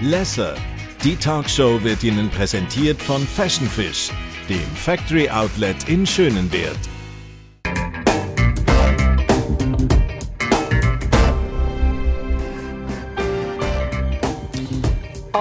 Lesser. 0.00 0.54
Die 1.02 1.16
Talkshow 1.16 1.82
wird 1.82 2.04
Ihnen 2.04 2.30
präsentiert 2.30 3.02
von 3.02 3.26
Fashion 3.26 3.66
Fish, 3.66 4.10
dem 4.48 4.60
Factory 4.76 5.28
Outlet 5.28 5.88
in 5.88 6.06
Schönenwert. 6.06 6.78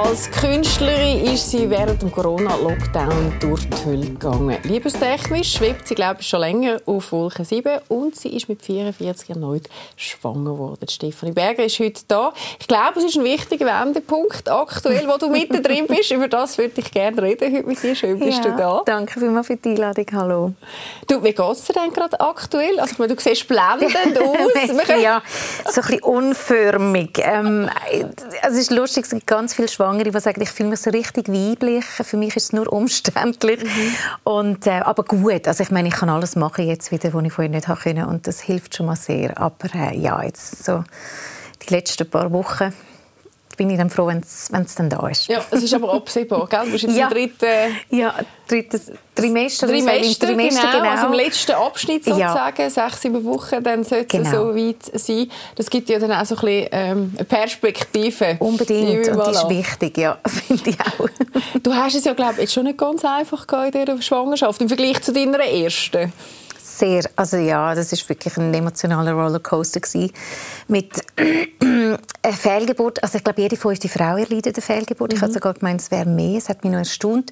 Als 0.08 0.32
Künstlerin 0.32 1.26
ist 1.34 1.52
sie 1.52 1.70
während 1.70 2.02
dem 2.02 2.10
Corona-Lockdown 2.10 3.34
durch 3.42 3.68
die 3.68 3.86
Hölle 3.86 4.06
gegangen. 4.06 4.58
Liebestechnisch 4.64 5.52
schwebt 5.52 5.86
sie, 5.86 5.96
glaube 5.96 6.22
ich, 6.22 6.28
schon 6.30 6.40
länger 6.40 6.80
auf 6.86 7.12
Wolke 7.12 7.44
7 7.44 7.80
und 7.90 8.16
sie 8.16 8.30
ist 8.30 8.48
mit 8.48 8.62
44 8.62 9.32
erneut 9.32 9.68
schwanger 9.98 10.54
geworden. 10.54 10.88
Stefanie 10.88 11.34
Berger 11.34 11.66
ist 11.66 11.78
heute 11.80 12.04
da. 12.08 12.32
Ich 12.58 12.70
glaube, 12.70 13.00
es 13.00 13.04
ist 13.04 13.18
ein 13.18 13.26
wichtiger 13.26 13.66
Wendepunkt 13.66 14.50
aktuell, 14.50 15.10
wo 15.10 15.18
du 15.18 15.28
mittendrin 15.30 15.88
bist. 15.88 16.10
Über 16.12 16.30
das 16.30 16.58
würde 16.58 16.80
ich 16.80 16.90
gerne 16.90 17.22
reden 17.22 17.54
heute 17.54 17.68
mit 17.68 17.84
dir. 17.84 17.94
Schön 17.94 18.18
bist 18.18 18.46
ja, 18.46 18.52
du 18.52 18.58
da. 18.58 18.84
Danke 18.86 19.20
vielmals 19.20 19.48
für 19.48 19.58
die 19.58 19.72
Einladung. 19.72 20.06
Hallo. 20.14 20.54
Du, 21.08 21.22
wie 21.22 21.34
geht 21.34 21.52
es 21.52 21.66
dir 21.66 21.74
denn 21.74 21.92
gerade 21.92 22.18
aktuell? 22.22 22.80
Also, 22.80 22.96
meine, 22.98 23.14
du 23.14 23.22
siehst 23.22 23.46
blendend 23.46 23.94
aus. 24.22 24.88
ja, 25.02 25.22
so 25.70 25.82
ein 25.82 25.88
bisschen 25.88 26.04
unförmig. 26.04 27.20
Ähm, 27.22 27.70
es 28.44 28.54
ist 28.54 28.72
lustig, 28.72 29.04
es 29.04 29.10
gibt 29.10 29.28
ganz 29.28 29.54
viele 29.54 29.68
Schwangere 29.68 29.97
Schwangere, 29.98 30.12
die 30.12 30.20
sagen, 30.20 30.42
ich 30.42 30.50
fühle 30.50 30.70
mich 30.70 30.80
so 30.80 30.90
richtig 30.90 31.28
weiblich. 31.28 31.86
Für 31.86 32.18
mich 32.18 32.36
ist 32.36 32.46
es 32.46 32.54
nur 32.54 32.72
umständlich. 32.72 33.64
Mhm. 33.64 33.96
Und, 34.24 34.68
äh, 34.68 34.82
aber 34.82 35.04
gut, 35.04 35.48
also 35.48 35.64
ich 35.64 35.72
meine, 35.72 35.88
ich 35.88 35.96
kann 35.96 36.10
alles 36.10 36.36
machen 36.36 36.68
jetzt 36.68 36.92
wieder, 36.92 37.14
was 37.14 37.24
ich 37.24 37.34
vorher 37.34 37.50
nicht 37.50 37.68
können 37.68 38.06
und 38.06 38.28
das 38.28 38.42
hilft 38.42 38.76
schon 38.76 38.86
mal 38.86 38.96
sehr. 38.96 39.38
Aber 39.40 39.74
äh, 39.74 39.98
ja, 39.98 40.22
jetzt 40.22 40.64
so 40.64 40.84
die 41.68 41.74
letzten 41.74 42.10
paar 42.10 42.32
Wochen 42.32 42.74
bin 43.58 43.70
ich 43.70 43.78
dann 43.78 43.90
froh, 43.90 44.08
wenn 44.08 44.20
es 44.22 44.76
dann 44.76 44.90
da 44.90 45.08
ist. 45.08 45.28
Ja, 45.28 45.44
es 45.52 45.64
ist 45.64 45.74
aber 45.74 45.94
absehbar, 45.94 46.48
gell? 46.48 46.66
Du 46.66 46.72
bist 46.72 46.84
jetzt 46.84 46.96
ja. 46.98 47.08
im 47.08 47.14
dritten... 47.14 47.76
Ja, 47.90 48.14
drittes 48.48 48.92
Trimester. 49.14 49.68
Trimester, 49.68 50.28
Trimester 50.28 50.62
genau, 50.62 50.80
genau. 50.80 50.90
Also 50.92 51.08
im 51.08 51.14
letzten 51.14 51.52
Abschnitt 51.54 52.06
sozusagen, 52.06 52.62
ja. 52.62 52.70
sechs, 52.70 53.02
sieben 53.02 53.24
Wochen, 53.26 53.62
dann 53.64 53.84
sollte 53.84 54.06
genau. 54.06 54.30
es 54.30 54.32
so 54.32 54.56
weit 54.56 55.02
sein. 55.02 55.30
Das 55.56 55.70
gibt 55.70 55.90
ja 55.90 56.00
dann 56.00 56.12
auch 56.12 56.26
so 56.26 56.36
ein 56.36 56.42
bisschen 56.42 56.70
ähm, 56.72 57.14
eine 57.16 57.26
Perspektive. 57.26 58.38
Unbedingt, 58.40 59.10
und 59.10 59.18
das 59.18 59.44
ist 59.44 59.50
wichtig, 59.50 59.98
ja, 59.98 60.18
finde 60.28 60.70
ich 60.70 60.78
auch. 60.80 61.10
Du 61.62 61.74
hast 61.74 61.96
es 61.96 62.06
ja, 62.06 62.14
glaube 62.14 62.34
ich, 62.34 62.42
jetzt 62.42 62.54
schon 62.54 62.64
nicht 62.64 62.78
ganz 62.78 63.04
einfach 63.04 63.46
in 63.66 63.72
dieser 63.72 64.02
Schwangerschaft, 64.02 64.62
im 64.62 64.68
Vergleich 64.70 65.02
zu 65.02 65.12
deiner 65.12 65.40
ersten 65.40 66.14
sehr, 66.78 67.04
also 67.16 67.38
ja, 67.38 67.74
das 67.74 67.92
ist 67.92 68.08
wirklich 68.10 68.38
ein 68.38 68.54
emotionaler 68.54 69.14
Rollercoaster 69.14 69.80
gewesen. 69.80 70.12
mit 70.68 70.92
einer 71.16 71.98
Fehlgeburt. 72.34 73.02
Also 73.04 73.18
ich 73.18 73.24
glaube, 73.24 73.42
jede 73.42 73.58
fünfte 73.58 73.90
Frau 73.90 74.18
erleidet 74.18 74.56
eine 74.56 74.62
Fehlgeburt. 74.62 75.12
Mhm. 75.12 75.18
Ich 75.18 75.22
habe 75.22 75.34
sogar 75.34 75.54
gemeint, 75.54 75.82
es 75.82 75.92
wäre 75.92 76.06
mehr. 76.06 76.38
Es 76.38 76.50
hat 76.50 76.64
mich 76.64 76.72
noch 76.72 76.80
erstaunt. 76.80 77.32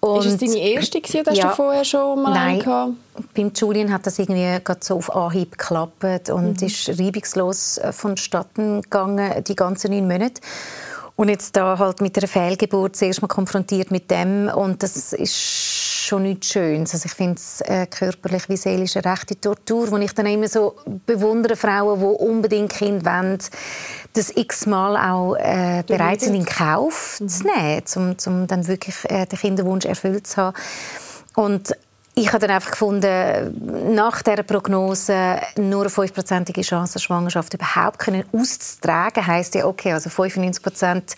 Und, 0.00 0.26
ist 0.26 0.42
es 0.42 0.52
deine 0.52 0.58
erste 0.58 1.00
gewesen, 1.00 1.20
oder 1.22 1.32
ja, 1.32 1.48
du 1.48 1.54
vorher 1.54 1.84
schon 1.84 2.22
mal 2.22 2.34
Nein, 2.34 2.58
gehabt? 2.58 2.92
beim 3.34 3.52
Julian 3.54 3.90
hat 3.90 4.06
das 4.06 4.18
irgendwie 4.18 4.58
so 4.80 4.96
auf 4.96 5.14
Anhieb 5.14 5.52
geklappt 5.52 6.28
und 6.28 6.60
mhm. 6.60 6.66
ist 6.66 6.88
reibungslos 7.00 7.78
äh, 7.78 7.90
vonstatten 7.90 8.82
gegangen, 8.82 9.42
die 9.44 9.56
ganzen 9.56 9.92
neun 9.92 10.06
Monate. 10.06 10.42
Und 11.16 11.28
jetzt 11.28 11.54
da 11.54 11.78
halt 11.78 12.00
mit 12.00 12.18
einer 12.18 12.26
Fehlgeburt 12.26 12.96
zuerst 12.96 13.22
mal 13.22 13.28
konfrontiert 13.28 13.92
mit 13.92 14.10
dem 14.10 14.48
und 14.48 14.82
das 14.82 15.12
ist 15.12 15.36
schon 15.36 16.24
nichts 16.24 16.48
Schönes. 16.48 16.92
Also 16.92 17.06
ich 17.06 17.12
finde 17.12 17.36
es 17.36 17.60
äh, 17.60 17.86
körperlich 17.86 18.48
wie 18.48 18.56
seelisch 18.56 18.96
eine 18.96 19.12
rechte 19.12 19.40
Tortur, 19.40 19.90
wo 19.92 19.96
ich 19.96 20.12
dann 20.12 20.26
immer 20.26 20.48
so 20.48 20.74
bewundere 21.06 21.54
Frauen, 21.54 22.00
die 22.00 22.04
unbedingt 22.04 22.72
Kind 22.72 23.04
wollen, 23.04 23.38
das 24.12 24.32
x-mal 24.34 24.96
auch 24.96 25.36
äh, 25.36 25.84
bereit 25.86 26.20
sind, 26.20 26.34
in 26.34 26.44
Kauf 26.44 27.20
mhm. 27.20 27.28
zu 27.28 27.44
nehmen, 27.44 27.82
um, 27.94 28.16
um 28.26 28.46
dann 28.48 28.66
wirklich 28.66 28.96
äh, 29.08 29.26
den 29.26 29.38
Kinderwunsch 29.38 29.84
erfüllt 29.84 30.26
zu 30.26 30.36
haben. 30.38 30.56
Und 31.36 31.76
ich 32.16 32.28
habe 32.28 32.38
dann 32.38 32.50
einfach 32.50 32.70
gefunden, 32.70 33.94
nach 33.94 34.22
dieser 34.22 34.44
Prognose 34.44 35.40
nur 35.56 35.80
eine 35.80 35.90
5%ige 35.90 36.60
Chance, 36.60 37.00
Schwangerschaft 37.00 37.54
überhaupt 37.54 37.98
können 37.98 38.24
auszutragen, 38.32 39.26
heisst 39.26 39.56
ja, 39.56 39.66
okay, 39.66 39.92
also 39.92 40.10
95% 40.10 41.16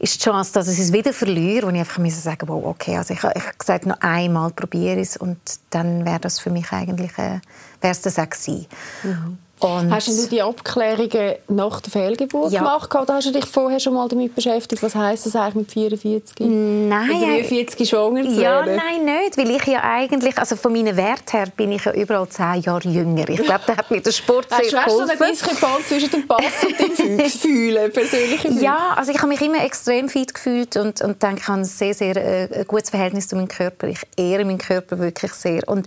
ist 0.00 0.14
die 0.14 0.24
Chance, 0.24 0.52
dass 0.52 0.68
ich 0.68 0.78
es 0.78 0.92
wieder 0.92 1.14
verliere. 1.14 1.66
Und 1.66 1.76
ich 1.76 1.80
einfach 1.80 1.98
musste 1.98 2.20
sagen, 2.20 2.46
wow, 2.48 2.62
okay, 2.66 2.98
also 2.98 3.14
ich, 3.14 3.20
ich 3.20 3.24
habe 3.24 3.58
gesagt, 3.58 3.86
noch 3.86 4.00
einmal 4.00 4.50
probiere 4.50 5.00
es 5.00 5.16
und 5.16 5.38
dann 5.70 6.04
wäre 6.04 6.20
das 6.20 6.38
für 6.38 6.50
mich 6.50 6.70
eigentlich, 6.72 7.12
äh, 7.12 7.40
wäre 7.80 7.92
es 7.92 8.02
das 8.02 8.18
auch 8.18 8.28
gewesen. 8.28 8.66
Mhm. 9.02 9.38
Und 9.64 9.90
hast 9.90 10.08
du 10.08 10.28
die 10.28 10.42
Abklärungen 10.42 11.36
nach 11.48 11.80
der 11.80 11.90
Fehlgeburt 11.90 12.52
ja. 12.52 12.60
gemacht 12.60 12.94
oder 12.94 13.14
hast 13.14 13.28
du 13.28 13.32
dich 13.32 13.46
vorher 13.46 13.80
schon 13.80 13.94
mal 13.94 14.06
damit 14.08 14.34
beschäftigt? 14.34 14.82
Was 14.82 14.94
heisst 14.94 15.24
das 15.24 15.36
eigentlich 15.36 15.54
mit 15.54 15.72
44? 15.72 16.34
Nein. 16.40 17.06
Mit 17.06 17.50
43 17.50 17.88
schwanger 17.88 18.24
zu 18.24 18.42
Ja, 18.42 18.66
nein, 18.66 19.06
nicht, 19.06 19.38
weil 19.38 19.50
ich 19.50 19.64
ja 19.64 19.82
eigentlich, 19.82 20.36
also 20.36 20.56
von 20.56 20.70
meinen 20.70 20.94
Wert 20.98 21.32
her 21.32 21.46
bin 21.56 21.72
ich 21.72 21.82
ja 21.82 21.94
überall 21.94 22.28
zehn 22.28 22.60
Jahre 22.60 22.86
jünger. 22.86 23.26
Ich 23.26 23.42
glaube, 23.42 23.62
da 23.66 23.78
hat 23.78 23.90
mir 23.90 24.02
der 24.02 24.12
Sport 24.12 24.48
sehr 24.50 24.58
geholfen. 24.58 25.08
Hast 25.08 25.20
du 25.20 25.34
so 25.34 25.48
einen 25.48 25.56
Fall 25.56 25.80
zwischen 25.88 26.10
dem 26.10 26.28
Pass 26.28 26.44
und 26.62 26.98
dem 26.98 27.30
Fühlen, 27.30 27.90
persönlichen 27.90 28.60
Ja, 28.60 28.92
also 28.96 29.12
ich 29.12 29.18
habe 29.18 29.28
mich 29.28 29.40
immer 29.40 29.64
extrem 29.64 30.10
fit 30.10 30.34
gefühlt 30.34 30.76
und, 30.76 31.00
und 31.00 31.22
denke, 31.22 31.40
ich 31.40 31.48
habe 31.48 31.60
ein 31.60 31.64
sehr, 31.64 31.94
sehr 31.94 32.16
äh, 32.16 32.64
gutes 32.66 32.90
Verhältnis 32.90 33.28
zu 33.28 33.36
meinem 33.36 33.48
Körper. 33.48 33.86
Ich 33.88 34.00
ehre 34.14 34.44
meinen 34.44 34.58
Körper 34.58 34.98
wirklich 34.98 35.32
sehr 35.32 35.66
und 35.66 35.86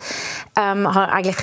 ähm, 0.56 0.92
habe 0.92 1.12
eigentlich 1.12 1.38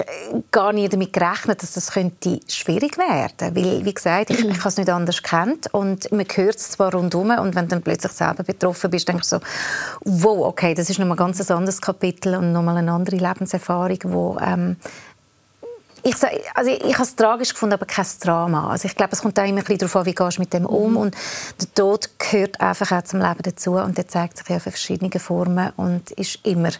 gar 0.51 0.73
nie 0.73 0.89
damit 0.89 1.13
gerechnet, 1.13 1.63
dass 1.63 1.75
das 1.75 1.93
könnte 1.93 2.24
könnte 2.25 2.53
schwierig 2.53 2.99
werden. 2.99 3.57
Weil, 3.57 3.85
wie 3.85 3.95
gesagt, 3.95 4.31
ich, 4.31 4.45
ich 4.45 4.59
habe 4.59 4.69
es 4.69 4.77
nicht 4.77 4.91
anders 4.91 5.23
kennt 5.23 5.73
und 5.73 6.11
man 6.13 6.27
hört 6.35 6.57
es 6.57 6.71
zwar 6.71 6.95
rundherum 6.95 7.31
und 7.31 7.55
wenn 7.55 7.65
du 7.65 7.71
dann 7.71 7.83
plötzlich 7.83 8.13
selber 8.13 8.43
betroffen 8.43 8.91
bist, 8.91 9.09
denkst 9.09 9.29
du 9.31 9.39
so, 9.39 9.43
wow, 10.05 10.47
okay, 10.47 10.75
das 10.75 10.91
ist 10.91 10.99
nochmal 10.99 11.17
ganz 11.17 11.41
ein 11.41 11.57
anderes 11.57 11.81
Kapitel 11.81 12.37
und 12.37 12.53
nochmal 12.53 12.77
eine 12.77 12.93
andere 12.93 13.17
Lebenserfahrung, 13.17 13.99
wo 14.05 14.39
ähm, 14.41 14.77
ich, 16.07 16.17
also 16.55 16.71
ich 16.71 16.95
habe 16.95 17.03
es 17.03 17.17
tragisch 17.17 17.55
gefunden, 17.55 17.75
aber 17.75 17.87
kein 17.87 18.05
Drama. 18.21 18.71
Also 18.71 18.87
ich 18.87 18.95
glaube, 18.95 19.13
es 19.13 19.23
kommt 19.23 19.41
auch 19.41 19.45
immer 19.45 19.61
ein 19.61 19.65
bisschen 19.65 19.79
darauf 19.79 19.97
an, 19.97 20.07
wie 20.07 20.15
gehst 20.15 20.37
du 20.37 20.43
mit 20.43 20.53
dem 20.53 20.67
um. 20.67 20.91
Mhm. 20.91 20.97
Und 20.99 21.17
der 21.59 21.75
Tod 21.75 22.11
gehört 22.19 22.61
einfach 22.61 22.93
auch 22.93 23.05
zum 23.05 23.21
Leben 23.21 23.43
dazu 23.43 23.77
und 23.77 23.97
der 23.97 24.07
zeigt 24.07 24.37
sich 24.37 24.47
ja 24.49 24.57
in 24.57 24.61
verschiedenen 24.61 25.19
Formen 25.19 25.73
und 25.77 26.11
ist 26.11 26.41
immer 26.43 26.71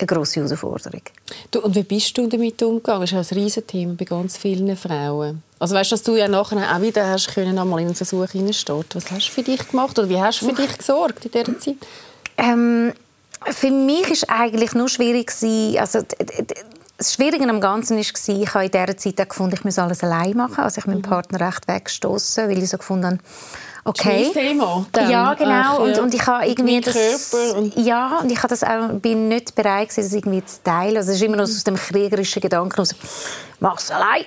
eine 0.00 0.06
grosse 0.06 0.40
Herausforderung. 0.40 1.02
Du, 1.50 1.60
und 1.60 1.74
wie 1.74 1.82
bist 1.82 2.16
du 2.16 2.26
damit 2.26 2.62
umgegangen? 2.62 3.02
Das 3.02 3.12
ist 3.12 3.32
ein 3.32 3.38
Riesenthema 3.38 3.94
bei 3.96 4.04
ganz 4.04 4.36
vielen 4.36 4.76
Frauen. 4.76 5.42
Also 5.58 5.74
weißt, 5.74 5.92
dass 5.92 6.02
du 6.02 6.16
ja 6.16 6.28
nachher 6.28 6.74
auch 6.74 6.80
wieder 6.80 7.08
hast 7.08 7.34
können, 7.34 7.58
einmal 7.58 7.80
in 7.80 7.86
einen 7.86 7.94
Versuch 7.94 8.30
hineinstehen. 8.30 8.84
Was 8.94 9.10
hast 9.10 9.28
du 9.28 9.32
für 9.32 9.42
dich 9.42 9.68
gemacht 9.68 9.98
oder 9.98 10.08
wie 10.08 10.20
hast 10.20 10.42
du 10.42 10.46
für 10.46 10.54
dich 10.54 10.76
gesorgt 10.76 11.24
in 11.26 11.30
dieser 11.30 11.58
Zeit? 11.58 11.76
Ähm, 12.38 12.92
für 13.44 13.70
mich 13.70 14.22
war 14.28 14.40
eigentlich 14.40 14.74
nur 14.74 14.88
schwierig, 14.88 15.30
also 15.78 16.00
das 17.00 17.14
Schwierige 17.14 17.48
am 17.48 17.62
Ganzen 17.62 17.96
war, 17.96 18.00
ich 18.00 18.54
habe 18.54 18.66
in 18.66 18.70
dieser 18.70 18.96
Zeit 18.96 19.28
gefunden, 19.28 19.54
ich 19.54 19.64
muss 19.64 19.78
alles 19.78 20.04
allein 20.04 20.36
machen. 20.36 20.62
Also 20.62 20.78
ich 20.78 20.86
meinen 20.86 20.98
mhm. 20.98 21.02
Partner 21.02 21.40
recht 21.40 21.66
weggestoßen, 21.66 22.48
weil 22.48 22.62
ich 22.62 22.68
so 22.68 22.76
gefunden 22.76 23.06
habe, 23.06 23.18
Okay. 23.82 24.30
Thema. 24.30 24.84
Dann. 24.92 25.10
Ja, 25.10 25.32
genau. 25.32 25.50
Ach, 25.50 25.78
ja. 25.78 25.84
Und, 25.84 25.98
und 25.98 26.14
ich 26.14 26.26
habe 26.26 26.46
irgendwie 26.46 26.82
das, 26.82 27.32
und 27.56 27.74
ja, 27.76 28.18
und 28.18 28.30
ich 28.30 28.36
habe 28.36 28.48
das 28.48 28.62
auch, 28.62 28.90
bin 29.00 29.28
nicht 29.28 29.54
bereit 29.54 29.88
gewesen, 29.88 30.04
das 30.04 30.12
irgendwie 30.12 30.44
zu 30.44 30.62
teilen. 30.62 30.98
Also 30.98 31.12
es 31.12 31.16
ist 31.16 31.22
immer 31.22 31.38
noch 31.38 31.44
aus 31.44 31.64
dem 31.64 31.76
kriegerischen 31.76 32.42
Gedanken 32.42 32.78
aus, 32.78 32.94
mach's 33.58 33.90
allein. 33.90 34.26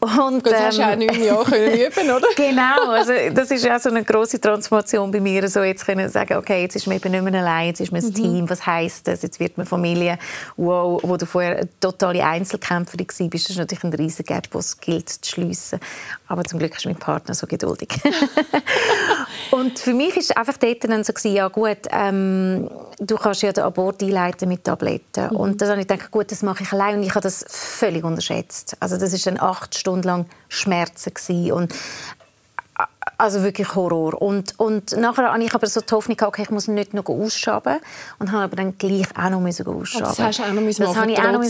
Und, 0.00 0.46
das 0.46 0.52
ähm, 0.52 0.58
hast 0.60 0.78
du 0.78 0.82
auch 0.82 0.96
neun 0.96 1.24
Jahre 1.24 1.44
können 1.44 1.74
üben, 1.86 2.10
oder? 2.10 2.26
genau, 2.36 2.90
also 2.90 3.12
das 3.32 3.50
ist 3.50 3.68
auch 3.68 3.80
so 3.80 3.88
eine 3.88 4.04
große 4.04 4.40
Transformation 4.40 5.10
bei 5.10 5.20
mir, 5.20 5.48
so 5.48 5.62
jetzt 5.62 5.84
können 5.84 6.08
sagen, 6.08 6.36
okay, 6.36 6.62
jetzt 6.62 6.76
ist 6.76 6.86
man 6.86 6.96
eben 6.96 7.10
nicht 7.10 7.22
mehr 7.24 7.40
allein, 7.40 7.68
jetzt 7.68 7.80
ist 7.80 7.92
man 7.92 8.02
ein 8.02 8.08
mhm. 8.08 8.14
Team, 8.14 8.50
was 8.50 8.64
heisst 8.64 9.08
das, 9.08 9.22
jetzt 9.22 9.40
wird 9.40 9.56
man 9.58 9.66
Familie, 9.66 10.18
wow, 10.56 11.00
wo 11.02 11.16
du 11.16 11.26
vorher 11.26 11.58
eine 11.58 11.68
totale 11.80 12.24
Einzelkämpferin 12.24 13.06
warst, 13.08 13.20
das 13.32 13.50
ist 13.50 13.58
natürlich 13.58 13.84
ein 13.84 13.92
riesen 13.92 14.24
Gap, 14.24 14.50
das 14.52 14.68
es 14.68 14.80
gilt 14.80 15.08
zu 15.08 15.30
schliessen. 15.30 15.80
Aber 16.26 16.44
zum 16.44 16.58
Glück 16.58 16.76
ist 16.76 16.84
mein 16.84 16.96
Partner 16.96 17.34
so 17.34 17.46
geduldig. 17.46 17.88
und 19.50 19.78
für 19.78 19.94
mich 19.94 20.16
ist 20.16 20.36
einfach 20.36 20.56
dort 20.58 20.84
dann 20.84 21.04
so 21.04 21.12
gewesen, 21.12 21.34
ja 21.34 21.48
gut, 21.48 21.78
ähm, 21.90 22.68
du 22.98 23.16
kannst 23.16 23.42
ja 23.42 23.52
den 23.52 23.64
Abort 23.64 24.02
einleiten 24.02 24.48
mit 24.48 24.64
Tabletten. 24.64 25.30
Mhm. 25.30 25.36
Und 25.36 25.62
dann 25.62 25.70
habe 25.70 25.80
ich 25.80 25.88
gedacht, 25.88 26.10
gut, 26.10 26.30
das 26.30 26.42
mache 26.42 26.62
ich 26.62 26.72
allein 26.72 26.96
und 26.96 27.02
ich 27.02 27.10
habe 27.10 27.20
das 27.20 27.44
völlig 27.48 28.04
unterschätzt. 28.04 28.76
Also 28.80 28.98
das 28.98 29.12
ist 29.12 29.26
dann 29.26 29.38
acht 29.48 29.76
Stunden 29.76 30.04
lang 30.04 30.26
Schmerzen 30.48 31.14
gewesen. 31.14 31.52
und 31.52 31.74
also 33.18 33.42
wirklich 33.42 33.74
Horror. 33.74 34.22
Und, 34.22 34.54
und 34.58 34.96
nachher 34.96 35.32
habe 35.32 35.42
ich 35.42 35.52
aber 35.52 35.66
so 35.66 35.80
die 35.80 35.92
Hoffnung, 35.92 36.16
okay, 36.22 36.42
ich 36.42 36.50
muss 36.50 36.68
nicht 36.68 36.94
noch 36.94 37.06
ausschaben. 37.06 37.78
Und 38.20 38.30
habe 38.30 38.44
aber 38.44 38.56
dann 38.56 38.78
gleich 38.78 39.08
auch 39.16 39.28
noch 39.28 39.40
ausschaben. 39.44 40.06
Das 40.06 40.18
hast 40.20 40.38
du 40.38 40.44
auch 40.44 40.52
noch 40.52 40.62
müssen 40.62 40.84
das 40.84 40.94
machen, 40.94 41.10
ich 41.10 41.18
auch 41.18 41.32
noch 41.32 41.42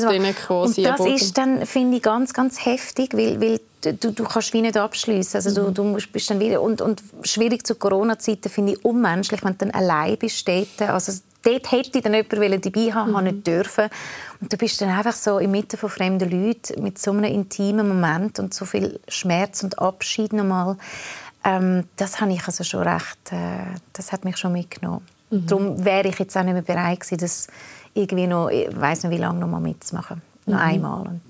Und 0.48 0.78
das 0.78 1.22
ist 1.22 1.36
dann, 1.36 1.66
finde 1.66 1.98
ich, 1.98 2.02
ganz, 2.02 2.32
ganz 2.32 2.64
heftig, 2.64 3.12
weil, 3.12 3.38
weil 3.38 3.60
du, 3.82 4.12
du 4.12 4.24
kannst 4.24 4.54
wie 4.54 4.62
nicht 4.62 4.78
abschließen. 4.78 5.36
Also 5.36 5.50
mhm. 5.50 5.74
du, 5.74 5.94
du 5.94 5.98
bist 6.10 6.30
dann 6.30 6.40
wieder 6.40 6.62
und, 6.62 6.80
und 6.80 7.02
schwierig 7.22 7.66
zu 7.66 7.74
Corona-Zeiten 7.74 8.48
finde 8.48 8.72
ich 8.72 8.84
unmenschlich, 8.84 9.44
wenn 9.44 9.52
du 9.52 9.66
dann 9.66 9.70
allein 9.72 10.16
bist 10.16 10.48
dort. 10.48 10.80
Also 10.80 11.12
dort 11.42 11.70
hätte 11.70 11.98
ich 11.98 12.02
dann 12.02 12.14
jemanden 12.14 12.62
dabei 12.62 12.92
haben, 12.94 13.12
mhm. 13.12 13.24
nicht 13.24 13.46
dürfen. 13.46 13.90
Und 14.40 14.50
du 14.50 14.56
bist 14.56 14.80
dann 14.80 14.88
einfach 14.88 15.12
so 15.12 15.38
inmitten 15.38 15.76
von 15.76 15.90
fremden 15.90 16.30
Leuten 16.30 16.82
mit 16.82 16.98
so 16.98 17.10
einem 17.10 17.24
intimen 17.24 17.86
Moment 17.86 18.38
und 18.38 18.54
so 18.54 18.64
viel 18.64 19.00
Schmerz 19.08 19.62
und 19.62 19.78
Abschied 19.78 20.32
nochmal. 20.32 20.78
Ähm, 21.48 21.84
das 21.96 22.20
habe 22.20 22.32
ich 22.32 22.46
also 22.46 22.62
schon 22.64 22.82
recht, 22.82 23.32
äh, 23.32 23.74
das 23.92 24.12
hat 24.12 24.24
mich 24.24 24.36
schon 24.36 24.52
mitgenommen. 24.52 25.06
Mhm. 25.30 25.46
Darum 25.46 25.84
wäre 25.84 26.08
ich 26.08 26.18
jetzt 26.18 26.36
auch 26.36 26.42
nicht 26.42 26.52
mehr 26.52 26.62
bereit 26.62 27.00
gewesen, 27.00 27.18
das 27.18 27.46
irgendwie 27.94 28.26
noch, 28.26 28.48
ich 28.50 28.68
weiß 28.74 29.04
nicht 29.04 29.12
wie 29.12 29.20
lange 29.20 29.40
noch 29.40 29.48
mal 29.48 29.60
mitzumachen. 29.60 30.22
Noch 30.46 30.58
mhm. 30.58 30.64
einmal. 30.64 31.20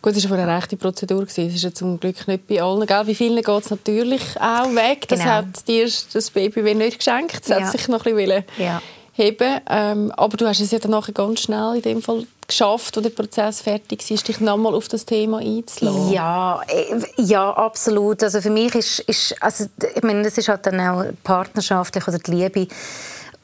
Gut, 0.00 0.16
es 0.16 0.30
war 0.30 0.38
eine 0.38 0.56
rechte 0.56 0.76
Prozedur. 0.76 1.24
Es 1.24 1.36
ist 1.36 1.62
ja 1.62 1.74
zum 1.74 1.98
Glück 1.98 2.28
nicht 2.28 2.46
bei 2.46 2.62
allen. 2.62 2.86
Gell? 2.86 3.06
Wie 3.06 3.14
vielen 3.14 3.42
geht 3.42 3.64
es 3.64 3.70
natürlich 3.70 4.22
auch 4.40 4.72
weg. 4.74 5.08
Das 5.08 5.20
genau. 5.20 5.32
hat 5.32 5.66
dir 5.66 5.90
das 6.12 6.30
Baby 6.30 6.74
nicht 6.74 6.98
geschenkt. 6.98 7.40
Das 7.40 7.48
ja. 7.48 7.60
hat 7.60 7.72
sich 7.72 7.88
noch 7.88 8.06
ein 8.06 8.14
bisschen 8.14 8.44
ja. 8.58 8.80
heben 9.12 9.60
ähm, 9.68 10.12
Aber 10.16 10.36
du 10.36 10.46
hast 10.46 10.60
es 10.60 10.70
ja 10.70 10.78
dann 10.78 10.92
nachher 10.92 11.12
ganz 11.12 11.40
schnell 11.40 11.76
in 11.76 11.82
dem 11.82 12.02
Fall 12.02 12.24
geschafft, 12.46 12.96
als 12.96 13.04
der 13.04 13.10
Prozess 13.10 13.60
fertig 13.60 14.08
war, 14.08 14.16
dich 14.16 14.40
nochmal 14.40 14.74
auf 14.74 14.88
das 14.88 15.04
Thema 15.04 15.38
einzulassen? 15.38 16.12
Ja, 16.12 16.60
äh, 16.68 17.00
ja, 17.16 17.50
absolut. 17.50 18.22
Also 18.22 18.40
für 18.40 18.50
mich 18.50 18.74
ist, 18.74 19.00
ist 19.00 19.34
also, 19.40 19.66
ich 19.94 20.02
meine, 20.02 20.22
das 20.22 20.38
ist 20.38 20.48
halt 20.48 20.66
dann 20.66 20.80
auch 20.80 21.04
partnerschaftlich 21.22 22.06
oder 22.06 22.18
die 22.18 22.30
Liebe 22.30 22.68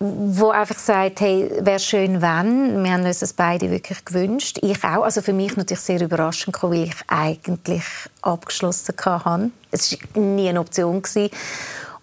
wo 0.04 0.50
einfach 0.50 0.78
sagt, 0.78 1.20
hey, 1.20 1.48
wäre 1.60 1.78
schön, 1.78 2.20
wenn. 2.20 2.82
Wir 2.82 2.92
haben 2.92 3.06
uns 3.06 3.20
das 3.20 3.34
beide 3.34 3.70
wirklich 3.70 4.04
gewünscht. 4.04 4.58
Ich 4.60 4.82
auch. 4.82 5.04
Also 5.04 5.22
für 5.22 5.32
mich 5.32 5.56
natürlich 5.56 5.80
sehr 5.80 6.00
überraschend 6.00 6.60
weil 6.62 6.84
ich 6.84 6.94
eigentlich 7.06 7.84
abgeschlossen 8.20 8.96
hatte. 8.98 9.50
Es 9.70 9.92
war 9.92 10.22
nie 10.22 10.48
eine 10.48 10.58
Option. 10.58 11.02
Gewesen. 11.02 11.30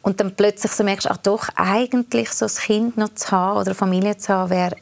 Und 0.01 0.19
dann 0.21 0.33
plötzlich 0.33 0.71
so 0.71 0.83
merkst 0.83 1.07
du, 1.07 1.11
ach 1.11 1.17
doch, 1.17 1.49
eigentlich 1.55 2.31
so 2.31 2.45
ein 2.45 2.51
Kind 2.51 2.97
noch 2.97 3.13
zu 3.15 3.31
haben 3.31 3.57
oder 3.57 3.67
eine 3.67 3.75
Familie 3.75 4.17
zu 4.17 4.33
haben, 4.33 4.49
wäre 4.49 4.75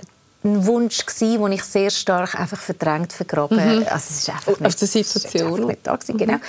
ein 0.53 0.65
Wunsch 0.65 1.05
gewesen, 1.05 1.41
den 1.41 1.51
ich 1.51 1.63
sehr 1.63 1.89
stark 1.89 2.39
einfach 2.39 2.59
verdrängt, 2.59 3.13
vergraben. 3.13 3.57
Mhm. 3.57 3.85
Also 3.89 3.95
es 3.95 4.19
ist 4.19 4.29
einfach 4.29 4.59
nicht, 4.59 4.65
Aus 4.65 4.75
der 4.75 4.87
Situation. 4.87 5.67
Nicht 5.67 5.79
da 5.83 5.95
gewesen, 5.95 6.17
genau. 6.17 6.33
Mhm. 6.33 6.41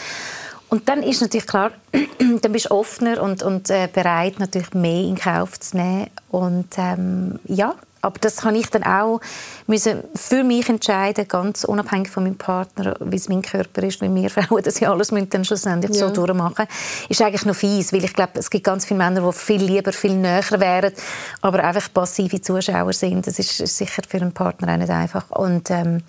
Und 0.71 0.89
dann 0.89 1.03
ist 1.03 1.21
natürlich 1.23 1.47
klar, 1.47 1.73
dann 2.19 2.53
bist 2.53 2.67
du 2.67 2.71
offener 2.73 3.23
und, 3.23 3.43
und 3.43 3.71
äh, 3.71 3.89
bereit, 3.93 4.39
natürlich 4.39 4.75
mehr 4.75 5.03
in 5.03 5.17
Kauf 5.17 5.59
zu 5.59 5.77
nehmen. 5.77 6.11
Und 6.31 6.69
ähm, 6.77 7.39
ja, 7.47 7.75
aber 8.00 8.19
das 8.21 8.39
kann 8.39 8.55
ich 8.55 8.69
dann 8.71 8.85
auch 8.85 9.21
müssen 9.67 10.05
für 10.15 10.45
mich 10.45 10.69
entscheiden, 10.69 11.27
ganz 11.27 11.65
unabhängig 11.65 12.11
von 12.11 12.25
meinem 12.25 12.39
Partner, 12.39 12.97
wie 13.00 13.17
es 13.17 13.29
mein 13.29 13.43
Körper 13.43 13.83
ist, 13.83 14.00
wie 14.00 14.15
wir 14.15 14.31
Frauen 14.31 14.62
das 14.62 14.81
ja 14.81 14.91
alles 14.91 15.11
müssen 15.11 15.31
dann 15.31 15.45
schlussendlich 15.45 15.97
ja. 15.97 16.09
so 16.09 16.15
durchmachen, 16.15 16.67
ist 17.09 17.21
eigentlich 17.23 17.45
noch 17.45 17.56
fies, 17.56 17.93
weil 17.93 18.05
ich 18.05 18.15
glaube, 18.15 18.39
es 18.39 18.50
gibt 18.50 18.65
ganz 18.65 18.85
viele 18.85 18.99
Männer, 18.99 19.21
die 19.21 19.33
viel 19.33 19.62
lieber, 19.62 19.93
viel 19.93 20.15
näher 20.15 20.45
wären, 20.59 20.93
aber 21.41 21.62
einfach 21.65 21.93
passive 21.93 22.41
Zuschauer 22.41 22.93
sind. 22.93 23.27
Das 23.27 23.39
ist 23.39 23.56
sicher 23.56 24.03
für 24.09 24.19
einen 24.19 24.33
Partner 24.33 24.73
auch 24.73 24.79
nicht 24.79 24.91
einfach. 24.91 25.31
Und 25.31 25.71
ähm, 25.71 26.03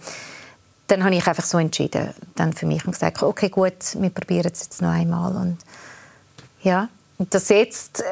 dann 0.88 1.04
habe 1.04 1.16
ich 1.16 1.28
einfach 1.28 1.46
so 1.46 1.58
entschieden, 1.58 2.14
dann 2.36 2.54
für 2.54 2.66
mich 2.66 2.86
und 2.86 2.94
gesagt, 2.94 3.22
okay, 3.22 3.50
gut, 3.50 3.96
wir 4.00 4.10
probieren 4.10 4.50
es 4.52 4.64
jetzt 4.64 4.82
noch 4.82 4.90
einmal 4.90 5.36
und 5.36 5.58
ja, 6.62 6.90
und 7.18 7.34
das 7.34 7.50
jetzt, 7.50 8.02
äh, 8.02 8.04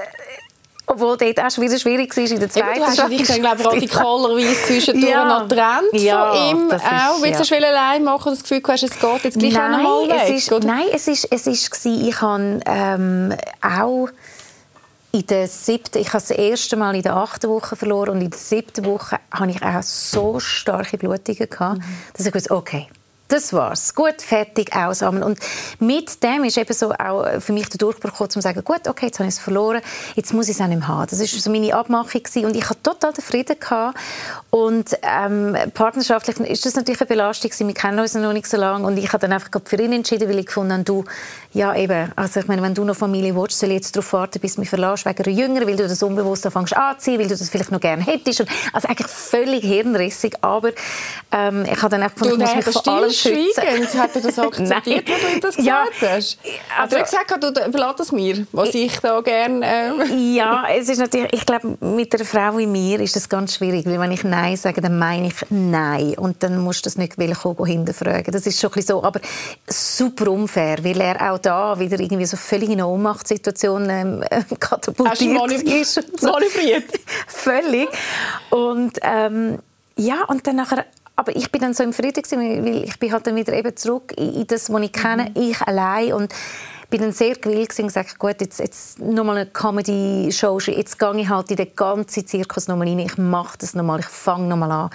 obwohl 0.90 1.18
dort 1.18 1.40
auch 1.40 1.58
wieder 1.62 1.78
schwierig 1.78 2.16
war 2.16 2.24
in 2.24 2.40
der 2.40 2.50
zweiten 2.50 2.70
Eben, 2.70 2.80
Du 2.80 2.86
hast 2.86 3.10
dich 3.10 3.28
dann, 3.28 3.42
glaube 3.42 3.62
ich, 3.62 3.68
radikalerweise 3.68 4.64
zwischendurch 4.66 5.12
ja. 5.12 5.26
noch 5.26 5.48
getrennt 5.48 5.94
ja, 5.94 6.34
von 6.34 6.50
ihm 6.50 6.72
auch. 6.72 7.18
Ist, 7.18 7.24
Willst 7.24 7.52
du 7.52 7.56
ja. 7.56 7.68
allein 7.68 8.04
machen 8.06 8.30
und 8.30 8.36
das 8.36 8.44
Gefühl 8.44 8.62
hast, 8.68 8.84
es 8.84 8.98
geht 8.98 9.24
jetzt 9.26 9.38
gleich 9.38 9.54
nein, 9.54 9.74
auch 9.74 9.78
noch 9.78 10.08
mal 10.08 10.28
weg? 10.28 10.36
Ist, 10.36 10.52
nein, 10.64 10.86
es 10.94 11.08
ist, 11.08 11.28
es 11.30 11.46
ist, 11.46 11.86
ich 11.86 12.22
habe 12.22 12.60
ähm, 12.66 13.36
auch 13.62 14.08
in 15.12 15.26
der 15.28 15.48
siebten, 15.48 15.98
ich 16.00 16.08
habe 16.08 16.24
das 16.26 16.32
erste 16.32 16.78
Mal 16.78 16.96
in 16.96 17.02
der 17.02 17.18
achten 17.18 17.50
Woche 17.50 17.76
verloren 17.76 18.12
und 18.12 18.22
in 18.22 18.30
der 18.30 18.40
siebten 18.40 18.86
Woche 18.86 19.20
hatte 19.32 19.52
ich 19.52 19.62
auch 19.62 19.84
so 19.84 20.40
starke 20.40 20.98
Blutungen 20.98 21.50
gehabt, 21.50 21.80
mhm. 21.80 21.84
dass 22.16 22.26
ich 22.26 22.34
wusste, 22.34 22.52
okay, 22.52 22.88
das 23.28 23.54
war's. 23.54 23.94
Gut, 23.94 24.22
fertig, 24.22 24.76
aussammeln. 24.76 25.24
Und 25.24 25.40
mit 25.80 26.24
dem 26.24 26.44
ist 26.44 26.58
eben 26.58 26.74
so 26.74 26.92
auch 26.92 27.26
für 27.40 27.54
mich 27.54 27.68
der 27.70 27.78
Durchbruch 27.78 28.12
gekommen, 28.12 28.30
zu 28.30 28.42
sagen, 28.42 28.64
gut, 28.64 28.88
okay, 28.88 29.08
jetzt 29.08 29.20
habe 29.20 29.28
ich 29.28 29.36
es 29.36 29.40
verloren, 29.40 29.82
jetzt 30.16 30.34
muss 30.34 30.48
ich 30.48 30.56
es 30.56 30.62
auch 30.62 30.68
nicht 30.68 30.80
mehr 30.80 30.88
haben. 30.88 31.08
Das 31.10 31.20
war 31.20 31.28
so 31.28 31.50
meine 31.50 31.74
Abmachung 31.74 32.24
gewesen. 32.24 32.46
und 32.46 32.56
ich 32.56 32.70
hatte 32.70 32.82
total 32.84 33.14
den 33.14 33.24
Frieden 33.24 33.60
gehabt. 33.60 33.98
Und 34.50 34.98
ähm, 35.02 35.56
partnerschaftlich 35.74 36.40
ist 36.40 36.66
das 36.66 36.76
natürlich 36.76 37.02
eine 37.02 37.08
Belastung 37.08 37.52
gewesen. 37.52 37.68
Wir 37.68 37.76
kennen 37.76 38.00
uns 38.00 38.14
noch 38.14 38.34
nicht 38.34 38.48
so 38.48 38.58
lange 38.58 38.86
und 38.88 38.98
ich 38.98 39.12
habe 39.12 39.20
dann 39.20 39.34
einfach 39.34 39.50
für 39.64 39.82
ihn 39.82 39.92
entschieden, 39.92 40.30
weil 40.30 40.40
ich 40.40 40.46
gefunden 40.46 40.74
habe, 40.74 40.84
du, 40.84 41.04
ja 41.54 41.76
eben, 41.76 42.12
also 42.16 42.40
ich 42.40 42.48
meine, 42.48 42.62
wenn 42.62 42.74
du 42.74 42.84
noch 42.84 42.96
Familie 42.96 43.36
willst, 43.36 43.60
soll 43.60 43.70
ich 43.70 43.76
jetzt 43.76 43.96
darauf 43.96 44.14
warten, 44.14 44.40
bis 44.40 44.56
du 44.56 44.62
mich 44.62 44.70
verlässt, 44.70 45.06
wegen 45.06 45.24
einer 45.24 45.34
Jünger, 45.34 45.68
weil 45.68 45.76
du 45.76 45.88
das 45.88 46.02
unbewusst 46.02 46.46
anfängst 46.46 46.76
anziehen, 46.76 47.20
weil 47.20 47.28
du 47.28 47.36
das 47.36 47.50
vielleicht 47.50 47.72
noch 47.72 47.80
gerne 47.80 48.04
hättest. 48.04 48.42
Und, 48.42 48.50
also 48.74 48.88
eigentlich 48.88 49.08
völlig 49.08 49.64
hirnrissig, 49.64 50.36
aber 50.42 50.72
ähm, 51.32 51.66
ich 51.66 51.78
habe 51.82 51.90
dann 51.90 52.04
einfach 52.04 52.22
gefunden, 52.22 52.42
ich 52.42 52.56
muss 52.56 52.66
mich 52.66 52.74
vor 52.74 52.94
allem 52.94 53.12
schweigen. 53.20 53.88
Hat 53.98 54.16
er 54.16 54.22
das 54.22 54.40
akzeptiert, 54.40 55.10
als 55.10 55.34
du 55.34 55.40
das 55.40 55.56
gesagt 55.56 56.02
ja, 56.02 56.10
hast? 56.10 56.38
Er 56.44 56.84
also, 56.84 56.98
gesagt, 56.98 57.44
du 57.44 57.66
überlass 57.66 58.00
es 58.00 58.12
mir, 58.12 58.46
was 58.52 58.74
ich 58.74 59.00
da 59.00 59.22
gerne... 59.22 59.66
Äh... 59.66 60.36
Ja, 60.36 60.66
es 60.76 60.90
ist 60.90 61.00
natürlich, 61.00 61.34
ich 61.34 61.46
glaube, 61.46 61.78
mit 61.80 62.14
einer 62.14 62.26
Frau 62.26 62.58
wie 62.58 62.68
mir 62.68 63.00
ist 63.00 63.16
das 63.16 63.28
ganz 63.28 63.56
schwierig, 63.56 63.86
weil 63.86 64.00
wenn 64.00 64.12
ich 64.12 64.24
Nein 64.24 64.56
sage, 64.56 64.82
dann 64.82 64.98
meine 64.98 65.28
ich 65.28 65.36
Nein 65.50 66.16
und 66.18 66.44
dann 66.44 66.60
musst 66.60 66.86
du 66.86 66.90
das 66.90 66.98
nicht 66.98 67.16
kommen, 67.16 67.66
hinterfragen. 67.66 68.32
Das 68.32 68.46
ist 68.46 68.60
schon 68.60 68.72
ein 68.74 68.82
so, 68.82 69.04
aber 69.04 69.20
super 69.68 70.32
unfair, 70.32 70.84
weil 70.84 71.00
er 71.02 71.34
auch 71.34 71.38
da 71.38 71.80
wieder 71.80 72.00
irgendwie 72.00 72.26
so 72.26 72.38
völlig 72.38 72.70
in 72.70 72.74
eine 72.74 72.88
Ohnmachtssituation 72.88 73.90
ähm, 73.90 74.24
katapultiert 74.60 75.52
ist. 75.64 76.22
Manövriert. 76.22 76.86
völlig. 77.28 77.90
Und 78.50 79.00
ähm, 79.02 79.60
ja, 79.98 80.24
und 80.28 80.46
dann 80.46 80.58
nachher 80.58 80.86
aber 81.18 81.36
ich 81.36 81.52
bin 81.52 81.62
dann 81.62 81.74
so 81.74 81.84
im 81.84 81.94
Frieden 81.94 82.22
gewesen, 82.22 82.64
weil 82.64 82.84
ich 82.84 83.00
bin 83.00 83.12
halt 83.12 83.26
dann 83.26 83.36
wieder 83.36 83.52
eben 83.54 83.76
zurück 83.76 84.14
in 84.16 84.46
das, 84.46 84.72
was 84.72 84.82
ich 84.84 84.94
kenne, 84.94 85.32
mhm. 85.36 85.42
ich 85.42 85.62
allein 85.62 86.14
und 86.14 86.34
bin 86.92 87.02
dann 87.02 87.12
sehr 87.12 87.36
gewillt 87.36 87.78
und 87.80 87.88
gesagt, 87.88 88.20
gut, 88.20 88.40
jetzt, 88.40 88.60
jetzt 88.60 89.00
nochmal 89.00 89.38
eine 89.38 89.46
Comedy-Show, 89.48 90.60
jetzt 90.60 91.00
gehe 91.00 91.20
ich 91.20 91.28
halt 91.28 91.50
in 91.50 91.58
den 91.58 91.76
ganzen 91.76 92.26
Zirkus 92.26 92.68
nochmal 92.68 92.88
rein, 92.88 93.00
ich 93.00 93.18
mache 93.18 93.58
das 93.58 93.74
nochmal, 93.74 94.00
ich 94.00 94.06
fange 94.06 94.48
nochmal 94.48 94.72
an. 94.72 94.90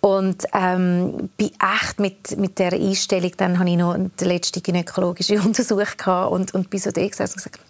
Und 0.00 0.44
ähm, 0.54 1.28
bin 1.36 1.50
echt 1.60 2.00
mit, 2.00 2.38
mit 2.38 2.58
dieser 2.58 2.72
Einstellung, 2.72 3.32
dann 3.36 3.58
habe 3.58 3.68
ich 3.68 3.76
noch 3.76 3.94
den 3.94 4.28
letzten 4.28 4.62
gynäkologischen 4.62 5.38
Untersuch 5.44 5.98
gehabt 5.98 6.32
und, 6.32 6.54
und 6.54 6.70
bin 6.70 6.80
so 6.80 6.90
da 6.90 7.06
gesessen 7.06 7.34
und 7.34 7.44
gesagt, 7.44 7.60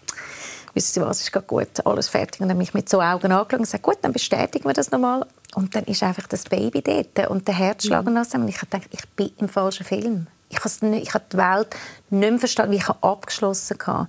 wissen 0.73 0.93
Sie 0.93 1.01
was, 1.01 1.21
ist 1.21 1.47
gut, 1.47 1.85
alles 1.85 2.07
fertig. 2.09 2.41
Und 2.41 2.49
dann 2.49 2.57
mich 2.57 2.73
mit 2.73 2.89
so 2.89 3.01
Augen 3.01 3.31
angeschaut 3.31 3.53
und 3.53 3.65
gesagt, 3.65 3.83
gut, 3.83 3.97
dann 4.01 4.13
bestätigen 4.13 4.65
wir 4.65 4.73
das 4.73 4.91
nochmal. 4.91 5.25
Und 5.55 5.75
dann 5.75 5.83
ist 5.85 6.03
einfach 6.03 6.27
das 6.27 6.43
Baby 6.43 6.81
dort 6.81 7.29
und 7.29 7.47
der 7.47 7.55
Herzschlag 7.55 8.05
mhm. 8.05 8.15
und 8.15 8.47
ich 8.47 8.59
dachte, 8.59 8.87
ich 8.91 9.07
bin 9.09 9.31
im 9.37 9.49
falschen 9.49 9.85
Film. 9.85 10.27
Ich 10.49 10.59
habe, 10.59 10.85
nicht, 10.87 11.07
ich 11.07 11.13
habe 11.13 11.25
die 11.31 11.37
Welt 11.37 11.75
nicht 12.09 12.29
mehr 12.29 12.39
verstanden, 12.39 12.73
wie 12.73 12.77
ich 12.77 12.89
abgeschlossen 12.89 13.77
habe. 13.85 14.07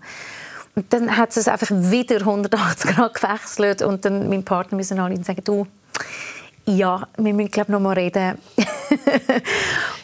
Und 0.75 0.93
dann 0.93 1.17
hat 1.17 1.37
es 1.37 1.49
einfach 1.49 1.71
wieder 1.71 2.17
180 2.17 2.97
Grad 2.97 3.15
gewechselt 3.15 3.83
und 3.83 4.05
dann 4.05 4.29
mein 4.29 4.45
Partner 4.45 4.77
müssen 4.77 4.99
alle 4.99 5.23
sagen, 5.23 5.43
du, 5.45 5.67
ja, 6.65 7.07
wir 7.17 7.35
müssen 7.35 7.51
glaube 7.51 7.73
noch 7.73 7.81
mal 7.81 7.95
reden. 7.95 8.39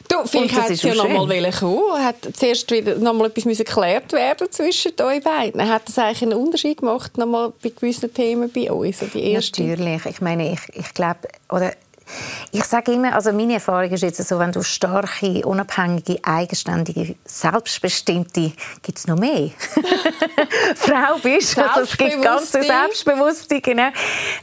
Du, 0.09 0.27
vielleicht 0.27 0.57
hätte 0.57 0.73
es 0.73 0.83
ja 0.83 0.95
noch 0.95 1.09
mal 1.09 1.51
kommen. 1.53 2.05
Hat 2.05 2.17
zuerst 2.33 2.71
wieder 2.71 2.97
noch 2.97 3.15
mal 3.15 3.27
etwas 3.27 3.45
müssen 3.45 3.65
geklärt 3.65 4.13
werden 4.13 4.51
zwischen 4.51 4.93
euch 5.01 5.23
beiden. 5.23 5.69
Hat 5.69 5.89
das 5.89 5.99
eigentlich 5.99 6.23
einen 6.23 6.35
Unterschied 6.35 6.79
gemacht 6.79 7.17
noch 7.19 7.27
mal 7.27 7.53
bei 7.63 7.71
gewissen 7.71 8.13
Themen 8.13 8.51
bei 8.51 8.71
uns? 8.71 8.99
die 9.13 9.33
erste? 9.33 9.63
Natürlich. 9.63 10.07
Ich 10.07 10.21
meine, 10.21 10.53
ich, 10.53 10.61
ich 10.75 10.95
glaube, 10.95 11.21
oder 11.51 11.73
ich 12.53 12.65
sage 12.65 12.93
immer, 12.93 13.15
also 13.15 13.33
meine 13.33 13.55
Erfahrung 13.55 13.91
ist 13.91 14.03
jetzt 14.03 14.27
so, 14.27 14.39
wenn 14.39 14.53
du 14.53 14.63
starke, 14.63 15.47
unabhängige, 15.47 16.19
eigenständige, 16.23 17.17
selbstbestimmte, 17.25 18.53
gibt 18.83 18.99
es 18.99 19.07
noch 19.07 19.19
mehr, 19.19 19.51
Frau 20.77 21.19
bist, 21.23 21.59
also 21.59 21.81
es 21.81 21.97
gibt 21.97 22.23
ganz 22.23 22.53
selbstbewusste, 22.53 23.61
genau, 23.61 23.89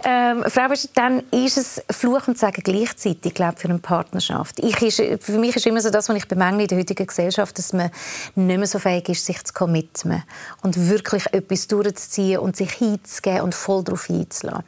ähm, 0.03 0.43
Frau 0.47 0.69
bist, 0.69 0.89
dann 0.93 1.23
ist 1.31 1.57
es 1.57 1.83
Fluch 1.89 2.27
und 2.27 2.37
Sagen 2.37 2.61
gleichzeitig, 2.63 3.33
glaube 3.33 3.57
für 3.57 3.69
eine 3.69 3.79
Partnerschaft. 3.79 4.59
Ich 4.59 4.81
ist, 4.81 5.23
für 5.23 5.37
mich 5.37 5.55
ist 5.55 5.65
immer 5.65 5.81
so 5.81 5.89
das, 5.89 6.09
was 6.09 6.15
ich 6.15 6.27
bemängle 6.27 6.63
in 6.63 6.67
der 6.67 6.77
heutigen 6.77 7.07
Gesellschaft, 7.07 7.57
dass 7.57 7.73
man 7.73 7.91
nicht 8.35 8.57
mehr 8.57 8.67
so 8.67 8.79
fähig 8.79 9.09
ist, 9.09 9.25
sich 9.25 9.43
zu 9.43 9.53
committen 9.53 10.23
und 10.61 10.89
wirklich 10.89 11.25
etwas 11.31 11.67
durchzuziehen 11.67 12.39
und 12.39 12.55
sich 12.55 12.71
hinzugeben 12.71 13.41
und 13.41 13.55
voll 13.55 13.83
darauf 13.83 14.09
einzulassen. 14.09 14.63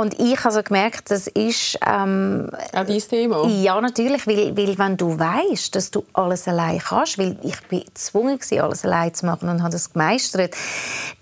Und 0.00 0.18
ich 0.18 0.38
habe 0.38 0.46
also 0.46 0.62
gemerkt, 0.62 1.10
das 1.10 1.26
ist... 1.26 1.78
Ähm, 1.86 2.48
Auch 2.72 2.86
dein 2.86 2.98
Thema? 3.00 3.46
Ja, 3.46 3.78
natürlich, 3.78 4.26
weil, 4.26 4.56
weil 4.56 4.78
wenn 4.78 4.96
du 4.96 5.18
weißt, 5.18 5.74
dass 5.76 5.90
du 5.90 6.04
alles 6.14 6.48
allein 6.48 6.78
kannst, 6.78 7.18
weil 7.18 7.36
ich 7.42 7.60
bin 7.68 7.84
gezwungen 7.84 8.40
war, 8.40 8.64
alles 8.64 8.82
allein 8.86 9.12
zu 9.12 9.26
machen 9.26 9.50
und 9.50 9.60
habe 9.62 9.72
das 9.72 9.92
gemeistert, 9.92 10.56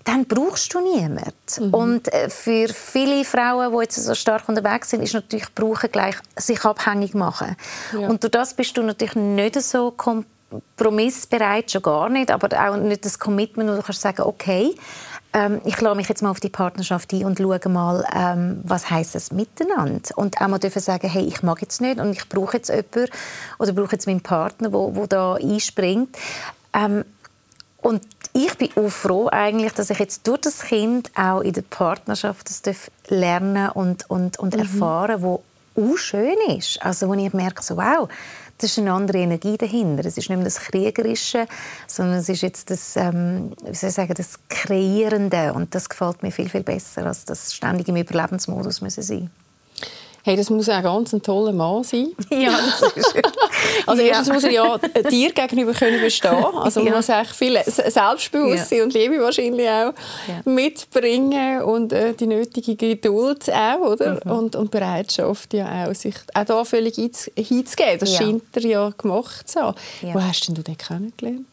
dann 0.05 0.23
brauchst 0.23 0.73
du 0.73 0.79
niemanden. 0.79 1.33
Mhm. 1.59 1.73
Und 1.73 2.13
äh, 2.13 2.29
für 2.29 2.69
viele 2.69 3.25
Frauen, 3.25 3.73
die 3.73 3.81
jetzt 3.81 4.01
so 4.01 4.15
stark 4.15 4.47
unterwegs 4.47 4.91
sind, 4.91 5.03
ist 5.03 5.13
natürlich 5.13 5.53
brauchen 5.53 5.91
gleich 5.91 6.15
sich 6.37 6.63
abhängig 6.63 7.13
machen. 7.13 7.57
Ja. 7.91 8.07
Und 8.07 8.23
durch 8.23 8.31
das 8.31 8.53
bist 8.53 8.77
du 8.77 8.81
natürlich 8.83 9.15
nicht 9.15 9.61
so 9.61 9.91
kompromissbereit, 9.91 11.69
schon 11.69 11.81
gar 11.81 12.07
nicht, 12.07 12.31
aber 12.31 12.47
auch 12.57 12.77
nicht 12.77 13.03
das 13.03 13.19
Commitment, 13.19 13.69
wo 13.69 13.75
du 13.75 13.81
kannst 13.81 13.99
sagen, 13.99 14.21
okay, 14.21 14.73
ähm, 15.33 15.61
ich 15.63 15.79
lasse 15.79 15.95
mich 15.95 16.09
jetzt 16.09 16.23
mal 16.23 16.31
auf 16.31 16.39
die 16.39 16.49
Partnerschaft 16.49 17.13
ein 17.13 17.23
und 17.25 17.37
schaue 17.37 17.59
mal, 17.69 18.05
ähm, 18.15 18.61
was 18.63 18.89
heißt 18.89 19.15
es 19.15 19.31
miteinander. 19.31 20.17
Und 20.17 20.41
auch 20.41 20.47
mal 20.47 20.57
dürfen 20.59 20.81
sagen, 20.81 21.07
hey, 21.07 21.23
ich 21.23 21.43
mag 21.43 21.61
jetzt 21.61 21.81
nicht 21.81 21.99
und 21.99 22.13
ich 22.13 22.27
brauche 22.27 22.57
jetzt 22.57 22.69
jemanden 22.69 23.07
oder 23.59 23.73
brauche 23.73 23.91
jetzt 23.91 24.07
meinen 24.07 24.21
Partner, 24.21 24.73
wo, 24.73 24.95
wo 24.95 25.05
da 25.05 25.35
einspringt. 25.35 26.17
Ähm, 26.73 27.05
und 27.81 28.01
ich 28.33 28.57
bin 28.57 28.69
auch 28.75 28.89
froh 28.89 29.29
eigentlich, 29.31 29.73
dass 29.73 29.89
ich 29.89 29.99
jetzt 29.99 30.27
durch 30.27 30.41
das 30.41 30.61
Kind 30.61 31.11
auch 31.15 31.41
in 31.41 31.53
der 31.53 31.61
Partnerschaft 31.61 32.49
das 32.49 32.91
lernen 33.07 33.69
und, 33.69 34.09
und, 34.09 34.37
und 34.37 34.55
mhm. 34.55 34.61
erfahren, 34.61 35.21
wo 35.21 35.43
auch 35.75 35.97
schön 35.97 36.37
ist. 36.49 36.81
Also 36.81 37.07
wo 37.07 37.13
ich 37.13 37.33
merke, 37.33 37.63
so, 37.63 37.77
wow, 37.77 38.09
das 38.59 38.71
ist 38.71 38.79
eine 38.79 38.93
andere 38.93 39.19
Energie 39.19 39.57
dahinter. 39.57 40.05
Es 40.05 40.17
ist 40.17 40.29
nicht 40.29 40.37
mehr 40.37 40.43
das 40.43 40.59
Kriegerische, 40.59 41.47
sondern 41.87 42.17
es 42.17 42.29
ist 42.29 42.41
jetzt 42.41 42.69
das, 42.69 42.95
ähm, 42.95 43.51
wie 43.65 43.73
soll 43.73 43.89
ich 43.89 43.95
sagen, 43.95 44.13
das 44.13 44.39
Kreierende. 44.49 45.53
Und 45.53 45.73
das 45.73 45.89
gefällt 45.89 46.21
mir 46.23 46.31
viel, 46.31 46.49
viel 46.49 46.63
besser, 46.63 47.05
als 47.05 47.25
das 47.25 47.53
ständig 47.53 47.87
im 47.87 47.95
Überlebensmodus 47.95 48.81
müssen 48.81 49.03
sein 49.03 49.29
Hey, 50.23 50.35
das 50.35 50.49
muss 50.49 50.69
auch 50.69 50.83
ganz 50.83 51.13
ein 51.13 51.21
toller 51.21 51.53
Mann 51.53 51.83
sein. 51.83 52.09
Ja, 52.29 52.51
das 52.79 52.91
ist 52.93 53.15
Also 53.85 54.01
erstens 54.01 54.27
ja. 54.27 54.33
muss 54.33 54.43
er 54.43 54.51
ja 54.51 54.77
dir 55.09 55.31
gegenüber 55.31 55.73
können 55.73 56.01
bestehen. 56.01 56.33
Also 56.33 56.81
man 56.81 56.89
ja. 56.89 56.95
muss 56.95 57.09
echt 57.09 57.35
viel 57.35 57.59
Selbstbewusstsein 57.65 58.77
ja. 58.79 58.83
und 58.83 58.93
Liebe 58.93 59.19
wahrscheinlich 59.19 59.69
auch 59.69 59.93
mitbringen 60.45 61.61
und 61.63 61.93
äh, 61.93 62.13
die 62.13 62.27
nötige 62.27 62.75
Geduld 62.75 63.49
auch, 63.51 63.79
oder? 63.79 64.19
Mhm. 64.25 64.31
Und, 64.31 64.55
und 64.55 64.71
Bereitschaft 64.71 65.53
ja 65.53 65.87
auch, 65.87 65.95
sich 65.95 66.15
auch 66.33 66.43
da 66.43 66.65
völlig 66.65 66.95
hinzugeben. 66.95 67.99
Das 67.99 68.15
scheint 68.15 68.43
er 68.53 68.65
ja 68.65 68.89
gemacht 68.97 69.49
zu 69.49 69.61
haben. 69.61 69.77
Wo 70.01 70.21
hast 70.21 70.47
denn 70.47 70.55
du 70.55 70.63
den 70.63 70.77
kennengelernt? 70.77 71.45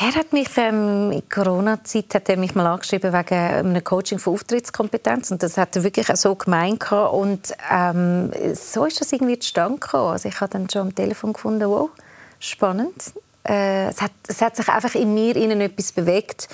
Er 0.00 0.14
hat 0.14 0.32
mich 0.32 0.56
ähm, 0.56 1.10
in 1.10 1.28
Corona-Zeit 1.28 2.14
hat 2.14 2.28
er 2.28 2.36
mich 2.36 2.54
mal 2.54 2.68
angeschrieben 2.68 3.12
wegen 3.12 3.34
einem 3.34 3.82
Coaching 3.82 4.20
für 4.20 4.30
Auftrittskompetenz 4.30 5.32
und 5.32 5.42
das 5.42 5.58
hat 5.58 5.74
er 5.74 5.82
wirklich 5.82 6.06
so 6.14 6.36
gemeint 6.36 6.92
und 6.92 7.52
ähm, 7.68 8.30
so 8.54 8.84
ist 8.84 9.00
das 9.00 9.12
irgendwie 9.12 9.40
zustande 9.40 9.80
gekommen. 9.80 10.12
Also 10.12 10.28
ich 10.28 10.40
habe 10.40 10.52
dann 10.52 10.70
schon 10.70 10.82
am 10.82 10.94
Telefon 10.94 11.32
gefunden, 11.32 11.68
wow, 11.68 11.90
spannend 12.38 13.12
äh, 13.48 13.88
es, 13.88 14.02
hat, 14.02 14.12
es 14.26 14.42
hat 14.42 14.56
sich 14.56 14.68
einfach 14.68 14.94
in 14.94 15.14
mir 15.14 15.34
innen 15.36 15.60
etwas 15.60 15.92
bewegt 15.92 16.48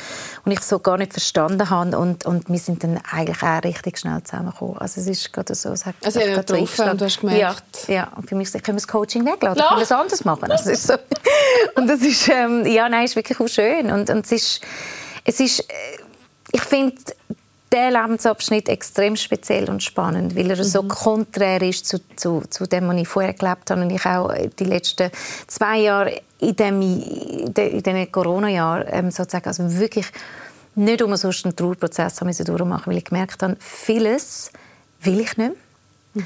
und 0.44 0.52
ich 0.52 0.60
so 0.60 0.78
gar 0.78 0.96
nicht 0.96 1.12
verstanden 1.12 1.68
habe 1.68 1.98
und, 1.98 2.24
und 2.24 2.48
wir 2.48 2.58
sind 2.58 2.84
dann 2.84 3.00
eigentlich 3.10 3.42
auch 3.42 3.62
richtig 3.64 3.98
schnell 3.98 4.22
zusammengekommen. 4.22 4.78
Also 4.78 5.00
es 5.00 5.06
ist 5.08 5.32
gerade 5.32 5.54
so, 5.54 5.70
es 5.70 5.84
hat 5.84 5.96
also 6.04 6.20
ja, 6.20 6.36
getroffen 6.36 6.90
und 6.90 7.00
du 7.00 7.04
hast 7.04 7.20
gemerkt. 7.20 7.88
Ja, 7.88 7.94
ja. 7.94 8.12
und 8.16 8.28
für 8.28 8.36
mich 8.36 8.52
können 8.52 8.66
wir 8.66 8.74
das 8.74 8.88
Coaching 8.88 9.26
weglassen, 9.26 9.58
ja. 9.58 9.68
können 9.68 9.80
wir 9.80 9.84
es 9.84 9.92
anders 9.92 10.24
machen. 10.24 10.50
Also 10.50 10.70
ist 10.70 10.86
so. 10.86 10.94
und 11.74 11.88
das 11.88 12.00
ist, 12.00 12.28
ähm, 12.28 12.64
ja, 12.66 12.88
nein, 12.88 13.04
ist 13.04 13.16
wirklich 13.16 13.40
auch 13.40 13.48
schön 13.48 13.90
und, 13.90 14.10
und 14.10 14.24
es 14.24 14.32
ist, 14.32 14.60
es 15.24 15.40
ist, 15.40 15.60
äh, 15.60 15.64
ich 16.52 16.62
finde 16.62 16.94
der 17.74 17.90
Lebensabschnitt 17.90 18.68
extrem 18.68 19.16
speziell 19.16 19.68
und 19.68 19.82
spannend, 19.82 20.36
weil 20.36 20.48
er 20.48 20.56
mhm. 20.56 20.62
so 20.62 20.84
konträr 20.84 21.60
ist 21.60 21.86
zu, 21.86 21.98
zu, 22.14 22.42
zu 22.48 22.66
dem, 22.66 22.86
was 22.88 22.96
ich 22.96 23.08
vorher 23.08 23.34
gelebt 23.34 23.70
habe 23.70 23.82
und 23.82 23.90
ich 23.90 24.06
auch 24.06 24.32
die 24.58 24.64
letzten 24.64 25.10
zwei 25.48 25.80
Jahre 25.80 26.20
in, 26.38 26.54
dem, 26.54 26.80
in 26.80 27.52
diesen 27.52 28.12
Corona-Jahren 28.12 28.86
ähm, 28.90 29.10
sozusagen 29.10 29.48
also 29.48 29.78
wirklich 29.78 30.06
nicht 30.76 31.02
umsonst 31.02 31.44
einen 31.44 31.56
Trauerprozess 31.56 32.20
haben 32.20 32.32
durchmachen 32.32 32.92
weil 32.92 32.98
ich 32.98 33.04
gemerkt 33.04 33.42
habe, 33.42 33.56
vieles 33.58 34.52
will 35.02 35.20
ich 35.20 35.36
nicht 35.36 35.38
mehr. 35.38 35.52
Mhm. 36.14 36.24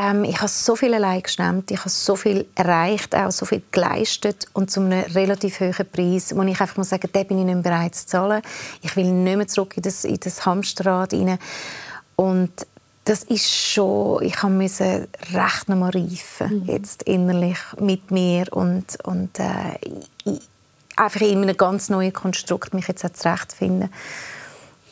Ähm, 0.00 0.22
ich 0.22 0.36
habe 0.36 0.48
so 0.48 0.76
viel 0.76 0.94
allein 0.94 1.22
gestemmt, 1.22 1.72
ich 1.72 1.80
habe 1.80 1.90
so 1.90 2.14
viel 2.14 2.46
erreicht, 2.54 3.16
auch 3.16 3.32
so 3.32 3.44
viel 3.44 3.62
geleistet 3.72 4.46
und 4.52 4.70
zu 4.70 4.80
einem 4.80 5.00
relativ 5.12 5.58
hohen 5.58 5.86
Preis, 5.90 6.36
wo 6.36 6.42
ich 6.42 6.60
einfach 6.60 6.76
muss 6.76 6.90
sagen, 6.90 7.10
den 7.12 7.26
bin 7.26 7.38
ich 7.38 7.44
nicht 7.44 7.54
mehr 7.54 7.62
bereit 7.62 7.96
zu 7.96 8.06
zahlen. 8.06 8.42
Ich 8.80 8.94
will 8.94 9.10
nicht 9.10 9.36
mehr 9.36 9.48
zurück 9.48 9.76
in 9.76 9.82
das, 9.82 10.04
in 10.04 10.20
das 10.20 10.46
Hamsterrad 10.46 11.12
rein. 11.12 11.38
Und 12.14 12.52
das 13.04 13.24
ist 13.24 13.50
schon, 13.50 14.22
ich 14.22 14.40
musste 14.44 15.08
recht 15.32 15.68
nochmal 15.68 15.90
reifen, 15.90 16.60
mhm. 16.60 16.66
jetzt 16.66 17.02
innerlich 17.02 17.58
mit 17.80 18.12
mir 18.12 18.52
und, 18.52 18.98
und 19.04 19.36
äh, 19.40 19.78
ich, 20.24 20.40
einfach 20.94 21.20
in 21.22 21.42
einem 21.42 21.56
ganz 21.56 21.88
neuen 21.88 22.12
Konstrukt 22.12 22.72
mich 22.72 22.86
jetzt 22.86 23.16
zurechtfinden. 23.16 23.88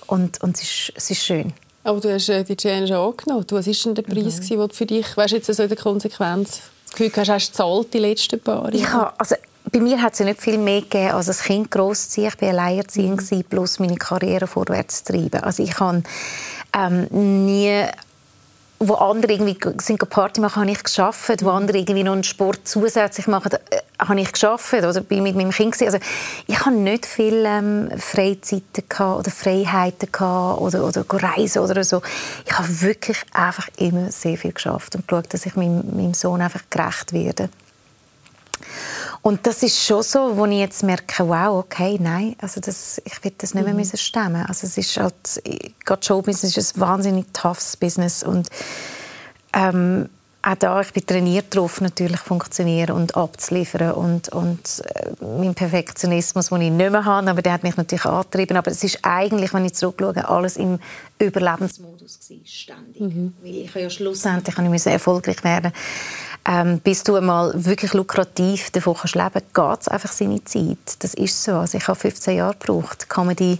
Und, 0.06 0.40
und 0.42 0.56
es, 0.56 0.62
ist, 0.62 0.92
es 0.96 1.10
ist 1.10 1.24
schön. 1.24 1.52
Aber 1.86 2.00
du 2.00 2.12
hast 2.12 2.28
äh, 2.28 2.42
die 2.42 2.56
Challenge 2.56 2.98
angenommen. 2.98 3.46
Was 3.48 3.66
war 3.66 3.74
denn 3.84 3.94
der 3.94 4.02
Preis, 4.02 4.40
mhm. 4.40 4.58
den 4.58 4.70
für 4.70 4.86
dich, 4.86 5.16
weißt 5.16 5.34
jetzt 5.34 5.46
so 5.46 5.62
in 5.62 5.68
der 5.68 5.78
Konsequenz, 5.78 6.62
das 6.84 6.92
Gefühl 6.92 7.12
hast, 7.16 7.28
hast 7.28 7.46
du 7.46 7.52
gezahlt 7.52 7.94
die 7.94 7.98
letzten 7.98 8.40
paar 8.40 8.64
Jahre? 8.64 8.76
Ich 8.76 8.88
habe, 8.92 9.12
also, 9.18 9.36
bei 9.70 9.80
mir 9.80 10.02
hat 10.02 10.14
es 10.14 10.20
nicht 10.20 10.40
viel 10.40 10.58
mehr 10.58 10.80
gegeben, 10.80 11.12
als 11.12 11.28
ein 11.28 11.46
Kind 11.46 11.70
großziehen. 11.70 12.32
Ich 12.34 12.42
war 12.42 12.48
alleinerziehend, 12.48 13.30
mhm. 13.30 13.44
plus 13.44 13.78
meine 13.78 13.94
Karriere 13.94 14.48
vorwärts 14.48 15.04
zu 15.04 15.12
treiben. 15.12 15.44
Also 15.44 15.62
ich 15.62 15.78
habe 15.78 16.02
ähm, 16.76 17.06
nie 17.46 17.84
wo 18.78 18.94
andere 18.94 19.32
irgendwie 19.32 19.56
sind 19.78 20.08
Party 20.10 20.40
machen, 20.40 20.62
habe 20.62 20.70
ich 20.70 20.82
geschafft. 20.82 21.44
Wo 21.44 21.50
andere 21.50 21.78
irgendwie 21.78 22.02
noch 22.02 22.12
einen 22.12 22.24
Sport 22.24 22.60
zusätzlich 22.64 23.26
machen, 23.26 23.52
äh, 23.52 23.78
habe 23.98 24.20
ich 24.20 24.32
geschafft 24.32 24.74
oder 24.74 25.00
bin 25.00 25.22
mit 25.22 25.34
meinem 25.34 25.50
Kind 25.50 25.80
Also 25.80 25.98
ich 26.46 26.60
habe 26.60 26.76
nicht 26.76 27.06
viele 27.06 27.48
ähm, 27.48 27.90
Freizeiten 27.96 28.84
oder 28.98 29.30
Freiheiten 29.30 30.12
gehabt 30.12 30.60
oder 30.60 30.84
oder 30.84 31.04
reisen 31.08 31.62
oder 31.62 31.82
so. 31.84 32.02
Ich 32.44 32.58
habe 32.58 32.82
wirklich 32.82 33.18
einfach 33.32 33.68
immer 33.78 34.10
sehr 34.10 34.36
viel 34.36 34.52
geschafft 34.52 34.94
und 34.94 35.08
geschaut, 35.08 35.32
dass 35.32 35.46
ich 35.46 35.56
meinem, 35.56 35.96
meinem 35.96 36.14
Sohn 36.14 36.42
einfach 36.42 36.62
gerecht 36.68 37.12
werde. 37.12 37.48
Und 39.26 39.44
das 39.44 39.64
ist 39.64 39.84
schon 39.84 40.04
so, 40.04 40.36
wo 40.36 40.46
ich 40.46 40.60
jetzt 40.60 40.84
merke, 40.84 41.26
wow, 41.26 41.58
okay, 41.58 41.98
nein, 42.00 42.36
also 42.40 42.60
das, 42.60 43.02
ich 43.04 43.24
will 43.24 43.32
das 43.36 43.54
nicht 43.54 43.64
mehr 43.64 43.72
mhm. 43.72 43.80
müssen 43.80 43.96
stemmen. 43.96 44.46
Also 44.46 44.68
es 44.68 44.78
ist 44.78 44.96
halt, 44.98 45.42
gerade 45.84 46.06
Showbusiness 46.06 46.56
ist 46.56 46.76
ein 46.76 46.80
wahnsinnig 46.80 47.26
toughes 47.32 47.76
Business 47.76 48.22
und 48.22 48.48
ähm, 49.52 50.08
auch 50.42 50.54
da, 50.54 50.80
ich 50.80 50.92
bin 50.92 51.04
trainiert 51.04 51.56
darauf, 51.56 51.80
natürlich 51.80 52.20
funktionieren 52.20 52.94
und 52.94 53.16
abzuliefern 53.16 53.94
und, 53.94 54.28
und 54.28 54.84
äh, 54.94 55.10
mein 55.20 55.56
Perfektionismus, 55.56 56.50
den 56.50 56.60
ich 56.60 56.70
nicht 56.70 56.92
mehr 56.92 57.04
habe, 57.04 57.28
aber 57.28 57.42
der 57.42 57.54
hat 57.54 57.64
mich 57.64 57.76
natürlich 57.76 58.04
angetrieben, 58.04 58.56
aber 58.56 58.70
es 58.70 58.84
ist 58.84 59.00
eigentlich, 59.02 59.52
wenn 59.52 59.64
ich 59.64 59.74
zurückschaue, 59.74 60.28
alles 60.28 60.56
im 60.56 60.78
Überlebensmodus 61.18 62.20
gewesen, 62.20 62.46
ständig. 62.46 63.00
Mhm. 63.00 63.34
Weil 63.42 63.56
ich 63.56 63.74
ja 63.74 63.90
schlussendlich 63.90 64.56
ich 64.56 64.68
musste 64.68 64.90
erfolgreich 64.90 65.42
werden 65.42 65.72
ähm, 66.46 66.78
bis 66.80 67.02
du 67.02 67.16
einmal 67.16 67.52
wirklich 67.64 67.92
lukrativ 67.92 68.70
davon 68.70 68.94
kannst 68.94 69.16
leben 69.16 69.42
kannst, 69.52 69.54
geht 69.54 69.80
es 69.80 69.88
einfach 69.88 70.12
seine 70.12 70.44
Zeit. 70.44 70.78
Das 71.00 71.14
ist 71.14 71.42
so. 71.42 71.52
Also 71.56 71.78
ich 71.78 71.88
habe 71.88 71.98
15 71.98 72.36
Jahre 72.36 72.54
gebraucht, 72.54 73.08
Comedy, 73.08 73.58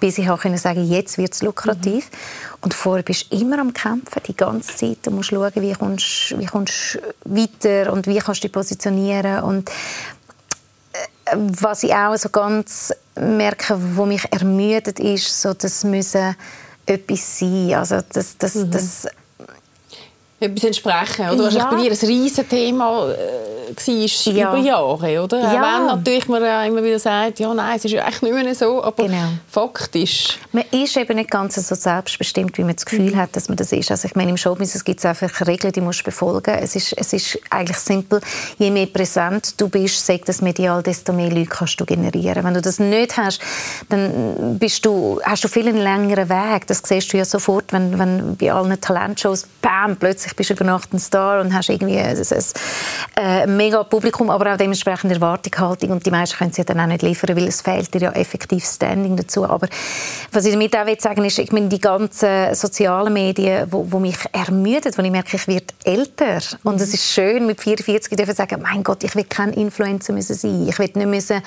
bis 0.00 0.18
ich 0.18 0.26
können 0.26 0.58
sagen 0.58 0.84
jetzt 0.84 1.16
wird 1.16 1.32
es 1.32 1.42
lukrativ. 1.42 2.10
Mhm. 2.10 2.58
Und 2.62 2.74
vorher 2.74 3.04
bist 3.04 3.32
du 3.32 3.36
immer 3.38 3.60
am 3.60 3.72
Kämpfen, 3.72 4.20
die 4.26 4.36
ganze 4.36 4.74
Zeit. 4.76 4.98
Du 5.02 5.12
musst 5.12 5.30
schauen, 5.30 5.52
wie 5.54 5.72
kommst, 5.74 6.36
wie 6.36 6.46
kommst 6.46 6.98
weiter 7.24 7.92
und 7.92 8.08
wie 8.08 8.18
kannst 8.18 8.42
du 8.42 8.48
dich 8.48 8.52
positionieren. 8.52 9.44
Und 9.44 9.70
äh, 9.70 11.36
was 11.36 11.84
ich 11.84 11.94
auch 11.94 12.16
so 12.16 12.30
ganz 12.30 12.92
merke, 13.14 13.78
wo 13.96 14.06
mich 14.06 14.24
ermüdet, 14.32 14.98
ist, 14.98 15.40
so, 15.40 15.54
das 15.54 15.84
müssen 15.84 16.34
etwas 16.84 17.38
sein. 17.38 17.74
Also 17.74 18.00
das, 18.12 18.36
das, 18.38 18.56
mhm. 18.56 18.70
das 18.72 19.06
etwas 20.40 20.64
entsprechen. 20.64 21.30
Oder? 21.30 21.50
Ja. 21.50 21.70
bei 21.70 21.76
dir 21.76 21.90
ein 21.90 22.06
riesiges 22.06 22.48
Thema 22.48 23.10
äh, 23.10 23.53
war 23.68 24.34
ja. 24.34 24.52
über 24.52 24.58
Jahre. 24.58 25.22
Oder? 25.22 25.40
Ja. 25.40 25.52
Wenn 25.54 25.86
natürlich 25.86 26.28
man 26.28 26.42
ja 26.42 26.64
immer 26.64 26.82
wieder 26.82 26.98
sagt, 26.98 27.38
ja, 27.38 27.52
nein, 27.52 27.76
es 27.76 27.84
ist 27.84 27.92
ja 27.92 28.04
eigentlich 28.04 28.22
nicht 28.22 28.44
mehr 28.44 28.54
so, 28.54 28.82
aber 28.82 29.04
genau. 29.04 29.28
faktisch. 29.50 30.38
Man 30.52 30.64
ist 30.70 30.96
eben 30.96 31.16
nicht 31.16 31.30
ganz 31.30 31.54
so 31.54 31.74
selbstbestimmt, 31.74 32.58
wie 32.58 32.64
man 32.64 32.74
das 32.74 32.84
Gefühl 32.84 33.12
mhm. 33.12 33.16
hat, 33.16 33.36
dass 33.36 33.48
man 33.48 33.56
das 33.56 33.72
ist. 33.72 33.90
Also 33.90 34.08
ich 34.08 34.16
meine, 34.16 34.30
im 34.30 34.36
Showbusiness 34.36 34.84
gibt 34.84 34.98
es 34.98 35.06
einfach 35.06 35.46
Regeln, 35.46 35.72
die 35.72 35.80
musst 35.80 36.00
du 36.00 36.04
befolgen. 36.04 36.54
Es 36.54 36.74
ist, 36.74 36.92
es 36.96 37.12
ist 37.12 37.38
eigentlich 37.50 37.78
simpel, 37.78 38.20
je 38.58 38.70
mehr 38.70 38.86
präsent 38.86 39.60
du 39.60 39.68
bist, 39.68 40.04
sagt 40.04 40.28
das 40.28 40.42
medial, 40.42 40.82
desto 40.82 41.12
mehr 41.12 41.30
Leute 41.30 41.46
kannst 41.46 41.80
du 41.80 41.84
generieren. 41.84 42.44
Wenn 42.44 42.54
du 42.54 42.62
das 42.62 42.78
nicht 42.78 43.16
hast, 43.16 43.40
dann 43.88 44.58
bist 44.58 44.84
du, 44.84 45.20
hast 45.22 45.44
du 45.44 45.48
viel 45.48 45.68
einen 45.68 45.78
längeren 45.78 46.28
Weg. 46.28 46.66
Das 46.66 46.82
siehst 46.84 47.12
du 47.12 47.18
ja 47.18 47.24
sofort, 47.24 47.72
wenn, 47.72 47.98
wenn 47.98 48.36
bei 48.36 48.52
allen 48.52 48.80
Talentshows, 48.80 49.46
bam, 49.60 49.96
plötzlich 49.96 50.14
plötzlich 50.14 50.36
bist 50.36 50.50
du 50.50 50.54
über 50.54 50.64
Nacht 50.64 50.92
ein 50.92 50.98
Star 50.98 51.40
und 51.40 51.54
hast 51.54 51.68
irgendwie 51.68 51.98
ein, 51.98 52.16
ein, 52.16 52.44
ein 53.16 53.40
äh, 53.40 53.46
mega 53.56 53.82
Publikum, 53.84 54.30
aber 54.30 54.52
auch 54.52 54.56
dementsprechend 54.56 55.12
Erwartungshaltung 55.12 55.90
und 55.90 56.06
die 56.06 56.10
meisten 56.10 56.36
können 56.36 56.52
sie 56.52 56.64
dann 56.64 56.80
auch 56.80 56.86
nicht 56.86 57.02
liefern, 57.02 57.36
weil 57.36 57.48
es 57.48 57.60
fehlt 57.60 57.92
dir 57.94 58.02
ja 58.02 58.12
effektiv 58.12 58.64
Standing 58.64 59.16
dazu. 59.16 59.44
Aber 59.44 59.68
was 60.32 60.44
ich 60.44 60.52
damit 60.70 60.98
auch 60.98 61.02
sagen 61.02 61.24
ist, 61.24 61.38
ich 61.38 61.52
meine, 61.52 61.68
die 61.68 61.80
ganzen 61.80 62.54
sozialen 62.54 63.12
Medien, 63.12 63.66
wo, 63.70 63.86
wo 63.90 63.98
mich 63.98 64.16
ermüden, 64.32 64.92
wo 64.96 65.02
ich 65.02 65.10
merke, 65.10 65.36
ich 65.36 65.48
werde 65.48 65.66
älter 65.84 66.38
und 66.62 66.80
es 66.80 66.94
ist 66.94 67.04
schön, 67.04 67.46
mit 67.46 67.60
44 67.60 68.16
dürfen 68.16 68.34
sagen, 68.34 68.62
mein 68.62 68.82
Gott, 68.82 69.04
ich 69.04 69.14
will 69.14 69.24
kein 69.24 69.52
Influencer 69.52 70.12
müssen 70.12 70.34
sein, 70.34 70.68
ich 70.68 70.78
will 70.78 70.90
nicht 70.94 71.06
müssen 71.06 71.42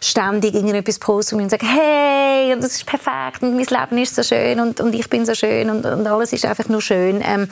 ständig 0.00 0.54
irgendetwas 0.54 0.98
posten 0.98 1.40
und 1.40 1.50
sagen, 1.50 1.66
hey, 1.66 2.52
und 2.52 2.62
das 2.62 2.72
ist 2.72 2.86
perfekt 2.86 3.42
und 3.42 3.56
mein 3.56 3.66
Leben 3.66 3.98
ist 3.98 4.14
so 4.14 4.22
schön 4.22 4.60
und, 4.60 4.80
und 4.80 4.94
ich 4.94 5.08
bin 5.08 5.24
so 5.26 5.34
schön 5.34 5.70
und, 5.70 5.84
und 5.84 6.06
alles 6.06 6.32
ist 6.32 6.44
einfach 6.44 6.68
nur 6.68 6.80
schön. 6.80 7.22
Ähm, 7.24 7.48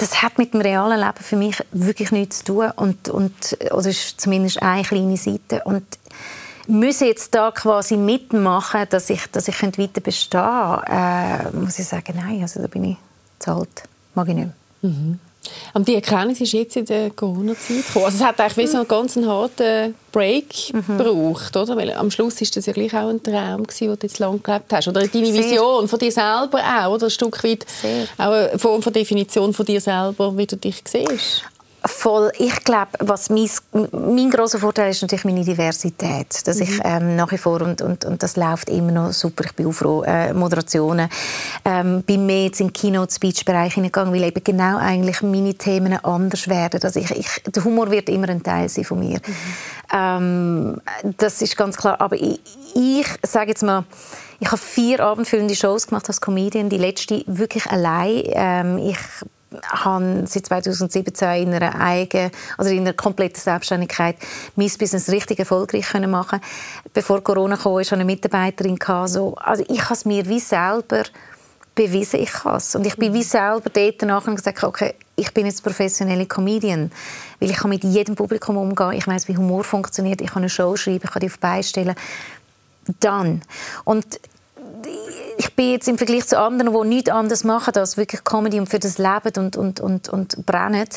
das 0.00 0.22
hat 0.22 0.38
mit 0.38 0.54
dem 0.54 0.60
realen 0.60 0.98
Leben 0.98 1.22
für 1.22 1.36
mich 1.36 1.62
wirklich 1.72 2.10
nichts 2.10 2.38
zu 2.38 2.44
tun 2.44 2.70
und, 2.76 3.08
und 3.08 3.58
oder 3.70 3.88
ist 3.88 4.20
zumindest 4.20 4.62
eine 4.62 4.82
kleine 4.82 5.16
Seite. 5.16 5.62
Und 5.64 5.84
müssen 6.66 7.06
jetzt 7.06 7.34
da 7.34 7.50
quasi 7.50 7.96
mitmachen, 7.96 8.86
dass 8.88 9.10
ich, 9.10 9.26
dass 9.30 9.48
ich 9.48 9.62
weiter 9.62 10.00
bestehen? 10.00 10.40
Könnte, 10.40 11.52
äh, 11.52 11.56
muss 11.56 11.78
ich 11.78 11.86
sagen, 11.86 12.14
nein, 12.16 12.42
also 12.42 12.60
da 12.60 12.66
bin 12.66 12.84
ich 12.84 12.96
zahlt, 13.38 13.82
mag 14.14 14.28
ich 14.28 14.34
nicht 14.34 14.50
Mhm. 14.82 15.18
Und 15.72 15.88
die 15.88 15.94
Erkenntnis 15.94 16.40
ist 16.40 16.52
jetzt 16.52 16.76
in 16.76 16.84
der 16.84 17.10
Corona-Zeit 17.10 17.86
gekommen. 17.86 18.04
Also 18.04 18.18
es 18.18 18.24
hat 18.24 18.40
eigentlich 18.40 18.56
wie 18.56 18.66
so 18.66 18.78
einen 18.78 18.88
ganz 18.88 19.16
harten 19.16 19.94
Break 20.12 20.72
mhm. 20.72 20.98
gebraucht, 20.98 21.56
oder? 21.56 21.76
Weil 21.76 21.92
am 21.92 22.10
Schluss 22.10 22.40
ist 22.40 22.56
das 22.56 22.66
ja 22.66 22.72
gleich 22.72 22.94
auch 22.94 23.08
ein 23.08 23.22
Traum 23.22 23.66
gewesen, 23.66 23.88
den 23.88 23.98
du 23.98 24.06
jetzt 24.06 24.18
lange 24.18 24.38
gelebt 24.38 24.72
hast. 24.72 24.88
Oder 24.88 25.06
deine 25.06 25.32
Vision 25.32 25.88
von 25.88 25.98
dir 25.98 26.12
selber 26.12 26.60
auch, 26.60 26.94
oder? 26.94 27.06
Ein 27.06 27.10
Stück 27.10 27.42
weit 27.44 27.64
Sehr. 27.80 28.06
auch 28.18 28.32
eine 28.32 28.58
Form 28.58 28.82
von 28.82 28.92
Definition 28.92 29.52
von 29.54 29.64
dir 29.64 29.80
selber, 29.80 30.36
wie 30.36 30.46
du 30.46 30.56
dich 30.56 30.82
siehst. 30.86 31.44
Voll. 31.84 32.30
Ich 32.38 32.62
glaube, 32.64 32.90
was 32.98 33.30
mein, 33.30 33.48
mein 33.92 34.30
grosser 34.30 34.58
Vorteil 34.58 34.90
ist 34.90 35.00
natürlich 35.00 35.24
meine 35.24 35.44
Diversität. 35.44 36.46
Dass 36.46 36.56
mhm. 36.56 36.62
ich 36.62 36.80
ähm, 36.84 37.16
nach 37.16 37.32
wie 37.32 37.38
vor, 37.38 37.62
und, 37.62 37.80
und, 37.80 38.04
und 38.04 38.22
das 38.22 38.36
läuft 38.36 38.68
immer 38.68 38.92
noch 38.92 39.12
super, 39.12 39.44
ich 39.44 39.54
bin 39.54 39.66
auch 39.66 39.72
froh, 39.72 40.02
äh, 40.02 40.34
Moderationen, 40.34 41.08
ähm, 41.64 42.02
bin 42.02 42.26
mehr 42.26 42.44
jetzt 42.44 42.60
in 42.60 42.68
den 42.68 42.72
Keynote-Speech-Bereich 42.74 43.74
hineingegangen, 43.74 44.12
weil 44.12 44.24
eben 44.24 44.44
genau 44.44 44.76
eigentlich 44.76 45.22
meine 45.22 45.54
Themen 45.54 45.92
anders 46.04 46.48
werden. 46.48 46.80
Also 46.82 47.00
ich, 47.00 47.10
ich, 47.12 47.42
der 47.46 47.64
Humor 47.64 47.90
wird 47.90 48.08
immer 48.10 48.28
ein 48.28 48.42
Teil 48.42 48.68
sein 48.68 48.84
von 48.84 48.98
mir. 48.98 49.18
Mhm. 49.18 49.34
Ähm, 49.92 50.80
das 51.16 51.40
ist 51.40 51.56
ganz 51.56 51.76
klar. 51.76 52.00
Aber 52.00 52.16
ich, 52.16 52.40
ich 52.74 53.06
sage 53.22 53.50
jetzt 53.50 53.62
mal, 53.62 53.84
ich 54.38 54.48
habe 54.48 54.58
vier 54.58 55.00
abendfüllende 55.00 55.54
Shows 55.54 55.86
gemacht 55.86 56.08
als 56.08 56.20
Comedian, 56.20 56.68
die 56.68 56.78
letzte 56.78 57.22
wirklich 57.26 57.66
allein. 57.66 58.22
Ähm, 58.26 58.78
ich 58.78 58.98
habe 59.66 60.24
seit 60.26 60.46
2017 60.46 61.42
in 61.42 61.54
einer 61.54 61.80
eigenen, 61.80 62.30
also 62.56 62.70
in 62.70 62.80
einer 62.80 62.92
kompletten 62.92 63.40
Selbstständigkeit 63.40 64.16
mein 64.56 64.70
Business 64.78 65.08
richtig 65.10 65.38
erfolgreich 65.38 65.88
können 65.88 66.10
machen. 66.10 66.40
Bevor 66.92 67.22
Corona 67.22 67.56
kam, 67.56 67.72
hatte 67.72 67.82
ich 67.82 67.92
eine 67.92 68.04
Mitarbeiterin 68.04 68.78
so, 69.06 69.34
also 69.36 69.64
ich 69.68 69.82
habe 69.82 69.94
es 69.94 70.04
mir 70.04 70.26
wie 70.26 70.40
selber 70.40 71.04
bewiesen, 71.74 72.20
ich 72.20 72.32
kann 72.32 72.56
es. 72.56 72.74
Und 72.74 72.86
ich 72.86 72.96
bin 72.96 73.12
wie 73.14 73.22
selber 73.22 73.70
dort 73.70 74.02
nachher 74.02 74.28
und 74.28 74.36
gesagt, 74.36 74.62
okay, 74.64 74.94
ich 75.16 75.32
bin 75.32 75.46
jetzt 75.46 75.62
professionelle 75.62 76.26
Comedian, 76.26 76.90
weil 77.38 77.50
ich 77.50 77.56
kann 77.56 77.70
mit 77.70 77.84
jedem 77.84 78.14
Publikum 78.14 78.56
umgehen, 78.56 78.92
ich 78.92 79.06
weiß, 79.06 79.28
wie 79.28 79.36
Humor 79.36 79.64
funktioniert, 79.64 80.20
ich 80.20 80.30
kann 80.30 80.42
eine 80.42 80.50
Show 80.50 80.76
schreiben, 80.76 81.02
ich 81.04 81.10
kann 81.10 81.20
die 81.20 81.26
auf 81.26 81.38
beistellen. 81.38 81.94
Dann. 83.00 83.42
Und 83.84 84.20
bin 85.60 85.72
jetzt 85.72 85.88
im 85.88 85.98
Vergleich 85.98 86.26
zu 86.26 86.38
anderen, 86.38 86.72
die 86.72 86.88
nichts 86.88 87.10
anderes 87.10 87.44
machen 87.44 87.74
als 87.74 87.98
wirklich 87.98 88.24
Comedy 88.24 88.58
und 88.58 88.66
für 88.66 88.78
das 88.78 88.96
leben 88.96 89.32
und, 89.36 89.58
und, 89.58 89.78
und, 89.78 90.08
und 90.08 90.46
brennen, 90.46 90.88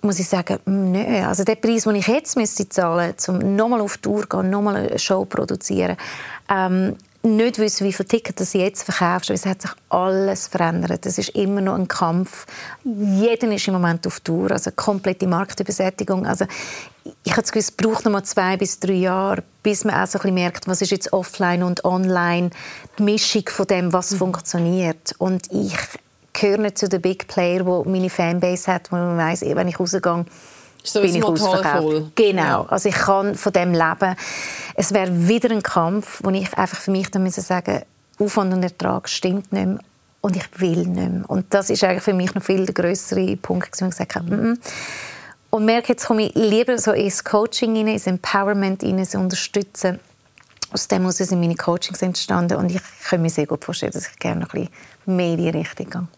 muss 0.00 0.18
ich 0.18 0.26
sagen, 0.26 0.60
nö. 0.64 1.26
Also 1.26 1.44
der 1.44 1.56
Preis, 1.56 1.84
den 1.84 1.96
ich 1.96 2.06
jetzt 2.06 2.34
müsste 2.34 2.66
zahlen 2.66 3.08
müsste, 3.08 3.32
um 3.32 3.54
nochmal 3.54 3.82
auf 3.82 3.98
Tour 3.98 4.22
zu 4.22 4.28
gehen, 4.28 4.48
nochmal 4.48 4.76
eine 4.76 4.98
Show 4.98 5.20
zu 5.20 5.26
produzieren, 5.26 5.98
ähm, 6.48 6.96
nicht 7.22 7.58
wissen, 7.58 7.86
wie 7.86 7.92
viele 7.92 8.08
Tickets 8.08 8.52
du 8.52 8.58
jetzt 8.58 8.84
verkaufst, 8.84 9.30
weil 9.30 9.36
es 9.36 9.46
hat 9.46 9.62
sich 9.62 9.72
alles 9.88 10.46
verändert. 10.46 11.04
Es 11.04 11.18
ist 11.18 11.30
immer 11.30 11.60
noch 11.60 11.74
ein 11.74 11.88
Kampf. 11.88 12.46
Jeder 12.84 13.50
ist 13.52 13.66
im 13.66 13.74
Moment 13.74 14.06
auf 14.06 14.20
Tour, 14.20 14.52
also 14.52 14.70
komplette 14.70 15.26
Marktübersättigung. 15.26 16.26
Also 16.26 16.46
ich 17.24 17.32
habe 17.32 17.42
das 17.42 17.52
Gefühl, 17.52 17.60
es 17.60 17.70
braucht 17.72 18.04
noch 18.04 18.12
mal 18.12 18.22
zwei 18.22 18.56
bis 18.56 18.78
drei 18.78 18.94
Jahre, 18.94 19.42
bis 19.62 19.84
man 19.84 19.94
auch 19.94 20.06
so 20.06 20.18
ein 20.18 20.22
bisschen 20.22 20.34
merkt, 20.34 20.68
was 20.68 20.82
ist 20.82 20.90
jetzt 20.90 21.12
offline 21.12 21.62
und 21.62 21.84
online, 21.84 22.50
die 22.98 23.02
Mischung 23.02 23.48
von 23.48 23.66
dem, 23.66 23.92
was 23.92 24.12
mhm. 24.12 24.18
funktioniert. 24.18 25.14
Und 25.18 25.50
ich 25.50 25.76
gehöre 26.32 26.58
nicht 26.58 26.78
zu 26.78 26.88
den 26.88 27.00
Big 27.00 27.26
Player, 27.26 27.66
wo 27.66 27.84
meine 27.84 28.10
Fanbase 28.10 28.72
hat, 28.72 28.92
wo 28.92 28.96
man 28.96 29.16
weiss, 29.16 29.42
wenn 29.42 29.68
ich 29.68 29.80
rausgehe, 29.80 30.24
so 30.82 31.00
bin 31.00 31.14
ich 31.14 31.24
ausverkauft. 31.24 32.12
Genau, 32.14 32.62
also 32.64 32.88
ich 32.88 32.94
kann 32.94 33.34
von 33.34 33.52
dem 33.52 33.72
leben. 33.72 34.16
Es 34.74 34.92
wäre 34.92 35.28
wieder 35.28 35.50
ein 35.50 35.62
Kampf, 35.62 36.20
wo 36.22 36.30
ich 36.30 36.56
einfach 36.56 36.78
für 36.78 36.90
mich 36.90 37.10
dann 37.10 37.22
müssen 37.22 37.42
sagen 37.42 37.82
Aufwand 38.18 38.52
und 38.52 38.62
Ertrag 38.62 39.08
stimmt 39.08 39.52
nicht 39.52 39.66
mehr 39.66 39.78
und 40.20 40.36
ich 40.36 40.60
will 40.60 40.86
nicht 40.86 41.10
mehr. 41.12 41.24
Und 41.28 41.46
das 41.50 41.70
ist 41.70 41.84
eigentlich 41.84 42.02
für 42.02 42.14
mich 42.14 42.34
noch 42.34 42.42
viel 42.42 42.66
der 42.66 42.74
größere 42.74 43.36
Punkt, 43.36 43.80
wo 43.80 43.84
ich 43.84 43.90
gesagt 43.90 44.14
habe, 44.16 44.26
mm 44.26 44.52
-mm. 44.52 44.58
Und 45.50 45.64
merke, 45.64 45.92
jetzt 45.92 46.06
komme 46.06 46.26
ich 46.26 46.34
lieber 46.34 46.76
so 46.76 46.92
ins 46.92 47.24
Coaching 47.24 47.76
rein, 47.76 47.88
ins 47.88 48.06
Empowerment 48.06 48.82
rein, 48.82 48.98
ins 48.98 49.14
Unterstützen. 49.14 49.98
Aus 50.72 50.88
dem 50.88 51.10
sind 51.10 51.40
meine 51.40 51.54
Coachings 51.54 52.02
entstanden 52.02 52.58
und 52.58 52.70
ich 52.70 52.82
kann 53.08 53.22
mir 53.22 53.30
sehr 53.30 53.46
gut 53.46 53.64
vorstellen, 53.64 53.92
dass 53.92 54.08
ich 54.08 54.18
gerne 54.18 54.42
noch 54.42 54.52
ein 54.52 54.68
bisschen 54.68 55.16
mehr 55.16 55.32
in 55.32 55.36
die 55.38 55.48
Richtung 55.48 55.88
gehe. 55.88 56.08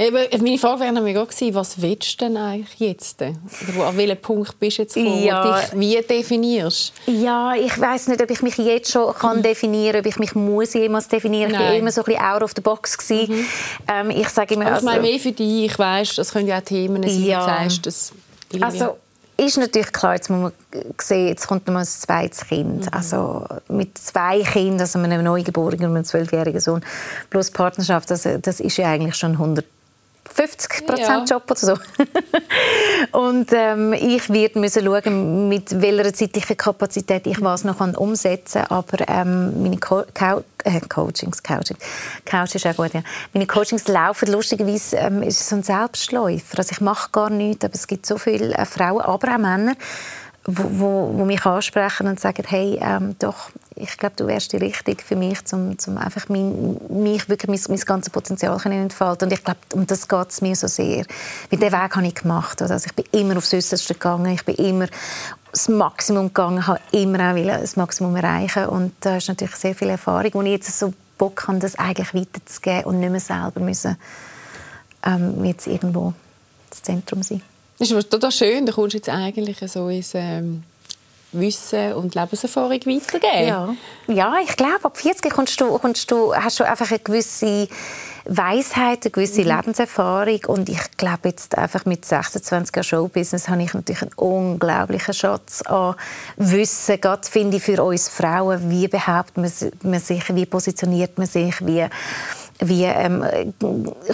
Eben, 0.00 0.44
meine 0.44 0.58
Frage 0.58 0.82
wäre 0.82 0.92
nämlich 0.92 1.18
auch 1.18 1.26
gewesen, 1.26 1.54
was 1.56 1.82
willst 1.82 2.20
du 2.20 2.26
denn 2.26 2.36
eigentlich 2.36 2.78
jetzt? 2.78 3.20
Oder 3.20 3.88
an 3.88 3.96
welchem 3.96 4.20
Punkt 4.20 4.56
bist 4.60 4.78
du 4.78 4.82
jetzt 4.82 4.94
gekommen, 4.94 5.24
ja, 5.24 5.60
dich 5.60 5.72
wie 5.80 6.00
definierst? 6.00 6.92
Ja, 7.06 7.54
ich 7.56 7.80
weiß 7.80 8.06
nicht, 8.06 8.22
ob 8.22 8.30
ich 8.30 8.40
mich 8.40 8.56
jetzt 8.58 8.92
schon 8.92 9.12
kann 9.12 9.42
definieren 9.42 9.94
kann, 9.94 10.00
ob 10.02 10.06
ich 10.06 10.18
mich 10.20 10.36
muss 10.36 10.74
jemals 10.74 11.08
definieren 11.08 11.50
muss. 11.50 11.60
Ich 11.60 11.66
war 11.66 11.74
immer 11.74 11.90
so 11.90 12.02
ein 12.02 12.04
bisschen 12.04 12.22
out 12.22 12.42
of 12.42 12.52
the 12.54 12.60
box. 12.60 13.10
Mhm. 13.10 13.44
Ähm, 13.88 14.10
ich 14.10 14.28
sage 14.28 14.54
immer... 14.54 14.66
Aber 14.66 14.74
also, 14.76 14.86
ich 14.86 14.94
meine 14.94 15.08
mehr 15.08 15.18
für 15.18 15.32
dich, 15.32 15.64
ich 15.64 15.78
weiss, 15.80 16.14
das 16.14 16.30
können 16.30 16.46
ja 16.46 16.58
auch 16.58 16.62
Themen 16.62 17.02
sein, 17.02 17.24
ja. 17.24 17.44
sagst, 17.44 17.84
das 17.84 18.12
also, 18.60 18.98
ist 19.36 19.58
natürlich 19.58 19.90
klar, 19.90 20.14
jetzt 20.14 20.30
muss 20.30 20.40
man 20.40 20.52
sehen, 21.00 21.26
jetzt 21.26 21.48
kommt 21.48 21.66
noch 21.66 21.74
ein 21.74 21.84
zweites 21.84 22.46
Kind. 22.46 22.82
Mhm. 22.82 22.92
Also 22.92 23.44
mit 23.68 23.98
zwei 23.98 24.42
Kindern, 24.42 24.82
also 24.82 25.00
einem 25.00 25.24
Neugeborenen 25.24 25.90
und 25.90 25.96
einem 25.96 26.04
zwölfjährigen 26.04 26.60
Sohn, 26.60 26.84
plus 27.30 27.50
Partnerschaft, 27.50 28.12
das, 28.12 28.28
das 28.42 28.60
ist 28.60 28.76
ja 28.76 28.92
eigentlich 28.92 29.16
schon 29.16 29.32
100 29.32 29.64
50 30.38 30.98
ja. 30.98 31.24
Job 31.24 31.50
oder 31.50 31.58
so. 31.58 31.74
und 33.18 33.48
ähm, 33.52 33.92
ich 33.92 34.30
werde 34.30 34.60
müssen 34.60 34.84
schauen, 34.84 35.48
mit 35.48 35.80
welcher 35.80 36.12
zeitlichen 36.12 36.56
Kapazität 36.56 37.26
ich 37.26 37.40
was 37.42 37.64
noch 37.64 37.80
umsetzen 37.80 38.62
kann. 38.62 38.78
Aber 38.78 39.08
ähm, 39.08 39.62
meine 39.62 39.78
Co 39.78 40.04
Co 40.14 40.44
äh, 40.62 40.80
Coachings, 40.88 41.42
Coaching, 41.42 41.76
Couch 42.24 42.54
ist 42.54 42.66
auch 42.66 42.76
gut, 42.76 42.94
ja. 42.94 43.02
Meine 43.32 43.46
Coachings 43.48 43.88
laufen 43.88 44.30
lustigerweise, 44.30 44.96
ähm, 44.96 45.22
ist 45.24 45.48
so 45.48 45.56
ein 45.56 45.64
Selbstläufer. 45.64 46.58
Also 46.58 46.70
ich 46.70 46.80
mache 46.80 47.10
gar 47.10 47.30
nichts, 47.30 47.64
aber 47.64 47.74
es 47.74 47.88
gibt 47.88 48.06
so 48.06 48.16
viele 48.16 48.54
äh, 48.54 48.64
Frauen, 48.64 49.00
aber 49.00 49.34
auch 49.34 49.38
Männer, 49.38 49.74
wo, 50.44 50.64
wo, 50.70 51.18
wo 51.18 51.24
mich 51.24 51.44
ansprechen 51.44 52.06
und 52.06 52.20
sagen, 52.20 52.44
hey, 52.46 52.78
ähm, 52.80 53.16
doch, 53.18 53.50
ich 53.80 53.96
glaube, 53.96 54.14
du 54.16 54.26
wärst 54.26 54.52
die 54.52 54.56
Richtige 54.56 55.02
für 55.02 55.16
mich, 55.16 55.38
um, 55.52 55.76
um 55.86 55.98
einfach 55.98 56.28
mein, 56.28 56.76
mich 56.88 57.28
wirklich 57.28 57.48
mein, 57.48 57.76
mein 57.76 57.84
ganzes 57.84 58.10
Potenzial 58.10 58.58
zu 58.58 58.68
entfalten. 58.68 59.28
Und 59.28 59.32
ich 59.32 59.44
glaube, 59.44 59.60
um 59.72 59.86
das 59.86 60.08
geht 60.08 60.30
es 60.30 60.40
mir 60.40 60.56
so 60.56 60.66
sehr. 60.66 61.04
Weil 61.50 61.58
diesen 61.58 61.72
Weg 61.72 61.96
habe 61.96 62.06
ich 62.06 62.14
gemacht. 62.14 62.60
Also 62.62 62.74
ich 62.74 62.94
bin 62.94 63.04
immer 63.12 63.36
aufs 63.38 63.52
Äußerste 63.54 63.94
gegangen, 63.94 64.32
ich 64.32 64.44
bin 64.44 64.54
immer 64.56 64.86
das 65.52 65.68
Maximum 65.68 66.28
gegangen, 66.28 66.66
habe 66.66 66.80
immer 66.92 67.30
auch 67.30 67.34
das 67.34 67.76
Maximum 67.76 68.14
erreichen 68.16 68.66
und 68.66 68.92
da 69.00 69.16
ist 69.16 69.28
natürlich 69.28 69.56
sehr 69.56 69.74
viel 69.74 69.88
Erfahrung, 69.88 70.30
wo 70.34 70.42
ich 70.42 70.50
jetzt 70.50 70.78
so 70.78 70.92
Bock 71.16 71.48
habe, 71.48 71.58
das 71.58 71.76
eigentlich 71.76 72.14
weiterzugeben 72.14 72.84
und 72.84 73.00
nicht 73.00 73.10
mehr 73.10 73.20
selber 73.20 73.60
müssen 73.60 73.96
ähm, 75.04 75.44
jetzt 75.44 75.66
irgendwo 75.66 76.14
das 76.70 76.82
Zentrum 76.82 77.22
sein. 77.22 77.42
Das 77.78 77.90
ist 77.90 78.10
total 78.10 78.32
schön, 78.32 78.66
da 78.66 78.72
kommst 78.72 78.94
du 78.94 78.98
jetzt 78.98 79.08
eigentlich 79.08 79.58
so 79.70 79.88
ins 79.88 80.12
ähm, 80.14 80.64
Wissen 81.32 81.92
und 81.94 82.14
Lebenserfahrung 82.14 82.70
weitergeben. 82.70 83.46
Ja, 83.46 83.74
ja 84.06 84.34
ich 84.42 84.56
glaube, 84.56 84.84
ab 84.84 84.96
40 84.96 85.30
kommst 85.32 85.60
du, 85.60 85.78
kommst 85.78 86.10
du, 86.10 86.34
hast 86.34 86.58
du 86.60 86.64
einfach 86.64 86.90
eine 86.90 87.00
gewisse 87.00 87.68
Weisheit, 88.24 89.04
eine 89.04 89.10
gewisse 89.10 89.40
mhm. 89.40 89.48
Lebenserfahrung 89.48 90.40
und 90.48 90.68
ich 90.68 90.80
glaube 90.96 91.28
jetzt 91.30 91.56
einfach 91.56 91.86
mit 91.86 92.04
26 92.04 92.76
Jahren 92.76 92.84
Showbusiness 92.84 93.48
habe 93.48 93.62
ich 93.62 93.72
natürlich 93.72 94.02
einen 94.02 94.12
unglaublichen 94.16 95.14
Schatz 95.14 95.62
an 95.62 95.94
Wissen, 96.36 97.00
gerade 97.00 97.26
finde 97.28 97.56
ich 97.56 97.62
für 97.62 97.82
uns 97.82 98.08
Frauen, 98.08 98.70
wie 98.70 98.86
behauptet 98.86 99.82
man 99.82 100.00
sich, 100.00 100.34
wie 100.34 100.46
positioniert 100.46 101.16
man 101.16 101.26
sich, 101.26 101.54
wie 101.66 101.86
wie 102.60 102.84
ähm, 102.84 103.24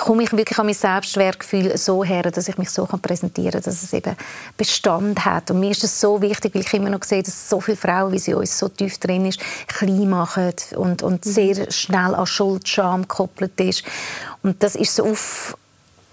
komme 0.00 0.22
ich 0.22 0.32
wirklich 0.32 0.58
an 0.58 0.66
mein 0.66 0.74
Selbstwertgefühl 0.74 1.76
so 1.78 2.04
her, 2.04 2.22
dass 2.22 2.48
ich 2.48 2.58
mich 2.58 2.70
so 2.70 2.84
kann 2.84 3.00
präsentieren 3.00 3.52
kann, 3.52 3.62
dass 3.62 3.82
es 3.82 3.92
eben 3.92 4.16
Bestand 4.56 5.24
hat. 5.24 5.50
Und 5.50 5.60
mir 5.60 5.70
ist 5.70 5.82
es 5.82 5.98
so 5.98 6.20
wichtig, 6.20 6.54
weil 6.54 6.62
ich 6.62 6.74
immer 6.74 6.90
noch 6.90 7.02
sehe, 7.04 7.22
dass 7.22 7.48
so 7.48 7.60
viele 7.60 7.76
Frauen, 7.76 8.12
wie 8.12 8.18
sie 8.18 8.34
uns 8.34 8.58
so 8.58 8.68
tief 8.68 8.98
drin 8.98 9.26
ist, 9.26 9.40
klein 9.66 10.08
machen 10.08 10.52
und, 10.76 11.02
und 11.02 11.24
mhm. 11.24 11.30
sehr 11.30 11.70
schnell 11.70 12.14
an 12.14 12.26
Schuld, 12.26 12.68
Scham 12.68 13.02
gekoppelt 13.02 13.58
ist. 13.60 13.82
Und 14.42 14.62
das 14.62 14.76
ist 14.76 14.94
so 14.94 15.06
auf 15.06 15.56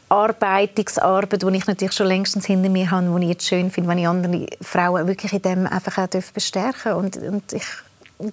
Arbeitungsarbeit, 0.07 1.41
die 1.41 1.57
ich 1.57 1.67
natürlich 1.67 1.95
schon 1.95 2.07
längstens 2.07 2.45
hinter 2.45 2.69
mir 2.69 2.91
habe, 2.91 3.07
die 3.19 3.23
ich 3.23 3.29
jetzt 3.31 3.47
schön 3.47 3.71
finde, 3.71 3.89
wenn 3.89 3.97
ich 3.97 4.07
andere 4.07 4.45
Frauen 4.61 5.07
wirklich 5.07 5.33
in 5.33 5.41
dem 5.41 5.67
einfach 5.67 5.97
auch 5.97 6.31
bestärken 6.33 6.93
und, 6.93 7.17
und 7.17 7.53
ich 7.53 7.65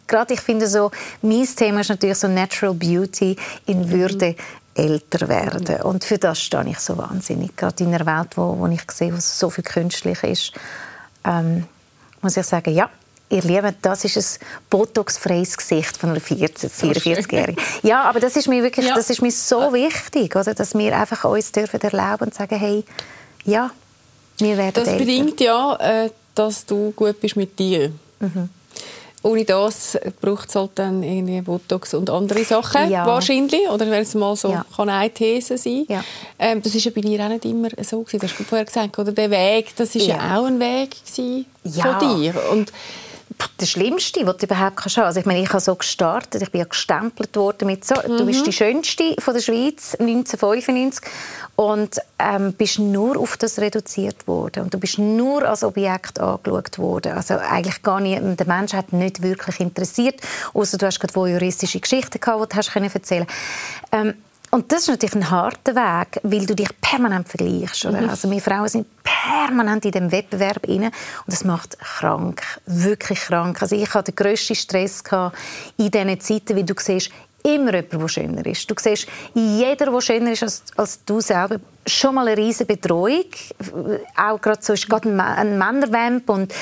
gerade 0.07 0.35
ich 0.35 0.41
finde 0.41 0.67
so, 0.67 0.91
mein 1.23 1.47
Thema 1.47 1.81
ist 1.81 1.91
natürlich 1.91 2.19
so 2.19 2.29
Natural 2.29 2.75
Beauty 2.75 3.37
in 3.67 3.91
Würde 3.91 4.37
älter 4.75 5.29
werden. 5.29 5.83
Und 5.83 6.05
für 6.05 6.19
das 6.19 6.41
stehe 6.41 6.69
ich 6.69 6.79
so 6.79 6.97
wahnsinnig. 6.97 7.57
Gerade 7.57 7.83
in 7.85 7.95
einer 7.95 8.07
Welt, 8.07 8.37
wo, 8.37 8.59
wo 8.59 8.67
ich 8.69 8.83
sehe, 8.91 9.13
wo 9.13 9.19
so 9.19 9.51
viel 9.51 9.65
künstlich 9.65 10.23
ist, 10.23 10.53
ähm, 11.25 11.67
muss 12.23 12.37
ich 12.37 12.47
sagen, 12.47 12.73
ja, 12.73 12.89
ihr 13.31 13.43
Lieben, 13.43 13.75
das 13.83 14.05
ist 14.05 14.17
ein 14.17 14.47
botoxfreies 14.71 15.57
Gesicht 15.57 15.97
von 15.97 16.11
einer 16.11 16.21
44-Jährigen. 16.21 17.57
ja, 17.83 18.03
aber 18.03 18.21
das 18.21 18.37
ist 18.37 18.49
mir 18.49 18.63
wirklich, 18.63 18.87
ja. 18.87 18.95
das 18.95 19.11
ist 19.11 19.21
mir 19.21 19.33
so 19.33 19.73
wichtig, 19.73 20.35
oder, 20.35 20.55
dass 20.55 20.75
wir 20.75 20.97
einfach 20.97 21.25
uns 21.25 21.53
dürfen 21.53 21.81
erlauben 21.81 22.29
und 22.29 22.35
sagen, 22.35 22.59
hey, 22.59 22.85
ja, 23.45 23.71
wir 24.39 24.57
werden 24.57 24.75
Das 24.75 24.89
älter. 24.89 24.99
bedingt 24.99 25.41
ja, 25.41 25.77
äh, 25.77 26.11
dass 26.35 26.65
du 26.65 26.93
gut 26.93 27.21
bist 27.21 27.37
mit 27.37 27.59
dir. 27.59 27.93
Mhm. 28.21 28.49
Ohne 29.23 29.45
das 29.45 29.99
braucht 30.21 30.49
es 30.49 30.55
halt 30.55 30.71
dann 30.77 31.03
irgendwie 31.03 31.41
Botox 31.41 31.95
und 31.95 32.09
andere 32.09 32.45
Sachen 32.45 32.91
ja. 32.91 33.07
wahrscheinlich. 33.07 33.69
Oder 33.69 33.91
wenn 33.91 34.03
es 34.03 34.15
mal 34.15 34.37
so 34.37 34.51
ja. 34.51 34.65
kann 34.75 34.89
eine 34.89 35.11
These 35.11 35.59
sein. 35.59 35.85
Ja. 35.89 36.05
Ähm, 36.39 36.63
das 36.63 36.75
ist 36.75 36.85
ja 36.85 36.93
bei 36.95 37.01
dir 37.01 37.25
auch 37.25 37.29
nicht 37.29 37.45
immer 37.45 37.69
so 37.83 38.03
gewesen. 38.03 38.21
Du 38.21 38.27
hast 38.27 38.35
vorher 38.49 38.65
gesagt, 38.65 38.99
oder 38.99 39.13
der 39.13 39.31
Weg, 39.31 39.75
das 39.77 39.95
ist 39.95 40.07
ja, 40.07 40.17
ja 40.17 40.39
auch 40.39 40.47
ein 40.47 40.61
Weg 40.61 40.97
von 41.05 41.99
dir. 41.99 42.35
Und 42.53 42.73
das 43.57 43.71
Schlimmste, 43.71 44.27
was 44.27 44.39
du 44.39 44.47
überhaupt 44.47 44.77
kannst 44.77 44.97
haben. 44.97 45.05
Also 45.05 45.21
ich 45.21 45.27
meine, 45.27 45.43
ich 45.43 45.49
habe 45.49 45.61
so 45.61 45.75
gestartet, 45.75 46.43
ich 46.43 46.51
bin 46.51 46.61
ja 46.61 46.67
gestempelt 46.67 47.37
worden 47.37 47.67
mit 47.67 47.85
so, 47.85 47.95
mhm. 47.95 48.17
du 48.17 48.27
bist 48.27 48.41
mhm. 48.41 48.45
die 48.45 48.53
Schönste 48.53 49.15
von 49.19 49.35
der 49.35 49.41
Schweiz 49.41 49.95
1995 49.99 51.05
und 51.59 51.99
ähm, 52.21 52.53
bist 52.53 52.79
nur 52.79 53.19
auf 53.19 53.37
das 53.37 53.59
reduziert 53.59 54.29
worden 54.29 54.63
und 54.63 54.75
du 54.75 54.79
bist 54.79 54.97
nur 54.97 55.43
als 55.43 55.65
Objekt 55.65 56.21
angeschaut 56.21 56.79
worden. 56.79 57.15
Also 57.15 57.35
eigentlich 57.35 57.83
gar 57.83 57.99
nicht, 57.99 58.23
der 58.39 58.47
Mensch 58.47 58.75
hat 58.75 58.93
nicht 58.93 59.23
wirklich 59.23 59.59
interessiert, 59.59 60.21
außer 60.55 60.79
du 60.79 60.87
hast 60.87 61.01
gerade 61.01 61.29
juristische 61.29 61.81
Geschichten 61.81 62.21
gehabt, 62.21 62.53
die 62.53 62.55
du 62.55 62.57
hast 62.57 62.95
erzählen 62.95 63.27
ähm, 63.91 64.15
und 64.51 64.73
das 64.73 64.83
ist 64.83 64.89
natürlich 64.89 65.17
ein 65.17 65.31
harter 65.31 65.75
Weg, 65.75 66.21
weil 66.23 66.47
du 66.47 66.55
dich 66.55 66.69
permanent 66.81 67.29
vergleichst. 67.29 67.85
Oder? 67.85 68.03
Mhm. 68.03 68.09
Also 68.09 68.31
wir 68.31 68.41
Frauen 68.41 68.69
sind 68.69 68.87
permanent 69.03 69.85
in 69.85 69.91
dem 69.91 70.13
Wettbewerb 70.13 70.65
inne 70.67 70.87
und 70.87 71.33
das 71.33 71.45
macht 71.45 71.79
krank, 71.79 72.43
wirklich 72.65 73.21
krank. 73.21 73.61
Also 73.61 73.77
ich 73.77 73.93
hatte 73.93 74.13
den 74.13 74.17
grössten 74.17 74.55
Stress 74.55 75.03
in 75.77 75.91
diesen 75.91 76.21
Zeiten, 76.21 76.57
weil 76.57 76.65
du 76.65 76.75
siehst, 76.79 77.11
immer 77.55 77.75
jemand, 77.75 77.93
der 77.93 78.09
schöner 78.09 78.47
ist. 78.47 78.71
Du 78.71 78.75
siehst 78.79 79.07
jeder, 79.35 79.91
der 79.91 80.01
schöner 80.01 80.33
ist 80.33 80.43
als, 80.43 80.63
als 80.77 81.05
du 81.05 81.21
selber, 81.21 81.59
schon 81.87 82.15
mal 82.15 82.29
eine 82.29 82.37
riesige 82.37 82.77
Betreuung. 82.77 83.25
Auch 84.17 84.41
gerade 84.41 84.59
so 84.61 84.73
ist 84.73 84.89
gerade 84.89 85.09
ein, 85.09 85.59
Männervamp 85.59 86.29
und, 86.29 86.55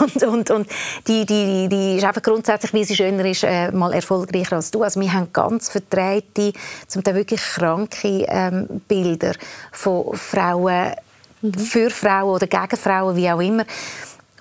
und, 0.00 0.22
und, 0.22 0.50
und 0.50 0.68
die, 1.06 1.24
die, 1.24 1.68
die 1.68 1.96
ist 1.96 2.04
einfach 2.04 2.22
grundsätzlich, 2.22 2.72
wie 2.72 2.84
sie 2.84 2.96
schöner 2.96 3.24
ist, 3.24 3.44
äh, 3.44 3.70
mal 3.72 3.92
erfolgreicher 3.92 4.56
als 4.56 4.70
du. 4.70 4.82
Also 4.82 5.00
wir 5.00 5.12
haben 5.12 5.32
ganz 5.32 5.68
verdrehte, 5.68 6.52
zum 6.86 7.02
Teil 7.02 7.14
wirklich 7.14 7.40
kranke 7.40 8.26
ähm, 8.28 8.82
Bilder 8.86 9.32
von 9.72 10.14
Frauen, 10.16 10.92
mhm. 11.40 11.54
für 11.54 11.90
Frauen 11.90 12.34
oder 12.34 12.46
gegen 12.46 12.76
Frauen, 12.76 13.16
wie 13.16 13.30
auch 13.30 13.40
immer, 13.40 13.64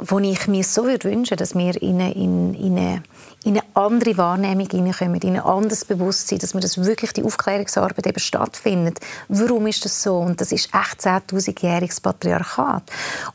wo 0.06 0.20
ich 0.20 0.48
mir 0.48 0.64
so 0.64 0.86
würde 0.86 1.10
wünschen, 1.10 1.38
dass 1.38 1.56
wir 1.56 1.82
in, 1.82 2.00
in, 2.00 2.54
in 2.54 2.78
eine 2.78 3.04
in 3.44 3.58
eine 3.58 3.64
andere 3.74 4.18
Wahrnehmung 4.18 4.70
hineinkommen, 4.70 5.20
in 5.22 5.36
ein 5.36 5.44
anderes 5.44 5.86
Bewusstsein, 5.86 6.40
dass 6.40 6.54
man 6.54 6.62
das 6.62 6.78
wirklich 6.78 7.12
die 7.12 7.24
Aufklärungsarbeit 7.24 8.08
eben 8.08 8.20
stattfindet. 8.20 9.00
Warum 9.28 9.68
ist 9.68 9.84
das 9.84 10.02
so? 10.02 10.18
Und 10.18 10.40
das 10.40 10.52
ist 10.52 10.70
echt 10.74 11.02
10.000-jähriges 11.02 12.02
Patriarchat. 12.02 12.84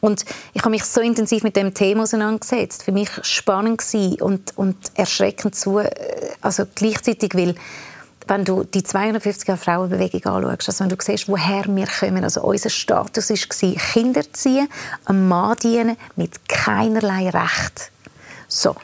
Und 0.00 0.24
ich 0.54 0.62
habe 0.62 0.70
mich 0.70 0.84
so 0.84 1.00
intensiv 1.00 1.42
mit 1.42 1.56
dem 1.56 1.74
Thema 1.74 2.04
auseinandergesetzt. 2.04 2.84
Für 2.84 2.92
mich 2.92 3.10
spannend 3.22 3.82
und, 4.20 4.56
und 4.56 4.76
erschreckend 4.94 5.54
zu, 5.54 5.78
äh, 5.78 5.90
also 6.40 6.64
gleichzeitig, 6.74 7.34
weil 7.34 7.54
wenn 8.28 8.44
du 8.44 8.64
die 8.64 8.82
250 8.82 9.48
Jahre 9.48 9.60
Frauenbewegung 9.60 10.24
anschaust, 10.26 10.68
also 10.68 10.84
wenn 10.84 10.90
du 10.90 10.96
siehst, 11.00 11.28
woher 11.28 11.64
wir 11.66 11.86
kommen, 11.86 12.24
also 12.24 12.42
unser 12.42 12.70
Status 12.70 13.30
war, 13.30 13.74
Kinder 13.74 14.32
ziehen, 14.32 14.68
einem 15.04 15.28
Mann 15.28 15.56
dienen, 15.56 15.96
mit 16.16 16.48
keinerlei 16.48 17.30
Recht. 17.30 17.90
So. 18.46 18.74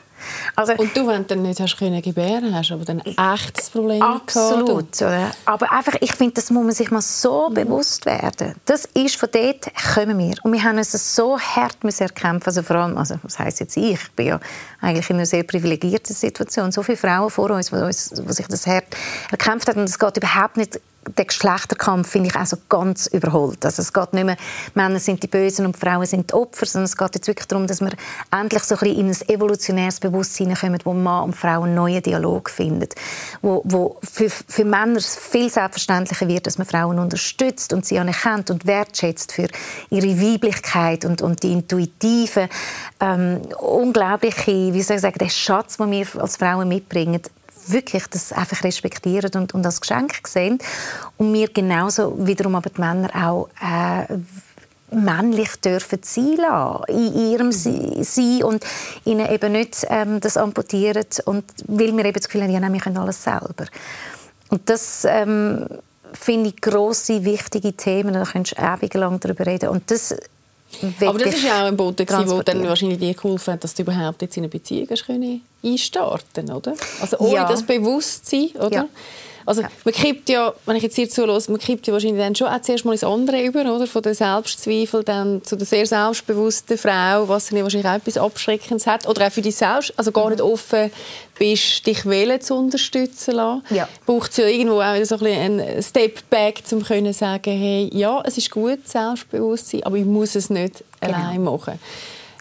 Also, 0.56 0.74
und 0.74 0.96
du, 0.96 1.06
wenn 1.06 1.22
du 1.22 1.34
dann 1.34 1.42
nicht 1.42 1.60
hast 1.60 1.76
können 1.76 2.00
gebären 2.02 2.54
hast 2.54 2.72
aber 2.72 2.84
dann 2.84 3.00
ein 3.00 3.34
echtes 3.34 3.70
Problem 3.70 4.02
Absolut. 4.02 4.92
Gehabt, 4.92 5.36
aber 5.44 5.72
einfach, 5.72 5.94
ich 6.00 6.14
finde, 6.14 6.34
das 6.34 6.50
muss 6.50 6.64
man 6.64 6.72
sich 6.72 6.90
mal 6.90 7.00
so 7.00 7.48
mhm. 7.48 7.54
bewusst 7.54 8.06
werden. 8.06 8.54
Das 8.64 8.84
ist, 8.94 9.16
von 9.16 9.28
dort 9.32 9.66
kommen 9.94 10.18
wir. 10.18 10.34
Und 10.42 10.52
wir 10.52 10.62
haben 10.62 10.78
uns 10.78 10.92
so 11.14 11.38
hart 11.38 11.78
erkämpfen 11.84 12.46
also 12.46 12.62
vor 12.62 12.76
allem, 12.76 12.96
also 12.96 13.16
was 13.22 13.38
heisst 13.38 13.60
jetzt 13.60 13.76
ich? 13.76 13.92
Ich 13.94 14.12
bin 14.12 14.26
ja 14.26 14.40
eigentlich 14.80 15.08
in 15.10 15.16
einer 15.16 15.26
sehr 15.26 15.42
privilegierten 15.42 16.14
Situation. 16.14 16.72
So 16.72 16.82
viele 16.82 16.98
Frauen 16.98 17.30
vor 17.30 17.50
uns, 17.50 17.70
die, 17.70 17.76
uns, 17.76 18.10
die 18.10 18.32
sich 18.32 18.46
das 18.46 18.66
hart 18.66 18.84
erkämpft 19.30 19.68
haben. 19.68 19.80
Und 19.80 19.88
es 19.88 19.98
geht 19.98 20.16
überhaupt 20.16 20.56
nicht 20.56 20.80
der 21.16 21.24
Geschlechterkampf 21.24 22.08
finde 22.08 22.30
ich 22.30 22.36
auch 22.36 22.58
ganz 22.68 23.06
überholt. 23.06 23.64
Also 23.64 23.82
es 23.82 23.92
geht 23.92 24.12
nicht 24.12 24.24
mehr, 24.24 24.36
Männer 24.74 24.98
sind 24.98 25.22
die 25.22 25.26
Bösen 25.26 25.66
und 25.66 25.76
Frauen 25.76 26.06
sind 26.06 26.30
die 26.30 26.34
Opfer, 26.34 26.66
sondern 26.66 26.86
es 26.86 26.96
geht 26.96 27.14
jetzt 27.14 27.26
wirklich 27.26 27.46
darum, 27.46 27.66
dass 27.66 27.80
wir 27.80 27.92
endlich 28.30 28.62
so 28.62 28.74
ein 28.74 28.80
bisschen 28.80 28.98
in 28.98 29.10
ein 29.10 29.28
evolutionäres 29.28 30.00
Bewusstsein 30.00 30.54
kommen, 30.54 30.78
wo 30.84 30.92
Mann 30.92 31.24
und 31.24 31.36
Frau 31.36 31.62
einen 31.62 31.74
neuen 31.74 32.02
Dialog 32.02 32.50
finden, 32.50 32.88
wo, 33.42 33.62
wo 33.64 33.98
für, 34.02 34.30
für 34.30 34.64
Männer 34.64 35.00
viel 35.00 35.50
selbstverständlicher 35.50 36.28
wird, 36.28 36.46
dass 36.46 36.58
man 36.58 36.66
Frauen 36.66 36.98
unterstützt 36.98 37.72
und 37.72 37.84
sie 37.84 37.98
anerkennt 37.98 38.50
und 38.50 38.66
wertschätzt 38.66 39.32
für 39.32 39.48
ihre 39.90 40.20
Weiblichkeit 40.20 41.04
und, 41.04 41.22
und 41.22 41.42
die 41.42 41.52
intuitive, 41.52 42.48
ähm, 43.00 43.42
unglaubliche, 43.58 44.72
wie 44.72 44.82
soll 44.82 44.96
ich 44.96 45.02
sagen, 45.02 45.18
der 45.18 45.28
Schatz, 45.28 45.76
den 45.76 45.90
wir 45.90 46.06
als 46.18 46.36
Frauen 46.36 46.68
mitbringen, 46.68 47.20
wirklich 47.68 48.06
das 48.08 48.32
einfach 48.32 48.62
respektieren 48.64 49.30
und, 49.34 49.54
und 49.54 49.64
als 49.64 49.80
Geschenk 49.80 50.26
sehen. 50.26 50.58
Und 51.16 51.32
wir 51.32 51.48
genauso 51.48 52.14
wiederum 52.26 52.54
aber 52.54 52.70
die 52.70 52.80
Männer 52.80 53.10
auch 53.14 53.48
äh, 53.60 54.16
männlich 54.94 55.56
dürfen 55.56 56.00
sein 56.02 56.36
lassen, 56.36 56.84
in 56.88 57.32
ihrem 57.32 57.52
Sein 57.52 58.42
und 58.44 58.64
ihnen 59.04 59.30
eben 59.30 59.52
nicht 59.52 59.86
ähm, 59.88 60.20
das 60.20 60.36
amputieren 60.36 61.06
und 61.24 61.44
weil 61.66 61.96
wir 61.96 62.04
eben 62.04 62.14
das 62.14 62.26
Gefühl 62.26 62.42
haben, 62.42 62.50
ja, 62.50 62.72
wir 62.72 62.80
können 62.80 62.98
alles 62.98 63.22
selber. 63.22 63.66
Und 64.48 64.68
das 64.68 65.04
ähm, 65.04 65.66
finde 66.12 66.50
ich 66.50 66.60
grosse, 66.60 67.24
wichtige 67.24 67.72
Themen, 67.72 68.14
da 68.14 68.24
könntest 68.24 68.58
du 68.58 68.62
ewig 68.62 68.94
lang 68.94 69.18
darüber 69.20 69.46
reden. 69.46 69.70
Und 69.70 69.90
das 69.90 70.14
aber 71.00 71.18
das 71.18 71.34
ist 71.34 71.44
ja 71.44 71.62
auch 71.62 71.66
ein 71.68 71.76
Boden, 71.76 71.96
der 71.96 72.06
dann 72.06 72.64
wahrscheinlich 72.64 72.98
dir 72.98 73.14
geholfen 73.14 73.54
hat, 73.54 73.64
dass 73.64 73.74
du 73.74 73.82
überhaupt 73.82 74.22
jetzt 74.22 74.36
in 74.36 74.42
eine 74.42 74.48
Beziehung 74.48 74.88
können 74.88 75.42
einstarten 75.62 76.50
oder? 76.50 76.74
Also 77.00 77.18
ohne 77.18 77.34
ja. 77.34 77.48
das 77.48 77.62
Bewusstsein, 77.62 78.50
oder? 78.56 78.70
Ja. 78.70 78.88
Also 79.46 79.62
ja. 79.62 79.68
man 79.84 79.94
kippt 79.94 80.28
ja, 80.28 80.52
wenn 80.66 80.76
ich 80.76 80.82
jetzt 80.82 80.96
hier 80.96 81.08
zuhöre, 81.08 81.40
man 81.48 81.58
kippt 81.58 81.86
ja 81.86 81.92
wahrscheinlich 81.92 82.22
dann 82.22 82.34
schon 82.34 82.48
auch 82.48 82.60
zuerst 82.62 82.84
mal 82.84 82.92
ins 82.92 83.04
andere 83.04 83.42
über, 83.42 83.60
oder? 83.60 83.86
Von 83.86 84.02
den 84.02 84.14
Selbstzweifel 84.14 85.04
dann 85.04 85.42
zu 85.44 85.56
der 85.56 85.66
sehr 85.66 85.86
selbstbewussten 85.86 86.78
Frau, 86.78 87.28
was 87.28 87.48
dann 87.48 87.62
wahrscheinlich 87.62 87.88
auch 87.88 87.94
etwas 87.94 88.16
Abschreckendes 88.16 88.86
hat. 88.86 89.06
Oder 89.08 89.26
auch 89.26 89.32
für 89.32 89.42
dich 89.42 89.56
selbst, 89.56 89.92
also 89.96 90.12
gar 90.12 90.30
nicht 90.30 90.40
mhm. 90.40 90.50
offen 90.50 90.90
bist, 91.38 91.86
dich 91.86 92.06
wählen 92.06 92.40
zu 92.40 92.54
unterstützen 92.54 93.34
lassen. 93.34 93.62
Ja. 93.70 93.88
Braucht 94.06 94.30
es 94.30 94.36
ja 94.38 94.46
irgendwo 94.46 94.80
auch 94.80 95.04
so 95.04 95.16
ein 95.16 95.26
einen 95.26 95.82
Step 95.82 96.28
back, 96.30 96.62
um 96.70 96.84
zu 96.84 97.12
sagen, 97.12 97.58
hey, 97.58 97.90
ja, 97.92 98.22
es 98.24 98.38
ist 98.38 98.50
gut, 98.50 98.86
Selbstbewusstsein, 98.86 99.82
aber 99.82 99.96
ich 99.96 100.04
muss 100.04 100.34
es 100.34 100.50
nicht 100.50 100.84
genau. 101.00 101.14
allein 101.14 101.42
machen. 101.42 101.78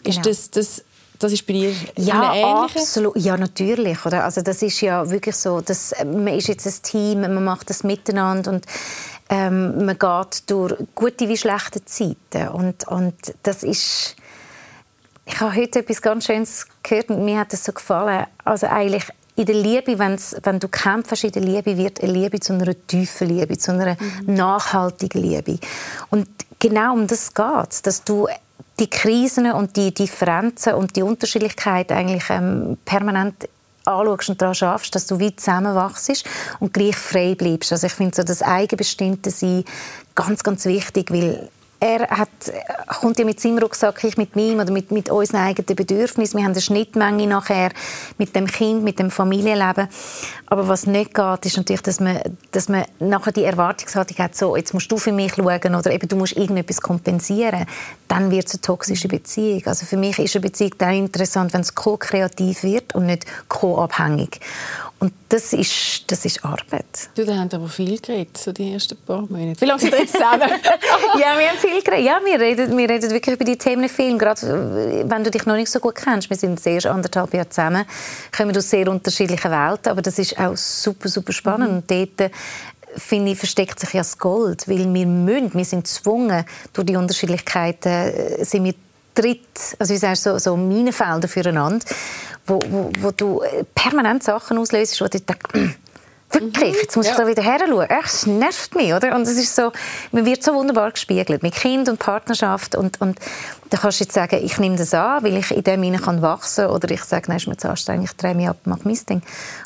Genau. 0.02 0.16
Ist 0.16 0.26
das, 0.26 0.50
das 0.50 0.84
das 1.24 1.32
ist 1.32 1.46
bei 1.46 1.54
dir 1.54 1.72
ja, 1.96 2.62
absolut. 2.62 3.16
Ja, 3.16 3.36
natürlich. 3.36 4.04
Oder? 4.04 4.24
Also 4.24 4.42
das 4.42 4.62
ist 4.62 4.80
ja 4.80 5.08
wirklich 5.10 5.36
so, 5.36 5.60
dass 5.60 5.94
man 6.04 6.28
ist 6.28 6.48
jetzt 6.48 6.66
ein 6.66 6.82
Team, 6.82 7.20
man 7.22 7.44
macht 7.44 7.70
das 7.70 7.82
miteinander 7.82 8.52
und 8.52 8.66
ähm, 9.30 9.86
man 9.86 9.98
geht 9.98 10.50
durch 10.50 10.74
gute 10.94 11.28
wie 11.28 11.36
schlechte 11.36 11.84
Zeiten 11.84 12.48
und, 12.48 12.86
und 12.88 13.14
das 13.42 13.62
ist 13.62 14.16
ich 15.26 15.40
habe 15.40 15.56
heute 15.56 15.78
etwas 15.78 16.02
ganz 16.02 16.26
Schönes 16.26 16.66
gehört 16.82 17.08
und 17.08 17.24
mir 17.24 17.38
hat 17.38 17.52
das 17.52 17.64
so 17.64 17.72
gefallen. 17.72 18.26
Also 18.44 18.66
eigentlich 18.66 19.04
in 19.36 19.46
der 19.46 19.54
Liebe, 19.54 19.98
wenn 19.98 20.60
du 20.60 20.68
kämpfst 20.68 21.24
in 21.24 21.32
der 21.32 21.42
Liebe, 21.42 21.76
wird 21.76 22.02
eine 22.02 22.12
Liebe 22.12 22.38
zu 22.40 22.52
einer 22.52 22.74
tiefen 22.86 23.28
Liebe, 23.28 23.56
zu 23.56 23.72
einer 23.72 23.96
mhm. 23.98 24.34
nachhaltigen 24.34 25.22
Liebe. 25.22 25.58
Und 26.10 26.28
genau 26.58 26.92
um 26.92 27.06
das 27.06 27.32
geht 27.32 27.70
es, 27.70 27.82
dass 27.82 28.04
du 28.04 28.28
die 28.78 28.90
Krisen 28.90 29.52
und 29.52 29.76
die 29.76 29.94
Differenzen 29.94 30.74
und 30.74 30.96
die 30.96 31.02
Unterschiedlichkeit 31.02 31.92
eigentlich 31.92 32.24
ähm, 32.30 32.76
permanent 32.84 33.48
anschaust 33.84 34.30
und 34.30 34.42
daran 34.42 34.54
schaffst, 34.54 34.94
dass 34.94 35.06
du 35.06 35.18
wie 35.18 35.36
zusammenwachst 35.36 36.24
und 36.60 36.72
gleich 36.72 36.96
frei 36.96 37.34
bleibst. 37.34 37.72
Also 37.72 37.86
ich 37.86 37.92
finde 37.92 38.16
so 38.16 38.22
das 38.22 38.42
eigenbestimmte 38.42 39.30
Sein 39.30 39.64
ganz, 40.14 40.42
ganz 40.42 40.64
wichtig, 40.64 41.10
weil 41.10 41.48
er 41.84 42.08
hat, 42.08 42.30
kommt 43.00 43.18
ja 43.18 43.26
mit 43.26 43.40
seinem 43.40 43.58
Rucksack, 43.58 44.02
ich 44.04 44.16
mit 44.16 44.36
meinem 44.36 44.58
oder 44.58 44.72
mit, 44.72 44.90
mit 44.90 45.10
unseren 45.10 45.42
eigenen 45.42 45.76
Bedürfnissen. 45.76 46.38
Wir 46.38 46.44
haben 46.44 46.52
eine 46.52 46.62
Schnittmenge 46.62 47.26
nachher 47.26 47.72
mit 48.16 48.34
dem 48.34 48.46
Kind, 48.46 48.82
mit 48.82 48.98
dem 48.98 49.10
Familienleben. 49.10 49.88
Aber 50.46 50.66
was 50.66 50.86
nicht 50.86 51.12
geht, 51.12 51.44
ist 51.44 51.58
natürlich, 51.58 51.82
dass 51.82 52.00
man, 52.00 52.20
dass 52.52 52.70
man 52.70 52.86
nachher 53.00 53.32
die 53.32 53.44
Erwartungshaltung 53.44 54.16
hat, 54.16 54.34
so, 54.34 54.56
jetzt 54.56 54.72
musst 54.72 54.90
du 54.90 54.96
für 54.96 55.12
mich 55.12 55.34
schauen 55.34 55.74
oder 55.74 55.90
eben 55.90 56.08
du 56.08 56.16
musst 56.16 56.38
irgendetwas 56.38 56.80
kompensieren. 56.80 57.66
Dann 58.08 58.30
wird 58.30 58.46
es 58.46 58.54
eine 58.54 58.62
toxische 58.62 59.08
Beziehung. 59.08 59.62
Also 59.66 59.84
für 59.84 59.98
mich 59.98 60.18
ist 60.18 60.34
eine 60.34 60.42
Beziehung 60.42 60.72
dann 60.78 60.94
interessant, 60.94 61.52
wenn 61.52 61.60
es 61.60 61.74
co-kreativ 61.74 62.62
wird 62.62 62.94
und 62.94 63.04
nicht 63.04 63.26
co-abhängig. 63.48 64.40
Und 65.00 65.12
das 65.28 65.52
ist, 65.52 66.10
das 66.10 66.24
ist 66.24 66.44
Arbeit. 66.44 67.10
Du, 67.14 67.24
da 67.26 67.36
haben 67.36 67.50
aber 67.52 67.68
viel 67.68 67.98
geredet, 67.98 68.38
so 68.38 68.52
die 68.52 68.72
ersten 68.72 68.96
paar 68.96 69.22
Monate. 69.22 69.60
Wie 69.60 69.64
lange 69.66 69.80
sind 69.80 69.92
wir 69.92 70.00
jetzt 70.00 70.12
zusammen? 70.12 70.48
ja, 71.20 71.38
wir 71.38 71.48
haben 71.48 71.58
viel 71.58 71.82
geredet. 71.82 72.06
Ja, 72.06 72.20
wir 72.24 72.40
reden, 72.40 72.76
wir 72.76 72.88
reden 72.88 73.10
wirklich 73.10 73.34
über 73.34 73.44
die 73.44 73.58
Themen 73.58 73.88
viel. 73.88 74.16
Gerade 74.16 74.46
äh, 74.46 75.10
wenn 75.10 75.24
du 75.24 75.30
dich 75.30 75.44
noch 75.46 75.56
nicht 75.56 75.70
so 75.70 75.80
gut 75.80 75.96
kennst. 75.96 76.30
Wir 76.30 76.36
sind 76.36 76.64
erst 76.66 76.86
anderthalb 76.86 77.34
Jahre 77.34 77.48
zusammen, 77.48 77.84
kommen 78.34 78.56
aus 78.56 78.70
sehr 78.70 78.88
unterschiedlichen 78.88 79.50
Welten. 79.50 79.90
Aber 79.90 80.00
das 80.00 80.18
ist 80.18 80.38
auch 80.38 80.56
super, 80.56 81.08
super 81.08 81.32
spannend. 81.32 81.70
Mhm. 81.70 81.76
Und 81.76 81.90
dort 81.90 82.20
äh, 82.20 82.30
finde 82.96 83.32
ich, 83.32 83.38
versteckt 83.38 83.80
sich 83.80 83.92
ja 83.92 84.00
das 84.00 84.16
Gold, 84.16 84.68
weil 84.68 84.92
wir 84.92 85.06
müssen, 85.06 85.52
wir 85.54 85.64
sind 85.64 85.84
gezwungen, 85.84 86.44
durch 86.72 86.86
die 86.86 86.96
Unterschiedlichkeiten 86.96 87.92
äh, 87.92 88.44
sind 88.44 88.64
wir 88.64 88.74
dritt, 89.14 89.76
also 89.78 89.94
wie 89.94 89.98
sagst, 89.98 90.24
so, 90.24 90.38
so 90.38 90.56
Minenfelder 90.56 91.28
füreinander. 91.28 91.84
Wo, 92.46 92.60
wo, 92.68 92.90
wo 93.00 93.10
du 93.10 93.42
permanent 93.74 94.22
Sachen 94.22 94.58
auslöst, 94.58 95.00
wo 95.00 95.06
du 95.06 95.20
denkst, 95.20 95.76
Wirklich, 96.34 96.74
jetzt 96.82 96.96
muss 96.96 97.06
ich 97.06 97.14
da 97.14 97.26
wieder 97.26 97.42
her 97.42 97.60
schauen. 97.68 97.86
Es 98.04 98.26
nervt 98.26 98.74
mich, 98.74 98.92
oder? 98.92 99.14
Und 99.14 99.22
es 99.22 99.36
ist 99.38 99.54
so, 99.54 99.72
man 100.10 100.26
wird 100.26 100.42
so 100.42 100.54
wunderbar 100.54 100.90
gespiegelt 100.90 101.42
mit 101.42 101.54
Kind 101.54 101.88
und 101.88 101.98
Partnerschaft 101.98 102.74
und, 102.74 103.00
und 103.00 103.18
da 103.70 103.78
kannst 103.78 104.00
du 104.00 104.04
jetzt 104.04 104.14
sagen, 104.14 104.40
ich 104.42 104.58
nehme 104.58 104.76
das 104.76 104.92
an, 104.94 105.22
weil 105.22 105.36
ich 105.36 105.50
in 105.52 105.62
dem 105.62 105.82
hinein 105.82 106.00
kann 106.00 106.22
wachsen 106.22 106.66
oder 106.66 106.90
ich 106.90 107.04
sage, 107.04 107.26
nein, 107.28 107.36
ist 107.36 107.46
mir 107.46 107.56
zu 107.56 107.68
anstrengend, 107.68 108.06
ich 108.06 108.16
drehe 108.16 108.34
mich 108.34 108.48
ab, 108.48 108.56
mache 108.64 108.80
mein 108.84 108.98
Ding. 109.08 109.22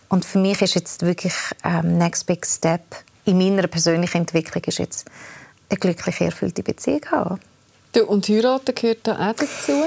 Und 0.09 0.25
für 0.25 0.39
mich 0.39 0.61
ist 0.61 0.75
jetzt 0.75 1.07
wirklich 1.07 1.35
ähm, 1.65 1.97
next 1.97 2.27
big 2.27 2.45
step 2.45 2.83
in 3.25 3.39
meiner 3.39 3.67
persönlichen 3.67 4.19
Entwicklung 4.19 4.63
ist 4.65 4.79
jetzt 4.79 5.07
eine 5.71 5.79
glückliche, 5.79 6.27
erfüllte 6.27 6.63
Beziehung 6.63 7.03
haben. 7.11 7.41
Du, 7.93 8.05
und 8.05 8.29
heiraten 8.29 8.75
gehört 8.75 9.01
da 9.05 9.13
auch 9.13 9.35
dazu? 9.35 9.85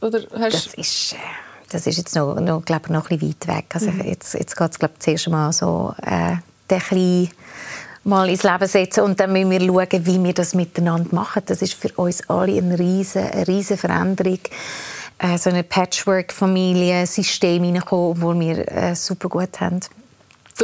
Oder 0.00 0.20
hast 0.38 0.54
das 0.54 0.74
ist... 0.74 1.12
Äh 1.12 1.47
das 1.70 1.86
ist 1.86 1.98
jetzt 1.98 2.14
noch, 2.14 2.40
noch, 2.40 2.64
glaub, 2.64 2.88
noch 2.90 3.10
ein 3.10 3.18
bisschen 3.18 3.36
weit 3.40 3.56
weg. 3.56 3.66
Also 3.74 3.90
mhm. 3.90 4.02
Jetzt, 4.02 4.34
jetzt 4.34 4.56
geht 4.56 4.70
es 4.70 4.90
zuerst 4.98 5.28
mal 5.28 5.52
so, 5.52 5.94
äh, 6.02 6.36
den 6.70 6.78
kleinen 6.78 7.30
mal 8.04 8.28
ins 8.28 8.42
Leben 8.42 8.66
setzen 8.66 9.04
und 9.04 9.20
dann 9.20 9.32
müssen 9.32 9.50
wir 9.50 9.60
schauen, 9.60 10.06
wie 10.06 10.24
wir 10.24 10.32
das 10.32 10.54
miteinander 10.54 11.14
machen. 11.14 11.42
Das 11.46 11.62
ist 11.62 11.74
für 11.74 11.92
uns 11.96 12.28
alle 12.28 12.56
eine 12.56 12.78
riesige, 12.78 13.30
eine 13.32 13.46
riesige 13.46 13.78
Veränderung. 13.78 14.38
Äh, 15.18 15.36
so 15.36 15.50
eine 15.50 15.62
Patchwork-Familie, 15.62 17.06
System 17.06 17.64
hineinkommen, 17.64 18.22
wo 18.22 18.38
wir 18.38 18.68
äh, 18.70 18.94
super 18.94 19.28
gut 19.28 19.60
haben. 19.60 19.80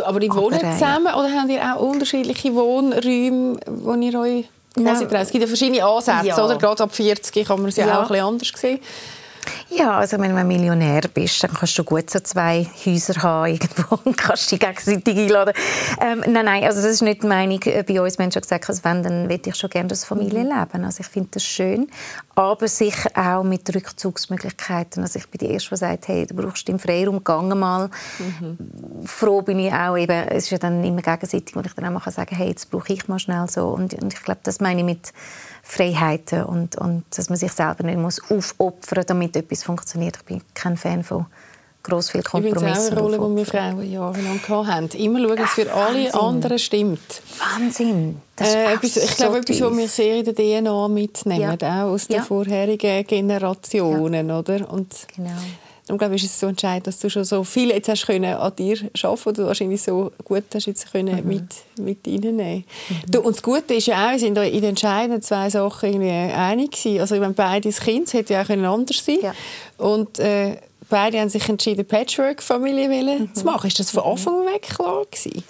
Aber 0.04 0.20
die 0.20 0.30
wohnen 0.32 0.60
äh, 0.60 0.72
zusammen 0.72 1.12
oder 1.14 1.30
habt 1.30 1.50
ihr 1.50 1.60
auch 1.62 1.80
unterschiedliche 1.80 2.54
Wohnräume, 2.54 3.58
wo 3.66 3.94
ihr 3.94 4.18
euch 4.18 4.48
quasi 4.74 5.04
Es 5.04 5.30
gibt 5.30 5.42
ja 5.42 5.46
verschiedene 5.46 5.84
Ansätze, 5.84 6.28
ja. 6.28 6.44
oder? 6.44 6.56
Gerade 6.56 6.82
ab 6.82 6.94
40 6.94 7.46
kann 7.46 7.60
man 7.60 7.68
es 7.68 7.76
ja, 7.76 7.86
ja. 7.86 7.98
auch 7.98 8.02
ein 8.02 8.08
bisschen 8.08 8.24
anders 8.24 8.52
sehen. 8.56 8.80
Ja, 9.70 9.98
also 9.98 10.18
wenn 10.18 10.34
du 10.34 10.44
Millionär 10.44 11.02
bist, 11.12 11.42
dann 11.42 11.52
kannst 11.52 11.76
du 11.78 11.84
gut 11.84 12.08
so 12.08 12.20
zwei 12.20 12.66
Häuser 12.84 13.22
haben 13.22 13.52
irgendwo 13.52 13.98
und 14.04 14.16
kannst 14.16 14.50
dich 14.50 14.60
gegenseitig 14.60 15.16
einladen. 15.16 15.54
Ähm, 16.00 16.22
nein, 16.26 16.44
nein, 16.44 16.64
also 16.64 16.80
das 16.80 16.92
ist 16.92 17.02
nicht 17.02 17.22
die 17.22 17.26
Meinung 17.26 17.60
äh, 17.64 17.82
bei 17.82 18.00
uns. 18.00 18.18
Wir 18.18 18.24
haben 18.24 18.32
schon 18.32 18.42
gesagt, 18.42 18.68
also 18.68 18.84
wenn, 18.84 19.02
dann 19.02 19.28
würde 19.28 19.50
ich 19.50 19.56
schon 19.56 19.70
gerne 19.70 19.88
das 19.88 20.04
Familienleben. 20.04 20.80
Mhm. 20.80 20.84
Also 20.84 21.00
ich 21.00 21.08
finde 21.08 21.30
das 21.32 21.44
schön, 21.44 21.88
aber 22.34 22.68
sicher 22.68 23.10
auch 23.14 23.42
mit 23.42 23.74
Rückzugsmöglichkeiten. 23.74 25.02
Also 25.02 25.18
ich 25.18 25.28
bin 25.28 25.46
die 25.46 25.52
Erste, 25.52 25.70
die 25.70 25.76
sagt, 25.76 26.08
hey, 26.08 26.26
du 26.26 26.34
brauchst 26.34 26.68
den 26.68 26.78
Freiraum, 26.78 27.22
gang 27.24 27.54
mal. 27.54 27.90
Mhm. 28.18 29.06
Froh 29.06 29.42
bin 29.42 29.58
ich 29.58 29.72
auch 29.72 29.96
eben, 29.96 30.28
es 30.28 30.44
ist 30.44 30.50
ja 30.50 30.58
dann 30.58 30.84
immer 30.84 31.02
gegenseitig, 31.02 31.54
wo 31.56 31.60
ich 31.60 31.72
dann 31.74 31.86
auch 31.86 31.90
mal 31.90 32.10
sagen 32.10 32.28
kann, 32.28 32.38
hey, 32.38 32.48
jetzt 32.48 32.70
brauche 32.70 32.92
ich 32.92 33.08
mal 33.08 33.18
schnell 33.18 33.48
so. 33.48 33.68
Und, 33.68 33.94
und 33.94 34.12
ich 34.12 34.22
glaube, 34.22 34.40
das 34.42 34.60
meine 34.60 34.80
ich 34.80 34.86
mit 34.86 35.12
Freiheiten 35.66 36.44
und, 36.44 36.76
und 36.76 37.04
dass 37.16 37.30
man 37.30 37.38
sich 37.38 37.50
selber 37.52 37.84
nicht 37.84 37.98
muss 37.98 38.20
aufopfern 38.30 38.98
muss, 38.98 39.06
damit 39.06 39.34
etwas 39.34 39.64
funktioniert. 39.64 40.16
Ich 40.18 40.24
bin 40.24 40.42
kein 40.52 40.76
Fan 40.76 41.02
von 41.02 41.26
gross 41.82 42.10
viel 42.10 42.22
Kompromissen. 42.22 42.68
Ich 42.68 42.74
finde 42.74 43.00
auch 43.00 43.06
eine 43.06 43.16
Rolle, 43.16 43.30
die 43.30 43.36
wir 43.36 43.46
Frauen 43.46 43.90
jahrelang 43.90 44.66
hatten. 44.66 44.96
Immer 44.98 45.20
schauen, 45.20 45.36
dass 45.36 45.50
für 45.50 45.72
alle 45.72 46.14
anderen 46.14 46.58
stimmt. 46.58 47.22
Wahnsinn. 47.38 48.20
Äh, 48.38 48.74
etwas, 48.74 48.96
ich 48.96 49.16
glaube, 49.16 49.38
etwas, 49.38 49.60
was 49.60 49.76
wir 49.76 49.88
sehr 49.88 50.16
in 50.18 50.24
der 50.24 50.34
DNA 50.34 50.88
mitnehmen, 50.88 51.58
ja. 51.60 51.84
auch 51.84 51.92
aus 51.92 52.08
den 52.08 52.16
ja. 52.16 52.22
vorherigen 52.22 53.06
Generationen. 53.06 54.28
Ja. 54.28 54.38
Oder? 54.38 54.70
Und 54.70 54.94
genau. 55.16 55.30
Darum 55.86 55.98
glaube 55.98 56.14
ich, 56.14 56.24
ist 56.24 56.30
es 56.30 56.40
so 56.40 56.46
entscheidend, 56.46 56.86
dass 56.86 56.98
du 56.98 57.10
schon 57.10 57.24
so 57.24 57.44
viel 57.44 57.68
jetzt 57.68 57.90
hast 57.90 58.06
können 58.06 58.34
an 58.34 58.56
dir 58.56 58.78
arbeiten 59.02 59.34
du 59.34 59.46
wahrscheinlich 59.46 59.82
so 59.82 60.12
gut 60.24 60.44
hast 60.54 60.66
jetzt 60.66 60.90
können 60.90 61.22
mhm. 61.22 61.28
mit, 61.28 61.44
mit 61.78 61.98
reinnehmen. 62.06 62.64
Mhm. 62.88 63.10
Du, 63.10 63.20
und 63.20 63.36
das 63.36 63.42
Gute 63.42 63.74
ist 63.74 63.86
ja 63.86 64.06
auch, 64.06 64.12
wir 64.12 64.18
sind 64.18 64.38
in 64.38 64.52
den 64.52 64.64
entscheidenden 64.70 65.20
zwei 65.20 65.50
Sachen 65.50 65.90
irgendwie 65.90 66.10
einig 66.10 66.70
gewesen. 66.70 67.00
Also 67.00 67.20
wenn 67.20 67.34
beide 67.34 67.68
Kind, 67.70 68.06
es 68.06 68.14
hätte 68.14 68.32
ja 68.32 68.42
auch 68.42 68.48
anders 68.48 69.04
sein 69.04 69.18
ja. 69.20 69.34
Und 69.76 70.18
äh, 70.20 70.56
beide 70.88 71.20
haben 71.20 71.28
sich 71.28 71.46
entschieden, 71.48 71.84
Patchwork-Familie 71.84 72.88
mhm. 73.18 73.34
zu 73.34 73.44
machen. 73.44 73.66
Ist 73.66 73.78
das 73.78 73.90
von 73.90 74.04
mhm. 74.04 74.10
Anfang 74.10 74.34
an 74.40 74.54
weg 74.54 74.62
klar 74.62 75.04
gewesen? 75.10 75.44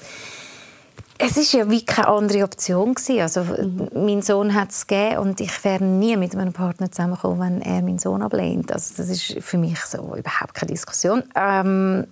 Es 1.18 1.36
ist 1.36 1.52
ja 1.52 1.70
wie 1.70 1.84
keine 1.84 2.08
andere 2.08 2.42
Option 2.42 2.94
gewesen. 2.94 3.20
Also 3.20 3.44
mhm. 3.44 3.88
mein 3.94 4.22
Sohn 4.22 4.54
hat 4.54 4.70
es 4.70 4.86
gegeben 4.86 5.18
und 5.18 5.40
ich 5.40 5.64
wäre 5.64 5.84
nie 5.84 6.16
mit 6.16 6.34
meinem 6.34 6.52
Partner 6.52 6.90
zusammengekommen, 6.90 7.40
wenn 7.40 7.62
er 7.62 7.82
meinen 7.82 7.98
Sohn 7.98 8.22
ablehnt. 8.22 8.72
Also 8.72 8.94
das 8.96 9.08
ist 9.08 9.36
für 9.40 9.58
mich 9.58 9.78
so 9.84 10.16
überhaupt 10.16 10.54
keine 10.54 10.72
Diskussion. 10.72 11.22
Ähm, 11.36 12.06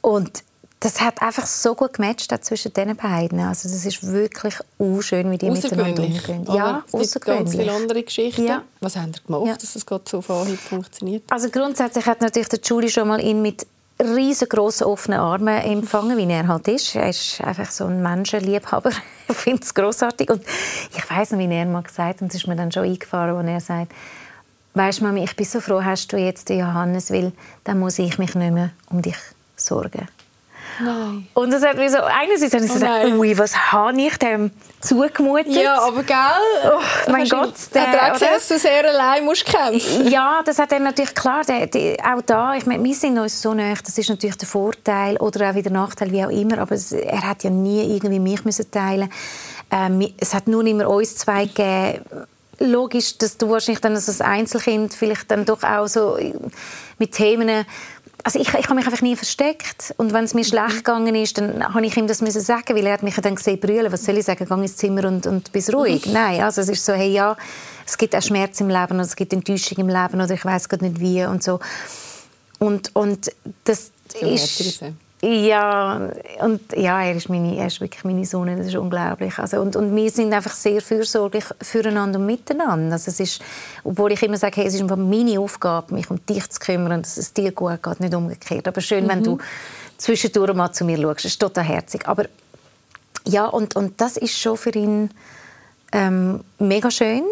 und 0.00 0.44
das 0.80 1.00
hat 1.00 1.22
einfach 1.22 1.46
so 1.46 1.74
gut 1.74 1.94
gematcht 1.94 2.32
zwischen 2.44 2.72
den 2.72 2.96
beiden. 2.96 3.38
Also 3.38 3.68
das 3.68 3.84
ist 3.84 4.04
wirklich 4.04 4.56
schön, 5.00 5.30
wie 5.30 5.38
die 5.38 5.50
miteinander 5.50 6.02
umgehen. 6.02 6.44
Ja, 6.52 6.82
es 6.92 7.12
gibt 7.12 7.24
ganz 7.24 7.52
viele 7.52 7.72
andere 7.72 8.02
Geschichten. 8.02 8.46
Ja. 8.46 8.62
Was 8.80 8.96
haben 8.96 9.12
Sie 9.14 9.20
gemacht, 9.24 9.46
ja. 9.46 9.54
dass 9.54 9.76
es 9.76 9.86
gerade 9.86 10.04
so 10.08 10.20
vorhin 10.20 10.56
funktioniert? 10.56 11.22
Also 11.30 11.50
grundsätzlich 11.50 12.04
hat 12.06 12.20
natürlich 12.20 12.48
der 12.48 12.60
Julie 12.60 12.90
schon 12.90 13.06
mal 13.06 13.20
ihn 13.20 13.42
mit 13.42 13.66
riesengroßen 14.00 14.86
offenen 14.86 15.20
Armen 15.20 15.58
empfangen, 15.58 16.16
wie 16.16 16.30
er 16.30 16.48
halt 16.48 16.68
ist. 16.68 16.94
Er 16.94 17.08
ist 17.08 17.40
einfach 17.40 17.70
so 17.70 17.84
ein 17.84 18.02
Menschenliebhaber. 18.02 18.90
ich 19.28 19.36
finde 19.36 19.62
es 19.62 19.74
großartig 19.74 20.30
und 20.30 20.42
ich 20.96 21.10
weiß 21.10 21.32
noch, 21.32 21.38
wie 21.38 21.52
er 21.52 21.66
mal 21.66 21.82
gesagt 21.82 22.16
hat, 22.16 22.22
und 22.22 22.28
es 22.28 22.36
ist 22.36 22.46
mir 22.46 22.56
dann 22.56 22.72
schon 22.72 22.84
eingefahren, 22.84 23.36
als 23.36 23.68
er 23.68 23.76
sagt, 23.76 23.92
weißt 24.74 25.00
du, 25.00 25.04
Mami, 25.04 25.24
ich 25.24 25.36
bin 25.36 25.46
so 25.46 25.60
froh, 25.60 25.82
hast 25.82 26.12
du 26.12 26.16
jetzt 26.16 26.48
den 26.48 26.60
Johannes, 26.60 27.10
weil 27.10 27.32
dann 27.64 27.78
muss 27.78 27.98
ich 27.98 28.18
mich 28.18 28.34
nicht 28.34 28.52
mehr 28.52 28.70
um 28.90 29.02
dich 29.02 29.16
sorgen. 29.56 30.08
Nein. 30.80 31.26
Und 31.34 31.52
das 31.52 31.62
hat 31.62 31.76
mir 31.76 31.90
so, 31.90 31.98
einerseits 31.98 32.54
habe 32.54 32.64
ich 32.64 32.70
oh 32.70 32.74
gesagt, 32.74 33.06
ui, 33.12 33.38
was 33.38 33.72
habe 33.72 34.00
ich 34.00 34.16
dem 34.16 34.50
zugemutet? 34.80 35.52
Ja, 35.52 35.80
aber 35.80 36.02
gell? 36.02 36.16
Oh, 36.64 37.10
mein 37.10 37.28
Gott. 37.28 37.54
Der, 37.74 37.90
hat 37.90 38.22
er 38.22 38.34
dass 38.34 38.48
du 38.48 38.58
sehr 38.58 38.88
allein 38.88 39.24
musst 39.24 39.44
kämpfen 39.44 40.08
Ja, 40.08 40.42
das 40.44 40.58
hat 40.58 40.72
er 40.72 40.80
natürlich, 40.80 41.14
klar, 41.14 41.42
der, 41.44 41.66
der, 41.66 41.96
auch 42.14 42.22
da, 42.22 42.54
ich 42.54 42.66
meine, 42.66 42.82
wir 42.82 42.94
sind 42.94 43.18
uns 43.18 43.40
so 43.40 43.54
nah, 43.54 43.74
das 43.74 43.96
ist 43.98 44.08
natürlich 44.08 44.36
der 44.36 44.48
Vorteil 44.48 45.16
oder 45.18 45.50
auch 45.50 45.54
wieder 45.54 45.70
Nachteil, 45.70 46.10
wie 46.10 46.24
auch 46.24 46.30
immer, 46.30 46.58
aber 46.58 46.74
es, 46.74 46.92
er 46.92 47.22
hat 47.22 47.44
ja 47.44 47.50
nie 47.50 47.94
irgendwie 47.94 48.18
mich 48.18 48.44
müssen 48.44 48.70
teilen 48.70 49.10
ähm, 49.70 50.12
Es 50.18 50.34
hat 50.34 50.48
nur 50.48 50.64
immer 50.66 50.88
uns 50.88 51.16
zwei 51.16 51.46
gegeben, 51.46 52.04
logisch, 52.58 53.18
dass 53.18 53.36
du 53.36 53.50
wahrscheinlich 53.50 53.80
dann 53.80 53.94
als 53.94 54.20
Einzelkind 54.20 54.94
vielleicht 54.94 55.30
dann 55.30 55.44
doch 55.44 55.62
auch 55.62 55.86
so 55.86 56.18
mit 56.98 57.12
Themen 57.12 57.64
also 58.24 58.38
ich, 58.38 58.48
ich 58.48 58.64
habe 58.64 58.74
mich 58.74 58.86
einfach 58.86 59.02
nie 59.02 59.16
versteckt 59.16 59.94
und 59.96 60.12
wenn 60.12 60.24
es 60.24 60.34
mir 60.34 60.44
schlecht 60.44 60.76
gegangen 60.76 61.14
ist, 61.14 61.38
dann 61.38 61.74
habe 61.74 61.84
ich 61.84 61.96
ihm 61.96 62.06
das 62.06 62.20
müssen 62.20 62.40
sagen, 62.40 62.76
weil 62.76 62.86
er 62.86 62.94
hat 62.94 63.02
mich 63.02 63.14
dann 63.16 63.34
gesehen 63.34 63.58
brüllen. 63.58 63.92
Was 63.92 64.04
soll 64.04 64.16
ich 64.18 64.24
sagen? 64.24 64.46
Geh 64.48 64.54
ins 64.54 64.76
Zimmer 64.76 65.04
und, 65.06 65.26
und 65.26 65.50
bist 65.52 65.74
ruhig. 65.74 66.06
Mhm. 66.06 66.12
Nein, 66.12 66.40
also 66.42 66.60
es 66.60 66.68
ist 66.68 66.84
so, 66.84 66.92
hey 66.92 67.12
ja, 67.12 67.36
es 67.86 67.98
gibt 67.98 68.14
auch 68.14 68.22
Schmerz 68.22 68.60
im 68.60 68.68
Leben 68.68 68.94
oder 68.94 69.02
es 69.02 69.16
gibt 69.16 69.32
Enttäuschung 69.32 69.78
im 69.78 69.88
Leben 69.88 70.20
oder 70.20 70.30
ich 70.30 70.44
weiß 70.44 70.68
gerade 70.68 70.84
nicht 70.84 71.00
wie 71.00 71.24
und 71.24 71.42
so. 71.42 71.58
Und, 72.58 72.94
und 72.94 73.32
das 73.64 73.90
so 74.20 74.26
ist 74.26 74.82
ja, 75.24 76.10
und 76.40 76.60
ja, 76.76 77.00
er 77.00 77.14
ist, 77.14 77.28
meine, 77.28 77.56
er 77.56 77.68
ist 77.68 77.80
wirklich 77.80 78.02
meine 78.02 78.24
Sonne, 78.24 78.56
das 78.56 78.66
ist 78.66 78.74
unglaublich. 78.74 79.38
Also, 79.38 79.60
und, 79.60 79.76
und 79.76 79.94
wir 79.94 80.10
sind 80.10 80.32
einfach 80.32 80.52
sehr 80.52 80.82
fürsorglich 80.82 81.44
füreinander 81.60 82.18
und 82.18 82.26
miteinander. 82.26 82.94
Also 82.94 83.10
es 83.12 83.20
ist, 83.20 83.42
obwohl 83.84 84.10
ich 84.12 84.22
immer 84.24 84.36
sage, 84.36 84.56
hey, 84.56 84.66
es 84.66 84.74
ist 84.74 84.82
meine 84.84 85.38
Aufgabe, 85.38 85.94
mich 85.94 86.10
um 86.10 86.24
dich 86.26 86.50
zu 86.50 86.58
kümmern 86.58 87.02
dass 87.02 87.18
es 87.18 87.32
dir 87.32 87.52
gut 87.52 87.80
geht, 87.82 88.00
nicht 88.00 88.14
umgekehrt. 88.14 88.66
Aber 88.66 88.80
schön, 88.80 89.04
mhm. 89.04 89.08
wenn 89.08 89.22
du 89.22 89.38
zwischendurch 89.96 90.54
mal 90.54 90.72
zu 90.72 90.84
mir 90.84 91.00
schaust, 91.00 91.18
das 91.18 91.24
ist 91.26 91.40
total 91.40 91.64
herzig. 91.64 92.08
Aber 92.08 92.26
ja, 93.24 93.46
und, 93.46 93.76
und 93.76 94.00
das 94.00 94.16
ist 94.16 94.36
schon 94.36 94.56
für 94.56 94.70
ihn 94.70 95.10
ähm, 95.92 96.40
mega 96.58 96.90
schön 96.90 97.22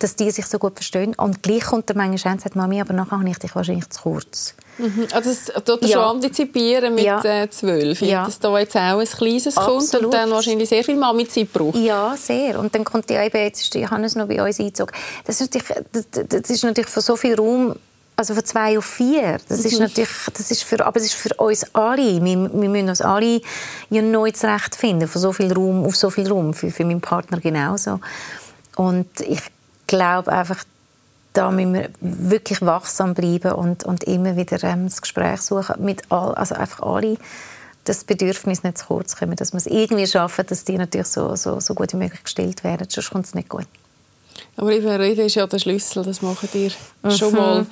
dass 0.00 0.16
die 0.16 0.30
sich 0.30 0.46
so 0.46 0.58
gut 0.58 0.74
verstehen. 0.74 1.14
Und 1.14 1.42
gleich 1.42 1.64
kommt 1.64 1.88
der 1.88 1.96
manchmal 1.96 2.34
und 2.34 2.40
sagt, 2.40 2.56
Mami, 2.56 2.80
aber 2.80 2.92
nachher 2.92 3.18
habe 3.18 3.30
ich 3.30 3.38
dich 3.38 3.54
wahrscheinlich 3.54 3.88
zu 3.88 4.02
kurz. 4.02 4.54
Mhm. 4.78 5.06
Also 5.12 5.30
das 5.30 5.64
tut 5.64 5.82
ja. 5.82 5.88
schon 5.88 6.02
antizipieren 6.02 6.94
mit 6.94 7.04
ja. 7.04 7.22
äh, 7.24 7.48
zwölf, 7.50 8.00
ja. 8.00 8.24
dass 8.24 8.38
da 8.38 8.58
jetzt 8.58 8.76
auch 8.76 8.98
ein 8.98 9.06
kleines 9.06 9.56
Absolut. 9.56 9.90
kommt 9.90 10.04
und 10.04 10.14
dann 10.14 10.30
wahrscheinlich 10.30 10.68
sehr 10.68 10.84
viel 10.84 10.96
Mami-Zeit 10.96 11.52
braucht. 11.52 11.76
Ja, 11.76 12.16
sehr. 12.16 12.58
Und 12.58 12.74
dann 12.74 12.84
kommt 12.84 13.10
ja 13.10 13.22
eben, 13.24 13.36
jetzt 13.36 13.62
ist 13.62 13.74
Johannes 13.74 14.16
noch 14.16 14.26
bei 14.26 14.42
uns 14.42 14.58
eingezogen. 14.58 14.94
Das 15.24 15.40
ist 15.40 15.54
natürlich, 15.54 15.86
das, 16.28 16.50
ist 16.50 16.64
natürlich 16.64 16.90
von 16.90 17.02
so 17.02 17.16
viel 17.16 17.34
Raum 17.34 17.76
also 18.16 18.34
von 18.34 18.44
zwei 18.44 18.78
auf 18.78 18.84
vier. 18.84 19.38
Das 19.48 19.64
ist 19.64 19.74
mhm. 19.74 19.80
natürlich, 19.80 20.10
das 20.32 20.50
ist 20.50 20.62
für, 20.62 20.86
aber 20.86 20.98
es 20.98 21.06
ist 21.06 21.14
für 21.14 21.34
uns 21.34 21.64
alle. 21.74 22.24
Wir, 22.24 22.52
wir 22.52 22.68
müssen 22.68 22.88
uns 22.88 23.00
alle 23.00 23.40
ja 23.90 24.02
neu 24.02 24.30
zurechtfinden, 24.30 25.08
von 25.08 25.20
so 25.20 25.32
viel 25.32 25.52
Raum 25.52 25.84
auf 25.84 25.96
so 25.96 26.10
viel 26.10 26.28
Raum. 26.28 26.54
Für, 26.54 26.70
für 26.70 26.84
meinen 26.84 27.00
Partner 27.00 27.40
genauso. 27.40 27.98
Und 28.76 29.08
ich 29.20 29.40
glaube 29.88 30.32
einfach, 30.32 30.64
da 31.34 31.50
müssen 31.50 31.74
wir 31.74 31.90
wirklich 32.00 32.62
wachsam 32.62 33.12
bleiben 33.12 33.52
und, 33.52 33.84
und 33.84 34.04
immer 34.04 34.36
wieder 34.36 34.62
ähm, 34.64 34.86
das 34.86 35.02
Gespräch 35.02 35.42
suchen 35.42 35.84
mit 35.84 36.10
all, 36.10 36.34
also 36.34 36.54
einfach 36.54 36.80
alle 36.80 37.18
das 37.84 38.04
Bedürfnis 38.04 38.62
nicht 38.62 38.78
zu 38.78 38.86
kurz 38.86 39.14
kommen, 39.16 39.36
dass 39.36 39.52
wir 39.52 39.58
es 39.58 39.66
irgendwie 39.66 40.06
schaffen, 40.06 40.46
dass 40.48 40.64
die 40.64 40.78
natürlich 40.78 41.08
so, 41.08 41.36
so, 41.36 41.60
so 41.60 41.74
gut 41.74 41.92
wie 41.92 41.98
möglich 41.98 42.22
gestellt 42.22 42.64
werden, 42.64 42.86
sonst 42.88 43.10
kommt 43.10 43.26
es 43.26 43.34
nicht 43.34 43.50
gut. 43.50 43.66
Aber 44.56 44.72
eben, 44.72 44.88
Reden 44.88 45.26
ist 45.26 45.34
ja 45.34 45.46
der 45.46 45.58
Schlüssel, 45.58 46.02
das 46.02 46.22
machen 46.22 46.48
ihr 46.54 46.70
mhm. 47.02 47.10
schon 47.10 47.34
mal. 47.34 47.66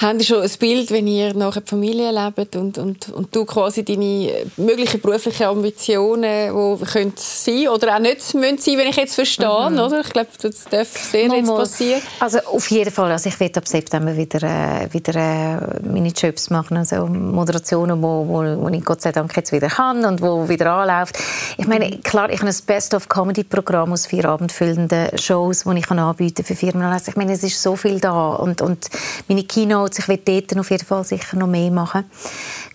Haben 0.00 0.18
Sie 0.18 0.24
schon 0.24 0.40
ein 0.40 0.50
Bild, 0.58 0.90
wenn 0.92 1.06
ihr 1.06 1.34
nachher 1.34 1.60
die 1.60 1.68
Familie 1.68 2.10
lebt 2.10 2.56
und, 2.56 2.78
und, 2.78 3.10
und 3.10 3.36
du 3.36 3.44
quasi 3.44 3.84
deine 3.84 4.46
möglichen 4.56 4.98
beruflichen 4.98 5.44
Ambitionen, 5.44 6.78
die 6.78 6.84
können 6.86 7.12
sein 7.16 7.68
oder 7.68 7.96
auch 7.96 7.98
nicht 7.98 8.32
müssen 8.32 8.56
sein, 8.56 8.78
wenn 8.78 8.86
ich 8.86 8.96
jetzt 8.96 9.14
verstehe, 9.14 9.68
mhm. 9.68 9.78
oder? 9.78 10.00
Ich 10.00 10.08
glaube, 10.08 10.30
das 10.40 10.64
darf 10.70 10.88
sehr 10.88 11.26
jetzt 11.26 11.54
passieren. 11.54 12.00
Also 12.18 12.38
auf 12.38 12.70
jeden 12.70 12.90
Fall. 12.90 13.12
Also 13.12 13.28
ich 13.28 13.38
werde 13.38 13.60
ab 13.60 13.68
September 13.68 14.16
wieder, 14.16 14.42
äh, 14.42 14.90
wieder 14.90 15.14
äh, 15.16 15.80
meine 15.86 16.08
Jobs 16.08 16.48
machen, 16.48 16.78
also 16.78 17.04
Moderationen, 17.04 18.00
wo, 18.00 18.26
wo, 18.26 18.42
wo 18.42 18.68
ich 18.70 18.82
Gott 18.82 19.02
sei 19.02 19.12
Dank 19.12 19.36
jetzt 19.36 19.52
wieder 19.52 19.68
kann 19.68 20.02
und 20.06 20.22
wo 20.22 20.48
wieder 20.48 20.72
anläuft. 20.72 21.18
Ich 21.58 21.66
meine, 21.66 21.98
klar, 21.98 22.30
ich 22.30 22.40
habe 22.40 22.50
ein 22.50 22.56
Best-of-Comedy-Programm 22.66 23.92
aus 23.92 24.06
vier 24.06 24.24
abendfüllenden 24.24 25.18
Shows, 25.18 25.64
die 25.64 25.78
ich 25.78 25.90
anbieten 25.90 26.36
kann 26.36 26.44
für 26.46 26.56
Firmen. 26.56 26.84
Also 26.84 27.10
ich 27.10 27.16
meine, 27.16 27.34
es 27.34 27.42
ist 27.42 27.62
so 27.62 27.76
viel 27.76 28.00
da 28.00 28.30
und, 28.30 28.62
und 28.62 28.88
meine 29.28 29.44
Keynotes, 29.90 29.98
ich 29.98 30.08
werde 30.08 30.42
dort 30.42 30.58
auf 30.58 30.70
jeden 30.70 30.84
Fall 30.84 31.04
sicher 31.04 31.36
noch 31.36 31.46
mehr 31.46 31.70
machen. 31.70 32.04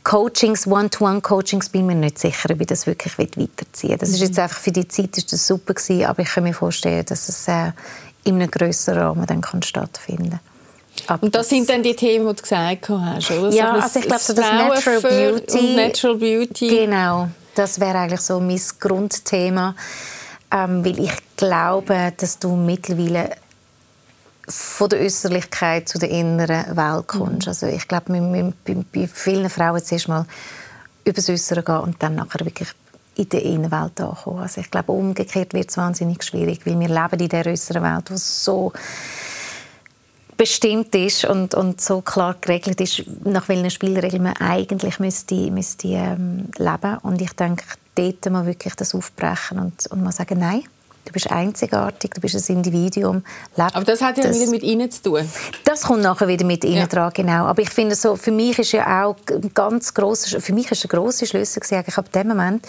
Coachings, 0.04 0.68
One-to-One-Coachings, 0.68 1.70
bin 1.70 1.88
mir 1.88 1.96
nicht 1.96 2.20
sicher, 2.20 2.50
ob 2.52 2.62
ich 2.62 2.68
das 2.68 2.86
wirklich 2.86 3.18
weiterziehen 3.18 3.92
will. 3.92 3.98
Das 3.98 4.10
ist 4.10 4.22
jetzt 4.22 4.38
mhm. 4.38 4.44
einfach 4.44 4.60
für 4.60 4.72
die 4.72 4.88
Zeit 4.88 5.18
ist 5.18 5.32
das 5.34 5.48
super 5.48 5.74
gewesen, 5.74 6.06
aber 6.06 6.22
ich 6.22 6.30
kann 6.30 6.44
mir 6.44 6.54
vorstellen, 6.54 7.06
dass 7.06 7.28
es 7.30 7.48
äh, 7.48 7.72
in 8.24 8.36
einem 8.36 8.52
größeren 8.52 9.00
Rahmen 9.00 9.26
dann 9.26 9.42
kann 9.42 9.62
stattfinden 9.64 10.40
kann. 11.08 11.20
Und 11.20 11.36
das 11.36 11.50
sind 11.50 11.70
dann 11.70 11.84
die 11.84 11.96
Themen, 11.96 12.28
die 12.28 12.36
du 12.36 12.42
gesagt 12.42 12.90
hast, 12.90 13.32
oder? 13.32 13.50
Ja, 13.52 13.76
so 13.76 13.82
also 13.82 14.00
ich 14.00 14.06
glaube, 14.06 14.22
so 14.22 14.34
das 14.34 14.52
Natural 14.52 15.02
Beauty, 15.02 15.76
Natural 15.76 16.18
Beauty. 16.18 16.68
Genau, 16.68 17.30
das 17.54 17.80
wäre 17.80 17.98
eigentlich 18.00 18.22
so 18.22 18.40
mein 18.40 18.62
Grundthema, 18.80 19.76
ähm, 20.52 20.86
weil 20.86 21.00
ich 21.00 21.12
glaube, 21.36 22.14
dass 22.18 22.40
du 22.40 22.56
mittlerweile 22.56 23.32
von 24.48 24.90
der 24.90 25.00
Äußerlichkeit 25.00 25.90
zu 25.90 25.98
der 25.98 26.10
inneren 26.10 26.78
Welt 26.78 27.08
kommst. 27.08 27.48
Mhm. 27.48 27.50
Also 27.50 27.68
ich 27.68 27.88
glaube, 27.88 28.14
wir 28.14 28.22
müssen 28.22 28.54
bei, 28.94 29.08
vielen 29.08 29.50
Frauen 29.50 29.84
zuerst 29.84 30.08
mal 30.08 30.26
über 31.04 31.14
das 31.14 31.30
Äußere 31.30 31.64
gehen 31.64 31.78
und 31.78 32.02
dann 32.02 32.16
nachher 32.16 32.46
wirklich 32.46 32.70
in 33.16 33.30
der 33.30 33.44
Innenwelt 33.44 34.00
ankommen. 34.02 34.40
Also 34.40 34.62
ich 34.62 34.70
glaube, 34.70 34.92
umgekehrt 34.92 35.54
wird 35.54 35.70
es 35.70 35.78
wahnsinnig 35.78 36.24
schwierig, 36.24 36.66
weil 36.66 36.80
wir 36.80 36.90
leben 36.90 37.20
in 37.20 37.30
der 37.30 37.46
äußeren 37.46 37.84
Welt, 37.84 38.10
die 38.10 38.18
so 38.18 38.74
bestimmt 40.38 40.94
ist 40.96 41.26
und, 41.26 41.56
und 41.56 41.80
so 41.80 42.02
klar 42.02 42.36
geregelt 42.40 42.82
ist, 42.82 43.04
nach 43.24 43.48
welchen 43.48 43.72
Spielregeln 43.72 44.24
man 44.24 44.36
eigentlich 44.38 45.00
müsste, 45.00 45.50
müsste 45.50 45.88
ähm, 45.88 46.50
leben. 46.58 46.98
Und 47.04 47.22
ich 47.22 47.32
denke, 47.34 47.64
dort 47.96 48.30
mal 48.30 48.46
wirklich 48.46 48.76
das 48.76 48.94
aufbrechen 48.94 49.60
und, 49.60 49.88
und 49.88 50.04
mal 50.04 50.12
sagen, 50.12 50.40
nein, 50.40 50.64
Du 51.06 51.12
bist 51.12 51.32
einzigartig, 51.32 52.12
du 52.16 52.22
bist 52.22 52.36
ein 52.36 52.56
Individuum. 52.56 53.24
Lebt 53.56 53.76
Aber 53.76 53.86
das 53.86 54.02
hat 54.02 54.18
ja 54.18 54.24
das, 54.24 54.40
wieder 54.40 54.50
mit 54.50 54.64
ihnen 54.64 54.90
zu 54.90 55.04
tun. 55.04 55.30
Das 55.64 55.84
kommt 55.84 56.02
nachher 56.02 56.28
wieder 56.28 56.46
mit 56.46 56.64
ihnen 56.64 56.78
ja. 56.78 56.88
dran, 56.88 57.12
genau. 57.14 57.46
Aber 57.46 57.62
ich 57.62 57.70
finde 57.70 57.96
so, 57.96 58.16
für 58.16 58.32
mich 58.32 58.58
ist 58.58 58.72
ja 58.72 59.06
auch 59.06 59.16
ein 59.30 59.52
ganz 59.54 59.94
grosser, 59.94 60.42
für 60.42 60.54
mich 60.54 60.72
ist 60.72 60.84
ein 60.84 60.90
grosser 60.90 61.26
Schlüssel 61.28 61.62
eigentlich 61.72 61.98
ab 61.98 62.12
dem 62.12 62.28
Moment, 62.28 62.66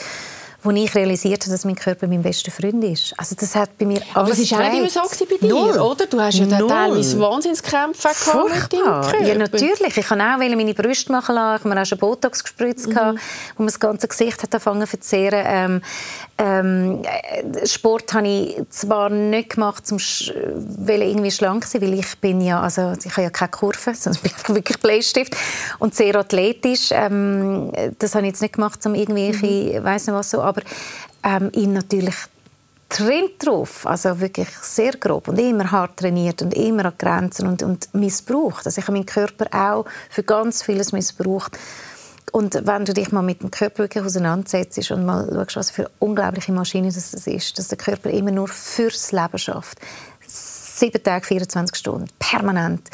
wo 0.67 0.71
ich 0.73 0.95
realisiert 0.95 1.43
habe, 1.43 1.53
dass 1.53 1.65
mein 1.65 1.77
Körper 1.77 2.07
mein 2.07 2.23
bester 2.23 2.51
Freund 2.51 2.83
ist. 2.85 3.15
Also 3.17 3.35
das 3.39 3.55
hat 3.55 3.79
bei 3.79 3.87
mir 3.87 4.01
alles 4.15 4.15
Aber 4.15 4.31
es 4.31 4.53
war 4.53 4.61
auch 4.61 4.73
immer 4.73 4.89
so 4.89 5.25
bei 5.25 5.37
dir, 5.37 5.49
Null. 5.49 5.79
oder? 5.79 6.07
Du 6.07 6.21
hast 6.21 6.39
ja 6.39 6.47
Null. 6.47 6.69
teilweise 6.69 7.21
Wahnsinnskämpfe 7.21 8.09
gehabt 8.09 8.55
mit 8.55 8.73
deinem 8.73 8.85
Körper. 8.85 9.23
Ja, 9.23 9.35
natürlich. 9.37 9.97
Ich 9.97 10.07
kann 10.07 10.21
auch 10.21 10.39
meine 10.39 10.75
Brüste 10.75 11.13
machen 11.13 11.35
lassen. 11.37 11.57
Ich 11.57 11.65
habe 11.65 11.75
mir 11.75 11.83
auch 11.83 11.87
schon 11.87 11.99
Botox 11.99 12.43
gespritzt, 12.43 12.89
mhm. 12.89 13.19
wo 13.57 13.63
man 13.63 13.67
das 13.67 13.81
ganze 13.81 14.09
Gesicht 14.09 14.43
hat 14.43 14.53
angefangen 14.55 14.81
zu 14.83 14.87
verzehren. 14.89 15.45
Ähm, 15.47 15.83
ähm, 16.39 17.03
Sport 17.65 18.13
habe 18.13 18.29
ich 18.29 18.57
zwar 18.69 19.09
nicht 19.09 19.51
gemacht, 19.51 19.85
um 19.91 19.99
irgendwie 20.87 21.31
schlank 21.31 21.65
zu 21.65 21.73
sein, 21.73 21.83
weil 21.83 21.99
ich 21.99 22.19
bin 22.19 22.43
ja, 22.43 22.61
also 22.61 22.93
ich 23.03 23.13
habe 23.13 23.23
ja 23.23 23.31
keine 23.31 23.51
Kurve, 23.51 23.95
sondern 23.95 24.23
ich 24.25 24.43
bin 24.43 24.57
wirklich 24.57 24.79
Bleistift 24.79 25.35
und 25.79 25.95
sehr 25.95 26.15
athletisch. 26.17 26.91
Ähm, 26.91 27.73
das 27.99 28.15
habe 28.15 28.27
ich 28.27 28.33
jetzt 28.33 28.43
nicht 28.43 28.55
gemacht, 28.55 28.85
um 28.85 28.95
irgendwelche, 28.95 29.81
mhm. 29.81 29.85
weiß 29.85 30.09
nicht 30.09 30.17
was 30.17 30.31
so, 30.31 30.43
aber 30.57 31.45
ähm, 31.45 31.51
ihn 31.53 31.73
natürlich 31.73 32.15
trimmt 32.89 33.45
drauf, 33.45 33.87
also 33.87 34.21
wirklich 34.21 34.49
sehr 34.63 34.93
grob 34.93 35.29
und 35.29 35.39
immer 35.39 35.71
hart 35.71 35.99
trainiert 35.99 36.41
und 36.43 36.55
immer 36.55 36.87
an 36.87 36.93
Grenzen 36.99 37.49
und, 37.49 37.63
und 37.63 37.93
missbraucht. 37.95 38.65
Also 38.67 38.79
ich 38.79 38.87
habe 38.87 38.97
meinen 38.97 39.07
Körper 39.07 39.47
auch 39.53 39.87
für 40.09 40.23
ganz 40.23 40.63
vieles 40.63 40.93
missbraucht. 40.93 41.59
Und 42.33 42.55
wenn 42.67 42.85
du 42.85 42.93
dich 42.93 43.13
mal 43.13 43.23
mit 43.23 43.43
dem 43.43 43.51
Körper 43.51 43.79
wirklich 43.85 44.05
auseinandersetzt 44.05 44.91
und 44.91 45.05
mal 45.05 45.27
schaust, 45.49 45.57
was 45.57 45.71
für 45.71 45.83
eine 45.83 45.91
unglaubliche 45.99 46.53
Maschine 46.53 46.89
das 46.89 47.15
ist, 47.15 47.59
dass 47.59 47.69
der 47.69 47.79
Körper 47.79 48.11
immer 48.11 48.31
nur 48.31 48.49
fürs 48.49 49.13
Leben 49.13 49.39
schafft, 49.39 49.79
sieben 50.27 51.03
Tage, 51.03 51.25
24 51.27 51.77
Stunden, 51.77 52.09
permanent, 52.19 52.91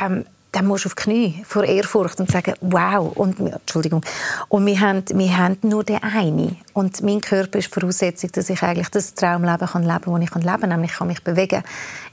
ähm, 0.00 0.24
dann 0.52 0.66
musst 0.66 0.84
du 0.84 0.88
auf 0.88 0.94
die 0.94 1.02
Knie 1.02 1.44
vor 1.46 1.64
Ehrfurcht 1.64 2.20
und 2.20 2.30
sagen, 2.30 2.54
wow, 2.60 3.10
und, 3.16 3.40
Entschuldigung, 3.40 4.04
und 4.48 4.66
wir 4.66 4.80
haben, 4.80 5.02
wir 5.08 5.36
haben 5.38 5.56
nur 5.62 5.82
den 5.82 6.02
einen. 6.02 6.58
Und 6.74 7.02
mein 7.02 7.22
Körper 7.22 7.58
ist 7.58 7.72
Voraussetzung, 7.72 8.30
dass 8.32 8.50
ich 8.50 8.62
eigentlich 8.62 8.90
das 8.90 9.14
Traumleben 9.14 9.66
kann 9.66 9.82
leben 9.82 10.04
kann, 10.04 10.14
das 10.14 10.22
ich 10.24 10.30
kann 10.30 10.42
leben 10.42 10.60
kann. 10.60 10.68
Nämlich 10.68 10.90
ich 10.90 10.98
kann 10.98 11.08
mich 11.08 11.24
bewegen, 11.24 11.62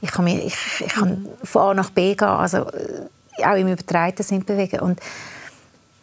ich 0.00 0.10
kann, 0.10 0.24
mich, 0.24 0.46
ich, 0.46 0.86
ich 0.86 0.92
kann 0.92 1.28
von 1.44 1.62
A 1.62 1.74
nach 1.74 1.90
B 1.90 2.14
gehen, 2.14 2.28
also 2.28 2.66
äh, 2.70 3.44
auch 3.44 3.56
im 3.56 3.68
übertreiten 3.68 4.24
Sinn 4.24 4.42
bewegen. 4.42 4.80
Und 4.80 5.00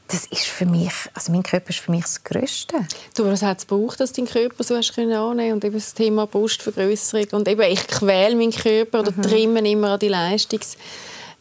das 0.09 0.27
ist 0.27 0.45
für 0.45 0.67
mich, 0.67 0.93
also 1.15 1.31
mein 1.31 1.43
Körper 1.43 1.71
ist 1.71 1.79
für 1.79 1.91
mich 1.91 2.03
das 2.03 2.23
Größte. 2.23 2.75
Du, 3.15 3.25
was 3.25 3.41
hat 3.41 3.57
es 3.57 3.67
gebraucht, 3.67 3.99
dass 3.99 4.13
dein 4.13 4.25
Körper 4.25 4.63
so 4.63 4.77
hast 4.77 4.93
können 4.93 5.13
annehmen 5.13 5.53
und 5.53 5.65
eben 5.65 5.73
das 5.73 5.95
Thema 5.95 6.27
Brustvergrößerung 6.27 7.27
und 7.31 7.47
eben 7.47 7.61
ich 7.63 7.85
quäle 7.87 8.35
meinen 8.35 8.51
Körper 8.51 8.99
oder 8.99 9.11
mhm. 9.11 9.23
trimme 9.23 9.69
immer 9.69 9.93
an 9.93 9.99
die 9.99 10.07
Leistungs 10.07 10.77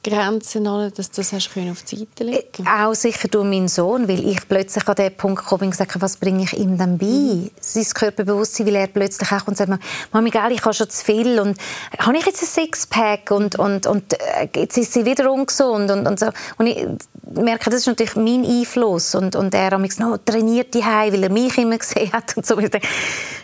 Grenzen 0.07 0.67
an, 0.67 0.93
dass 0.95 1.11
das 1.11 1.33
hast 1.33 1.51
du 1.55 1.71
auf 1.71 1.83
die 1.83 1.97
Seite 1.97 2.25
legen 2.25 2.65
äh, 2.65 2.85
Auch 2.85 2.95
sicher 2.95 3.29
durch 3.29 3.45
meinen 3.45 3.69
Sohn, 3.69 4.07
weil 4.09 4.27
ich 4.27 4.47
plötzlich 4.49 4.87
an 4.87 4.95
den 4.95 5.17
Punkt 5.17 5.49
bin 5.49 5.61
und 5.61 5.71
gesagt 5.71 6.01
was 6.01 6.17
bringe 6.17 6.45
ich 6.45 6.53
ihm 6.53 6.79
dann 6.79 6.99
bei? 6.99 7.07
Mhm. 7.07 7.51
Sein 7.61 7.85
Körperbewusstsein, 7.85 8.67
weil 8.67 8.77
er 8.77 8.87
plötzlich 8.87 9.31
auch 9.33 9.47
und 9.47 9.57
sagt, 9.57 9.73
Mami, 10.13 10.31
gell, 10.31 10.53
ich 10.53 10.63
habe 10.63 10.75
schon 10.75 10.89
zu 10.89 11.05
viel 11.05 11.41
und 11.41 11.59
habe 11.99 12.17
ich 12.17 12.27
jetzt 12.27 12.43
ein 12.43 12.47
Sixpack 12.47 13.31
und, 13.31 13.59
und, 13.59 13.87
und 13.87 14.13
äh, 14.13 14.49
jetzt 14.55 14.79
ist 14.79 14.93
sie 14.93 15.05
wieder 15.05 15.31
ungesund 15.31 15.91
und, 15.91 16.07
und 16.07 16.21
so. 16.21 16.27
Und 16.59 16.67
ich 16.67 16.87
merke, 17.35 17.71
das 17.71 17.81
ist 17.81 17.87
natürlich 17.87 18.17
mein 18.17 18.45
Einfluss 18.45 19.15
und, 19.15 19.35
und 19.37 19.55
er 19.55 19.71
hat 19.71 19.81
mich 19.81 19.99
no, 19.99 20.17
trainiert 20.19 20.75
die 20.75 20.83
weil 20.83 21.23
er 21.23 21.31
mich 21.31 21.59
immer 21.59 21.79
gesehen 21.79 22.13
hat 22.13 22.37
und 22.37 22.47
so. 22.47 22.57
Und 22.57 22.65
ich 22.65 22.71
denke, 22.71 22.89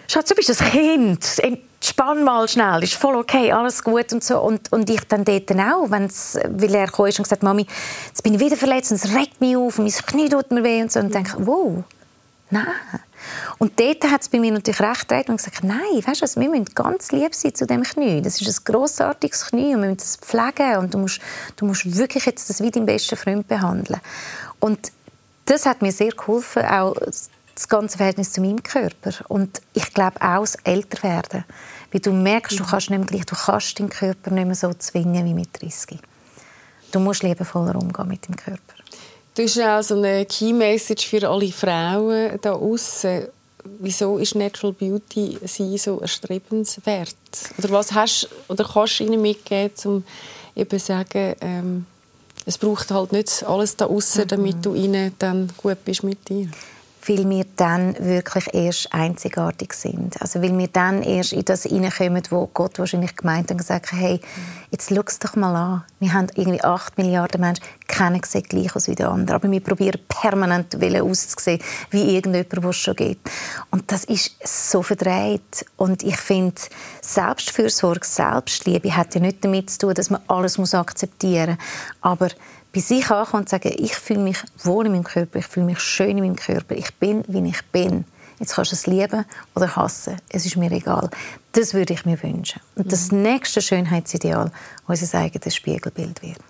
Schatz, 0.09 0.29
du 0.29 0.35
bist 0.35 0.61
ein 0.61 0.71
Kind 0.71 1.25
spann 1.83 2.25
mal 2.25 2.49
schnell, 2.49 2.83
ist 2.83 2.95
voll 2.95 3.17
okay, 3.17 3.53
alles 3.53 3.83
gut 3.83 4.13
und 4.13 4.23
so. 4.23 4.41
Und, 4.41 4.73
und 4.73 4.89
ich 4.89 5.01
dann 5.09 5.25
dort 5.25 5.51
auch, 5.51 5.91
wenn's, 5.91 6.39
weil 6.49 6.75
er 6.75 6.87
kam 6.87 7.07
und 7.07 7.17
gesagt 7.17 7.43
Mami, 7.43 7.67
jetzt 8.07 8.23
bin 8.23 8.35
ich 8.35 8.41
wieder 8.41 8.57
verletzt 8.57 8.91
und 8.93 9.03
es 9.03 9.15
regt 9.15 9.41
mich 9.41 9.57
auf 9.57 9.79
und 9.79 9.85
mein 9.85 10.07
Knie 10.07 10.29
tut 10.29 10.51
mir 10.51 10.63
weh 10.63 10.83
und 10.83 10.93
so. 10.93 11.01
Und 11.01 11.15
denke, 11.15 11.35
wow, 11.39 11.83
nein. 12.51 12.67
Und 13.59 13.79
dort 13.79 14.05
hat 14.11 14.23
es 14.23 14.29
bei 14.29 14.39
mir 14.39 14.53
natürlich 14.53 14.81
recht 14.81 15.09
gedreht 15.09 15.29
und 15.29 15.37
gesagt, 15.37 15.63
nein, 15.63 15.79
weißt 16.05 16.23
du, 16.23 16.41
wir 16.41 16.51
müssen 16.51 16.67
ganz 16.75 17.13
lieb 17.13 17.35
sein 17.35 17.55
zu 17.55 17.67
dem 17.67 17.83
Knie. 17.83 18.21
Das 18.21 18.41
ist 18.41 18.61
ein 18.61 18.65
grossartiges 18.73 19.47
Knie 19.47 19.75
und 19.75 19.83
wir 19.83 19.91
müssen 19.91 20.01
es 20.01 20.17
pflegen 20.17 20.79
und 20.79 20.95
du 20.95 20.99
musst, 20.99 21.21
du 21.57 21.67
musst 21.67 21.97
wirklich 21.97 22.27
jetzt 22.27 22.51
das 22.51 22.63
wie 22.63 22.71
dein 22.71 22.87
besten 22.87 23.17
Freund 23.17 23.47
behandeln. 23.47 24.01
Und 24.61 24.93
das 25.45 25.67
hat 25.67 25.83
mir 25.83 25.93
sehr 25.93 26.11
geholfen, 26.11 26.65
auch 26.65 26.95
das 27.55 27.69
ganze 27.69 27.97
Verhältnis 27.97 28.33
zu 28.33 28.41
meinem 28.41 28.63
Körper. 28.63 29.13
Und 29.29 29.61
ich 29.75 29.93
glaube 29.93 30.21
auch 30.21 30.41
das 30.41 30.57
Älterwerden. 30.65 31.45
Weil 31.93 32.01
du 32.01 32.13
merkst, 32.13 32.59
du 32.59 32.65
kannst, 32.65 32.91
nicht 32.91 33.07
gleich, 33.07 33.27
du 33.27 33.37
kannst 33.37 33.79
deinen 33.79 33.91
Körper 33.91 34.31
nicht 34.31 34.47
mehr 34.47 34.55
so 34.55 34.73
zwingen 34.75 35.25
wie 35.27 35.35
mit 35.35 35.49
30. 35.61 35.99
Du 36.91 37.01
musst 37.01 37.23
liebevoller 37.23 37.77
umgehen 37.77 38.09
mit 38.09 38.27
dem 38.27 38.37
Körper. 38.37 38.61
Du 39.35 39.43
hast 39.43 39.59
auch 39.61 39.83
so 39.83 39.97
eine 39.97 40.27
Key 40.27 40.53
Message 40.53 41.09
für 41.09 41.27
alle 41.29 41.51
Frauen 41.53 42.39
da 42.41 42.53
außen. 42.53 43.29
Wieso 43.79 44.19
ist 44.19 44.35
Natural 44.35 44.75
Beauty 44.75 45.39
sie 45.45 45.79
so 45.79 46.01
erstrebenswert? 46.01 47.15
Oder 47.59 47.71
was 47.71 47.93
hast 47.93 48.29
oder 48.49 48.65
kannst 48.65 49.01
du 49.01 49.05
ihnen 49.05 49.23
mitgeben, 49.23 49.73
um 49.85 50.05
eben 50.55 50.79
zu 50.79 50.85
sagen, 50.85 51.35
ähm, 51.41 51.87
es 52.45 52.59
braucht 52.59 52.91
halt 52.91 53.13
nicht 53.13 53.45
alles 53.45 53.77
da 53.77 53.87
außen, 53.87 54.27
damit 54.27 54.57
mhm. 54.57 54.63
du 54.63 54.75
ihnen 54.75 55.15
dann 55.19 55.49
gut 55.57 55.85
bist 55.85 56.03
mit 56.03 56.29
dir? 56.29 56.49
Weil 57.07 57.29
wir 57.29 57.45
dann 57.57 57.97
wirklich 57.99 58.53
erst 58.53 58.93
einzigartig 58.93 59.73
sind. 59.73 60.21
Also 60.21 60.43
weil 60.43 60.57
wir 60.57 60.69
dann 60.69 61.03
erst 61.03 61.33
in 61.33 61.45
das 61.45 61.65
hineinkommen, 61.65 62.23
wo 62.31 62.47
Gott 62.47 62.79
wahrscheinlich 62.79 63.17
gemeint 63.17 63.45
hat 63.45 63.53
und 63.53 63.59
gesagt 63.59 63.93
hat, 63.93 63.99
hey, 63.99 64.21
jetzt 64.71 64.91
schau 64.91 65.03
es 65.07 65.19
doch 65.19 65.35
mal 65.37 65.55
an. 65.55 65.85
Wir 66.01 66.13
haben 66.13 66.29
irgendwie 66.35 66.63
acht 66.63 66.97
Milliarden 66.99 67.41
Menschen, 67.41 67.65
keiner 67.89 68.21
sieht 68.25 68.49
gleich 68.49 68.75
aus 68.77 68.89
wie 68.89 68.95
der 68.95 69.11
andere. 69.11 69.37
Aber 69.37 69.51
wir 69.51 69.61
probieren 69.61 70.01
permanent 70.09 70.75
auszusehen, 70.75 71.61
wie 71.91 72.15
irgendjemand, 72.15 72.53
der 72.53 72.71
es 72.71 72.77
schon 72.77 72.97
gibt. 72.97 73.31
Und 73.71 73.91
das 73.91 74.05
ist 74.05 74.37
so 74.45 74.83
verdreht. 74.83 75.67
Und 75.77 76.03
ich 76.03 76.17
finde, 76.17 76.61
Selbstfürsorge, 77.01 78.07
Selbstliebe 78.07 78.97
hat 78.97 79.15
ja 79.15 79.21
nicht 79.21 79.45
damit 79.45 79.71
zu 79.71 79.79
tun, 79.79 79.95
dass 79.95 80.11
man 80.11 80.23
alles 80.29 80.59
akzeptieren 80.75 81.57
muss. 81.59 81.59
Aber 82.01 82.29
bei 82.73 82.81
sich 82.81 83.11
ankommen 83.11 83.43
und 83.43 83.49
sagen, 83.49 83.73
ich 83.77 83.95
fühle 83.95 84.21
mich 84.21 84.39
wohl 84.65 84.87
in 84.87 84.93
meinem 84.93 85.05
Körper, 85.05 85.39
ich 85.39 85.47
fühle 85.47 85.67
mich 85.67 85.81
schön 85.81 86.19
in 86.19 86.25
meinem 86.25 86.37
Körper, 86.37 86.75
ich 86.75 86.95
bin, 86.95 87.23
wie 87.29 87.47
ich 87.49 87.63
bin. 87.67 88.05
Jetzt 88.39 88.55
kannst 88.55 88.73
du 88.73 88.75
es 88.75 88.87
lieben 88.87 89.25
oder 89.55 89.77
hassen, 89.77 90.17
es 90.29 90.47
ist 90.47 90.57
mir 90.57 90.73
egal. 90.73 91.11
Das 91.53 91.75
würde 91.75 91.93
ich 91.93 92.05
mir 92.05 92.21
wünschen. 92.23 92.61
Und 92.75 92.91
das 92.91 93.13
mhm. 93.13 93.23
nächste 93.23 93.61
Schönheitsideal 93.61 94.51
unser 94.87 95.19
eigenes 95.19 95.55
Spiegelbild 95.55 96.23
wird. 96.23 96.41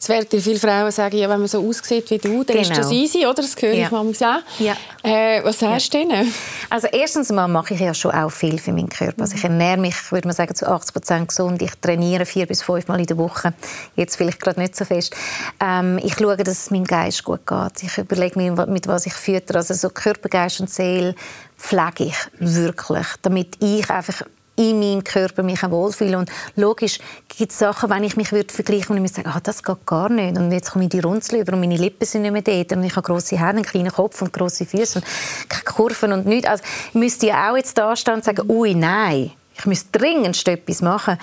Es 0.00 0.08
werden 0.08 0.28
dir 0.30 0.40
viele 0.40 0.60
Frauen 0.60 0.92
sagen, 0.92 1.16
ja, 1.16 1.28
wenn 1.28 1.40
man 1.40 1.48
so 1.48 1.66
aussieht 1.66 2.08
wie 2.10 2.18
du, 2.18 2.44
dann 2.44 2.56
genau. 2.56 2.60
ist 2.60 2.70
das 2.70 2.88
genau. 2.88 3.02
easy, 3.02 3.26
oder? 3.26 3.42
Das 3.42 3.56
höre 3.60 3.72
ja. 3.72 3.86
ich 3.86 3.90
manchmal 3.90 4.38
auch. 4.38 4.60
Ja. 4.60 4.76
Äh, 5.02 5.42
was 5.42 5.58
sagst 5.58 5.92
ja. 5.92 6.02
du 6.02 6.08
denen? 6.08 6.34
Also 6.70 6.86
erstens 6.86 7.32
mal 7.32 7.48
mache 7.48 7.74
ich 7.74 7.80
ja 7.80 7.92
schon 7.92 8.12
auch 8.12 8.30
viel 8.30 8.58
für 8.58 8.72
meinen 8.72 8.88
Körper. 8.88 9.22
Also 9.22 9.34
ich 9.34 9.42
ernähre 9.42 9.78
mich, 9.78 10.12
würde 10.12 10.28
man 10.28 10.36
sagen, 10.36 10.54
zu 10.54 10.68
80 10.68 10.92
Prozent 10.92 11.28
gesund. 11.28 11.60
Ich 11.62 11.72
trainiere 11.80 12.26
vier 12.26 12.46
bis 12.46 12.62
fünf 12.62 12.86
Mal 12.86 13.00
in 13.00 13.06
der 13.06 13.18
Woche. 13.18 13.52
Jetzt 13.96 14.16
vielleicht 14.16 14.38
gerade 14.40 14.60
nicht 14.60 14.76
so 14.76 14.84
fest. 14.84 15.16
Ähm, 15.60 15.98
ich 16.00 16.14
schaue, 16.14 16.36
dass 16.36 16.48
es 16.62 16.70
meinem 16.70 16.84
Geist 16.84 17.24
gut 17.24 17.44
geht. 17.44 17.82
Ich 17.82 17.98
überlege 17.98 18.38
mir, 18.38 18.66
mit 18.66 18.86
was 18.86 19.06
ich 19.06 19.14
fütter. 19.14 19.56
Also 19.56 19.74
so 19.74 19.90
Körper, 19.90 20.28
Geist 20.28 20.60
und 20.60 20.70
Seele 20.70 21.16
pflege 21.56 22.04
ich 22.04 22.16
wirklich, 22.38 23.06
damit 23.22 23.56
ich 23.60 23.90
einfach 23.90 24.22
in 24.58 24.80
meinem 24.80 25.04
Körper 25.04 25.42
mich 25.42 25.62
auch 25.62 25.70
wohlfühle. 25.70 26.18
Und 26.18 26.30
logisch 26.56 26.98
gibt 27.28 27.52
es 27.52 27.58
Sachen, 27.58 27.88
wenn 27.90 28.02
ich 28.02 28.16
mich 28.16 28.32
würde 28.32 28.52
vergleichen 28.52 28.98
und 28.98 29.04
ich 29.04 29.12
sage, 29.12 29.28
ah, 29.32 29.40
das 29.40 29.62
geht 29.62 29.86
gar 29.86 30.08
nicht. 30.08 30.36
Und 30.36 30.50
jetzt 30.50 30.72
komme 30.72 30.84
ich 30.84 30.90
die 30.90 31.00
Runzel 31.00 31.40
über 31.40 31.52
und 31.52 31.60
meine 31.60 31.76
Lippen 31.76 32.04
sind 32.04 32.22
nicht 32.22 32.32
mehr 32.32 32.42
dort. 32.42 32.72
Und 32.72 32.84
ich 32.84 32.96
habe 32.96 33.06
grosse 33.06 33.38
Hände, 33.38 33.56
einen 33.56 33.62
kleinen 33.62 33.92
Kopf 33.92 34.20
und 34.20 34.32
grosse 34.32 34.66
Füße 34.66 34.98
und 34.98 35.06
keine 35.48 35.64
Kurven 35.64 36.12
und 36.12 36.26
nichts. 36.26 36.48
Also 36.48 36.64
ich 36.88 36.94
müsste 36.94 37.28
ja 37.28 37.50
auch 37.50 37.56
jetzt 37.56 37.78
da 37.78 37.94
stehen 37.94 38.14
und 38.14 38.24
sagen, 38.24 38.50
ui, 38.50 38.74
nein, 38.74 39.30
ich 39.56 39.66
müsste 39.66 39.96
dringend 39.96 40.46
etwas 40.46 40.82
machen. 40.82 41.18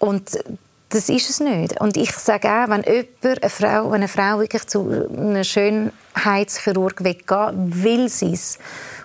Und 0.00 0.36
das 0.88 1.08
ist 1.08 1.30
es 1.30 1.38
nicht. 1.38 1.80
Und 1.80 1.96
ich 1.96 2.10
sage 2.10 2.48
auch, 2.48 2.68
wenn 2.68 2.82
jemand, 2.82 3.42
eine 3.42 3.50
Frau, 3.50 3.84
wenn 3.92 3.94
eine 3.94 4.08
Frau 4.08 4.40
wirklich 4.40 4.66
zu 4.66 5.08
einem 5.16 5.44
Schönheitschirurg 5.44 7.04
weggeht, 7.04 7.54
will 7.54 8.08
sie 8.08 8.32
es 8.32 8.58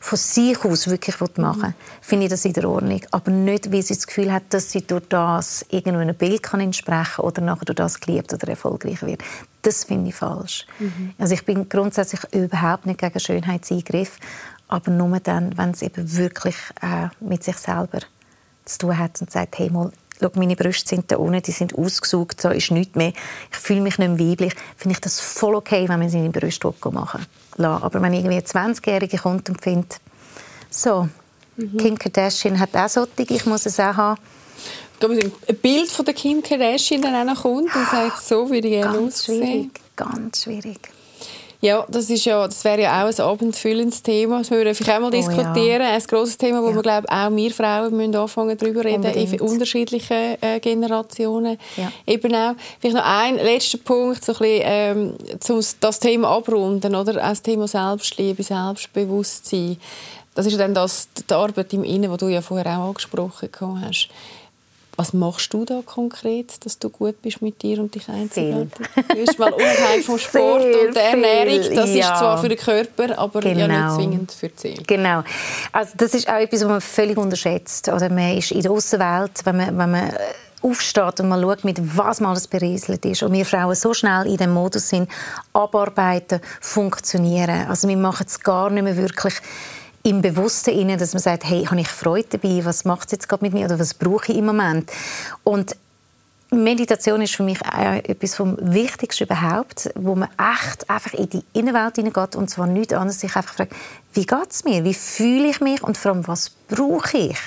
von 0.06 0.20
sich 0.20 0.64
aus 0.64 0.88
wirklich 0.88 1.20
machen 1.38 1.62
will, 1.64 1.74
finde 2.00 2.26
ich 2.26 2.30
das 2.30 2.46
in 2.46 2.54
der 2.54 2.70
Ordnung. 2.70 3.02
Aber 3.10 3.32
nicht, 3.32 3.72
weil 3.72 3.82
sie 3.82 3.96
das 3.96 4.06
Gefühl 4.06 4.32
hat, 4.32 4.44
dass 4.50 4.72
sie 4.72 4.86
durch 4.86 5.08
das 5.10 5.66
irgendwo 5.70 6.00
ein 6.00 6.14
Bild 6.14 6.44
kann 6.44 6.60
entsprechen 6.60 7.16
kann 7.16 7.26
oder 7.26 7.42
nachher 7.42 7.66
durch 7.66 7.76
das 7.76 8.00
geliebt 8.00 8.32
oder 8.32 8.48
erfolgreich 8.48 9.02
wird. 9.02 9.24
Das 9.64 9.84
finde 9.84 10.10
ich 10.10 10.16
falsch. 10.16 10.68
Mhm. 10.78 11.16
Also 11.18 11.34
ich 11.34 11.44
bin 11.44 11.68
grundsätzlich 11.68 12.22
überhaupt 12.32 12.86
nicht 12.86 13.00
gegen 13.00 13.20
Schönheitseingriff, 13.20 14.20
aber 14.68 14.92
nur 14.92 15.20
dann, 15.22 15.58
wenn 15.58 15.72
es 15.72 15.82
eben 15.82 16.16
wirklich 16.16 16.58
äh, 16.84 17.08
mit 17.20 17.44
sich 17.44 17.58
selber 17.58 18.02
zu 18.64 18.78
tun 18.78 19.00
hat 19.00 19.20
und 19.22 19.32
sagt, 19.32 19.58
hey, 19.58 19.72
mal, 19.72 19.92
schau, 20.20 20.30
meine 20.36 20.56
Brüste 20.56 20.90
sind 20.90 21.12
da 21.12 21.18
unten, 21.18 21.42
die 21.42 21.52
sind 21.52 21.76
ausgesucht, 21.76 22.42
so 22.42 22.50
ist 22.50 22.72
nichts 22.72 22.96
mehr. 22.96 23.14
Ich 23.52 23.58
fühle 23.58 23.82
mich 23.82 23.98
nicht 23.98 24.10
mehr 24.10 24.20
weiblich. 24.20 24.54
Finde 24.78 24.94
ich 24.94 25.02
das 25.02 25.20
voll 25.20 25.56
okay, 25.56 25.88
wenn 25.88 26.00
man 26.00 26.10
seine 26.10 26.30
Brüste 26.30 26.74
machen 26.92 27.26
lassen. 27.58 27.84
Aber 27.84 28.02
wenn 28.02 28.14
irgendwie 28.14 28.36
eine 28.36 28.46
20-Jährige 28.46 29.18
kommt 29.18 29.50
und 29.50 29.62
findet, 29.62 30.00
so, 30.70 31.08
mhm. 31.58 31.78
Kim 31.78 31.98
Kardashian 31.98 32.60
hat 32.60 32.76
auch 32.76 32.90
solche, 32.90 33.12
ich 33.18 33.46
muss 33.46 33.66
es 33.66 33.80
auch 33.80 33.96
haben. 33.96 34.22
Ein 35.02 35.56
Bild 35.62 35.90
von 35.90 36.06
der 36.06 36.14
Kim 36.14 36.42
Kardashian 36.42 37.02
dann 37.02 37.30
auch 37.30 37.42
kommt 37.42 37.76
und 37.76 37.88
sagt, 37.90 38.24
so 38.24 38.50
würde 38.50 38.68
ich 38.68 38.82
gerne 38.82 38.98
aussehen. 38.98 39.44
Schwierig, 39.44 39.82
ganz 39.96 40.44
schwierig. 40.44 40.95
Ja, 41.62 41.86
das, 41.90 42.10
ist 42.10 42.26
ja, 42.26 42.46
das 42.46 42.64
wäre 42.64 42.82
ja 42.82 43.04
auch 43.04 43.08
ein 43.08 43.20
abendfüllendes 43.20 44.04
Thema. 44.04 44.40
Das 44.40 44.50
müssen 44.50 44.66
wir 44.66 44.76
vielleicht 44.76 44.98
auch 44.98 45.02
mal 45.02 45.12
diskutieren. 45.12 45.82
Oh, 45.82 45.86
ja. 45.86 45.94
Ein 45.94 46.04
grosses 46.04 46.38
Thema, 46.38 46.62
wo 46.62 46.70
ja. 46.70 46.76
wir, 46.76 46.82
glaube 46.82 47.10
auch 47.10 47.32
wir 47.32 47.52
Frauen 47.52 47.96
müssen 47.96 48.16
anfangen 48.16 48.58
darüber 48.58 48.84
reden, 48.84 49.04
in 49.04 49.42
unterschiedlichen 49.42 50.38
äh, 50.42 50.60
Generationen. 50.60 51.58
Ja. 51.78 51.92
Eben 52.06 52.36
auch. 52.36 52.54
Vielleicht 52.80 52.96
noch 52.96 53.06
ein 53.06 53.36
letzter 53.36 53.78
Punkt, 53.80 54.24
so 54.24 54.34
ein 54.34 54.38
bisschen, 54.40 54.62
ähm, 54.64 55.14
zum 55.40 55.62
das 55.80 56.00
Thema 56.00 56.30
abrunden, 56.30 56.96
oder? 56.96 57.14
Auch 57.24 57.30
das 57.30 57.42
Thema 57.42 57.68
Selbstliebe, 57.68 58.44
Selbstbewusstsein. 58.44 59.78
Das 60.34 60.46
ist 60.46 60.52
ja 60.52 60.58
dann 60.58 60.74
das, 60.74 61.08
die 61.30 61.34
Arbeit 61.34 61.74
im 61.74 61.84
Innen, 61.84 62.12
die 62.12 62.18
du 62.18 62.28
ja 62.28 62.42
vorher 62.42 62.78
auch 62.78 62.90
angesprochen 62.90 63.50
hast. 63.82 64.10
Was 64.98 65.12
machst 65.12 65.54
du 65.54 65.66
da 65.66 65.82
konkret, 65.86 66.66
dass 66.66 66.80
du 66.80 66.90
gut 66.90 67.22
bist 67.22 67.42
mit 67.42 67.62
dir 67.62 67.80
und 67.80 67.94
dich 67.94 68.08
einzigartig? 68.08 68.88
Du 68.96 69.40
mal 69.40 69.52
unabhängig 69.52 70.06
vom 70.06 70.18
Sport 70.20 70.62
Sehr 70.62 70.88
und 70.88 70.96
der 70.96 71.04
Ernährung. 71.10 71.76
Das 71.76 71.94
ja. 71.94 72.12
ist 72.12 72.20
zwar 72.20 72.38
für 72.38 72.50
den 72.50 72.58
Körper, 72.58 73.18
aber 73.20 73.42
genau. 73.42 73.60
ja 73.60 73.68
nicht 73.68 73.78
genau. 73.78 73.96
zwingend 73.96 74.32
für 74.32 74.50
die 74.50 74.60
Seele. 74.60 74.84
Genau. 74.88 75.24
Also 75.74 75.94
das 75.98 76.14
ist 76.14 76.30
auch 76.30 76.36
etwas, 76.36 76.62
was 76.62 76.68
man 76.70 76.82
völlig 76.82 77.18
unterschätzt. 77.18 77.90
Oder 77.90 78.10
man 78.10 78.38
ist 78.38 78.52
in 78.52 78.62
der 78.62 78.72
Außenwelt, 78.72 79.46
wenn 79.46 79.58
man, 79.58 79.78
wenn 79.78 79.92
man 79.92 80.14
aufsteht 80.62 81.20
und 81.20 81.30
man 81.30 81.42
schaut, 81.42 81.64
mit 81.64 81.98
was 81.98 82.20
man 82.20 82.32
alles 82.32 82.48
berieselt 82.48 83.06
ist 83.06 83.22
und 83.22 83.34
wir 83.34 83.46
Frauen 83.46 83.76
so 83.76 83.94
schnell 83.94 84.26
in 84.26 84.38
dem 84.38 84.54
Modus 84.54 84.90
sind, 84.90 85.10
abarbeiten, 85.54 86.40
funktionieren. 86.60 87.68
Also 87.68 87.88
wir 87.88 87.98
machen 87.98 88.26
es 88.28 88.40
gar 88.40 88.70
nicht 88.70 88.84
mehr 88.84 88.98
wirklich 88.98 89.36
im 90.06 90.22
Bewussten 90.22 90.70
inne, 90.70 90.98
dass 90.98 91.14
man 91.14 91.22
sagt, 91.22 91.46
hey, 91.46 91.66
habe 91.66 91.82
ich 91.82 91.88
Freude 91.88 92.38
dabei, 92.38 92.64
was 92.64 92.86
macht 92.86 93.08
es 93.08 93.14
jetzt 93.14 93.28
gerade 93.28 93.44
mit 93.44 93.54
mir 93.54 93.66
oder 93.66 93.80
was 93.80 93.96
brauche 93.96 94.32
ich 94.32 94.38
im 94.38 94.46
Moment? 94.46 94.92
Und 95.44 95.76
Meditation 96.52 97.22
ist 97.22 97.36
für 97.36 97.42
mich 97.42 97.58
etwas 97.64 98.36
vom 98.36 98.56
Wichtigsten 98.62 99.24
überhaupt, 99.24 99.90
wo 99.96 100.14
man 100.14 100.30
echt 100.38 100.88
einfach 100.88 101.14
in 101.14 101.28
die 101.30 101.44
Innenwelt 101.54 101.96
hineingeht 101.96 102.36
und 102.36 102.52
zwar 102.52 102.68
nichts 102.68 102.94
anderes, 102.94 103.20
sich 103.20 103.36
einfach 103.36 103.56
fragt, 103.56 103.74
wie 104.14 104.28
geht 104.28 104.52
es 104.52 104.64
mir, 104.64 104.84
wie 104.84 104.94
fühle 104.94 105.50
ich 105.50 105.60
mich 105.60 105.82
und 105.82 105.98
vor 105.98 106.12
allem, 106.12 106.28
was 106.28 106.52
brauche 106.70 107.18
ich? 107.18 107.40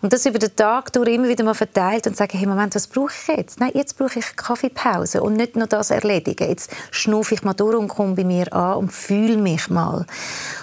Und 0.00 0.14
das 0.14 0.24
über 0.24 0.38
den 0.38 0.56
Tag 0.56 0.94
durch 0.94 1.08
immer 1.10 1.28
wieder 1.28 1.44
mal 1.44 1.54
verteilt 1.54 2.06
und 2.06 2.16
sagen, 2.16 2.36
hey, 2.36 2.46
Moment, 2.46 2.74
was 2.74 2.86
brauche 2.86 3.12
ich 3.12 3.36
jetzt? 3.36 3.60
Nein, 3.60 3.72
jetzt 3.74 3.98
brauche 3.98 4.18
ich 4.18 4.34
Kaffeepause 4.34 5.22
und 5.22 5.34
nicht 5.34 5.54
nur 5.54 5.66
das 5.66 5.90
erledigen. 5.90 6.48
Jetzt 6.48 6.70
schnufe 6.90 7.34
ich 7.34 7.42
mal 7.42 7.52
durch 7.52 7.76
und 7.76 7.88
komme 7.88 8.14
bei 8.14 8.24
mir 8.24 8.50
an 8.54 8.78
und 8.78 8.92
fühle 8.92 9.36
mich 9.36 9.68
mal. 9.68 10.06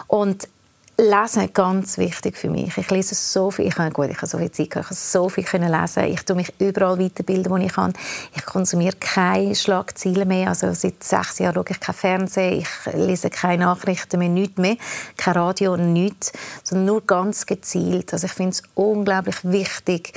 Und 0.08 0.50
Lesen 0.96 1.52
ganz 1.54 1.98
wichtig 1.98 2.38
für 2.38 2.50
mich. 2.50 2.78
Ich 2.78 2.92
lese 2.92 3.16
so 3.16 3.50
viel. 3.50 3.68
Ich 3.68 3.78
habe, 3.80 3.90
gut, 3.90 4.10
ich 4.12 4.18
habe 4.18 4.28
so 4.28 4.38
viel 4.38 4.52
Zeit, 4.52 4.68
ich 4.68 4.70
kann 4.70 4.86
so 4.92 5.28
viel 5.28 5.44
lesen. 5.44 6.04
Ich 6.04 6.24
tue 6.24 6.36
mich 6.36 6.54
überall 6.60 7.00
weiterbilden, 7.00 7.52
wo 7.52 7.58
ich 7.58 7.74
kann. 7.74 7.94
Ich 8.36 8.46
konsumiere 8.46 8.96
keine 9.00 9.56
Schlagzeilen 9.56 10.28
mehr. 10.28 10.50
Also 10.50 10.72
seit 10.74 11.04
sechs 11.04 11.40
Jahren 11.40 11.56
schaue 11.56 11.66
ich 11.70 11.80
kein 11.80 11.96
Fernsehen, 11.96 12.60
ich 12.60 12.94
lese 12.94 13.32
keine 13.32 13.66
Nachrichten 13.66 14.20
mehr, 14.20 14.30
nichts 14.30 14.58
mehr, 14.58 14.78
kein 15.18 15.34
Radio, 15.34 15.78
nichts, 15.78 16.32
sondern 16.64 16.86
nur 16.86 17.02
ganz 17.02 17.48
gezielt. 17.48 18.14
Also 18.14 18.28
ich 18.28 18.34
finde 18.34 18.52
es 18.52 18.64
unglaublich 18.76 19.38
wichtig, 19.42 20.14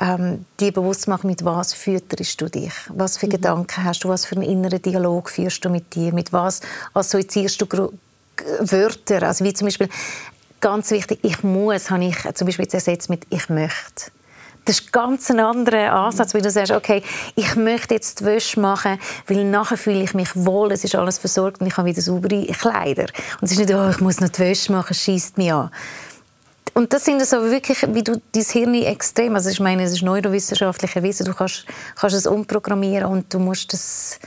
ähm, 0.00 0.44
dir 0.58 0.72
bewusst 0.72 1.08
machen, 1.08 1.28
mit 1.28 1.44
was 1.44 1.72
fütterst 1.72 2.40
du 2.40 2.48
dich? 2.48 2.72
Was 2.88 3.16
für 3.16 3.26
mhm. 3.26 3.30
Gedanken 3.30 3.84
hast 3.84 4.04
du? 4.04 4.08
Was 4.08 4.26
für 4.26 4.36
einen 4.36 4.44
inneren 4.44 4.82
Dialog 4.82 5.30
führst 5.30 5.64
du 5.64 5.70
mit 5.70 5.94
dir? 5.94 6.12
Mit 6.12 6.32
was 6.32 6.60
assoziierst 6.94 7.60
du 7.60 7.90
Wörter, 8.60 9.22
also 9.22 9.44
wie 9.44 9.52
zum 9.52 9.66
Beispiel 9.66 9.88
ganz 10.60 10.90
wichtig, 10.90 11.20
ich 11.22 11.42
muss, 11.42 11.90
habe 11.90 12.04
ich 12.04 12.16
zum 12.34 12.46
Beispiel 12.46 12.64
jetzt 12.64 12.74
ersetzt 12.74 13.10
mit 13.10 13.26
ich 13.30 13.48
möchte. 13.48 14.10
Das 14.66 14.78
ist 14.78 14.92
ganz 14.92 15.30
ein 15.30 15.40
anderer 15.40 15.92
Ansatz, 15.92 16.34
weil 16.34 16.42
du 16.42 16.50
sagst, 16.50 16.70
okay, 16.70 17.02
ich 17.34 17.56
möchte 17.56 17.94
jetzt 17.94 18.20
die 18.20 18.26
Wäsche 18.26 18.60
machen, 18.60 18.98
weil 19.26 19.44
nachher 19.44 19.78
fühle 19.78 20.02
ich 20.02 20.14
mich 20.14 20.28
wohl, 20.34 20.70
es 20.70 20.84
ist 20.84 20.94
alles 20.94 21.18
versorgt 21.18 21.60
und 21.60 21.66
ich 21.66 21.76
habe 21.76 21.88
wieder 21.88 22.02
saubere 22.02 22.44
Kleider. 22.46 23.06
Und 23.40 23.44
es 23.44 23.52
ist 23.52 23.58
nicht, 23.58 23.74
oh, 23.74 23.88
ich 23.88 24.00
muss 24.00 24.20
noch 24.20 24.28
die 24.28 24.40
Wäsche 24.40 24.70
machen, 24.70 24.94
schießt 24.94 25.38
mich 25.38 25.52
an. 25.52 25.70
Und 26.74 26.92
das 26.92 27.04
sind 27.04 27.24
so 27.26 27.42
wirklich, 27.50 27.84
wie 27.94 28.04
du 28.04 28.20
dein 28.32 28.44
Hirn 28.44 28.74
extrem, 28.74 29.34
also 29.34 29.50
ich 29.50 29.60
meine, 29.60 29.82
es 29.82 29.92
ist 29.92 30.02
neurowissenschaftlich 30.02 30.94
erwiesen, 30.94 31.26
du 31.26 31.34
kannst, 31.34 31.64
kannst 31.96 32.14
es 32.14 32.26
umprogrammieren 32.26 33.10
und 33.10 33.32
du 33.32 33.38
musst 33.38 33.72
das 33.72 34.20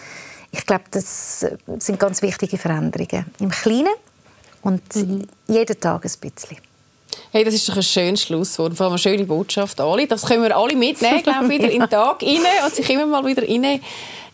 ich 0.53 0.68
glaube, 0.68 0.84
das 0.91 1.45
sind 1.80 1.99
ganz 1.99 2.22
wichtige 2.22 2.59
Veränderungen. 2.59 3.26
Im 3.39 3.49
Kleinen 3.49 3.88
und 4.64 4.95
mhm. 4.95 5.28
jeden 5.47 5.80
Tag 5.80 6.05
ein 6.05 6.11
bisschen. 6.20 6.57
Hey, 7.32 7.43
das 7.43 7.53
ist 7.53 7.68
doch 7.70 7.76
ein 7.76 7.84
schönes 7.84 8.24
Schlusswort, 8.24 8.76
vor 8.76 8.86
allem 8.86 8.93
eine 8.93 8.99
schöne 8.99 9.24
Botschaft 9.26 9.80
alle. 9.80 10.07
Das 10.07 10.26
können 10.26 10.43
wir 10.43 10.55
alle 10.55 10.76
mitnehmen, 10.76 11.22
glaube 11.22 11.49
wieder 11.49 11.66
ja. 11.66 11.72
in 11.74 11.80
den 11.82 11.89
Tag 11.89 12.22
rein 12.22 12.39
und 12.66 12.76
sich 12.76 12.89
immer 12.89 13.05
mal 13.05 13.26
wieder 13.26 13.43
rein 13.47 13.82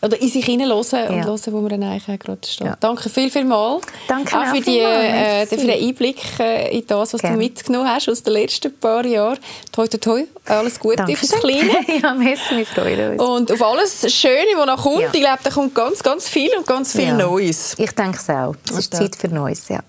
oder 0.02 0.20
in 0.20 0.28
sich 0.28 0.44
hineinhören 0.44 0.86
ja. 0.92 1.08
und 1.08 1.24
hören, 1.26 1.40
wo 1.52 1.60
man 1.60 1.82
eigentlich 1.82 2.20
gerade 2.20 2.46
steht. 2.46 2.66
Ja. 2.66 2.76
Danke 2.80 3.08
viel, 3.08 3.30
viel 3.30 3.44
mal. 3.44 3.80
Danke 4.08 4.38
auch 4.38 4.46
für, 4.46 4.60
die, 4.60 4.78
äh, 4.78 5.46
für 5.46 5.56
den 5.56 5.70
Einblick 5.70 6.18
äh, 6.38 6.76
in 6.76 6.86
das, 6.86 7.12
was 7.12 7.20
Gerne. 7.20 7.36
du 7.36 7.42
mitgenommen 7.42 7.88
hast 7.88 8.08
aus 8.08 8.22
den 8.22 8.32
letzten 8.32 8.74
paar 8.78 9.04
Jahren. 9.04 9.38
Toi, 9.72 9.86
toi, 9.88 9.98
toi. 9.98 10.24
Alles 10.46 10.80
Gute 10.80 10.96
Danke 10.96 11.16
fürs 11.16 11.32
Kleine. 11.32 11.72
ja, 12.02 12.14
merci, 12.14 12.56
wir 12.56 12.66
freuen 12.66 13.12
uns. 13.12 13.22
Und 13.22 13.52
auf 13.52 13.62
alles 13.62 14.12
Schöne, 14.14 14.56
was 14.56 14.66
noch 14.66 14.82
kommt. 14.82 15.00
Ja. 15.00 15.10
Ich 15.12 15.20
glaube, 15.20 15.40
da 15.42 15.50
kommt 15.50 15.74
ganz, 15.74 16.02
ganz 16.02 16.28
viel 16.28 16.50
und 16.56 16.66
ganz 16.66 16.92
viel 16.92 17.12
Neues. 17.12 17.74
Ich 17.78 17.92
denke 17.92 18.18
es 18.18 18.30
auch. 18.30 18.54
Es 18.70 18.78
ist 18.78 18.94
Zeit 18.94 19.16
für 19.16 19.28
Neues, 19.28 19.68
ja. 19.68 19.80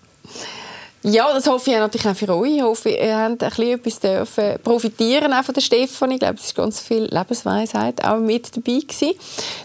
Ja, 1.04 1.34
das 1.34 1.48
hoffe 1.48 1.72
ich 1.72 1.78
natürlich 1.78 2.08
auch 2.08 2.16
für 2.16 2.30
euch. 2.30 2.58
Ich 2.58 2.62
hoffe, 2.62 2.90
ihr 2.90 3.18
habt 3.18 3.44
ein 3.44 3.50
bisschen 3.50 3.72
etwas 3.72 4.00
dürfen 4.00 4.60
profitieren 4.64 5.34
auch 5.34 5.44
von 5.44 5.56
der 5.56 5.62
Stefanie. 5.62 6.14
Ich 6.14 6.20
glaube, 6.20 6.36
es 6.36 6.46
ist 6.46 6.56
ganz 6.56 6.80
viel 6.80 7.06
Lebensweisheit 7.12 8.04
auch 8.06 8.20
mit 8.20 8.56
dabei 8.56 8.80
gewesen. 8.80 9.14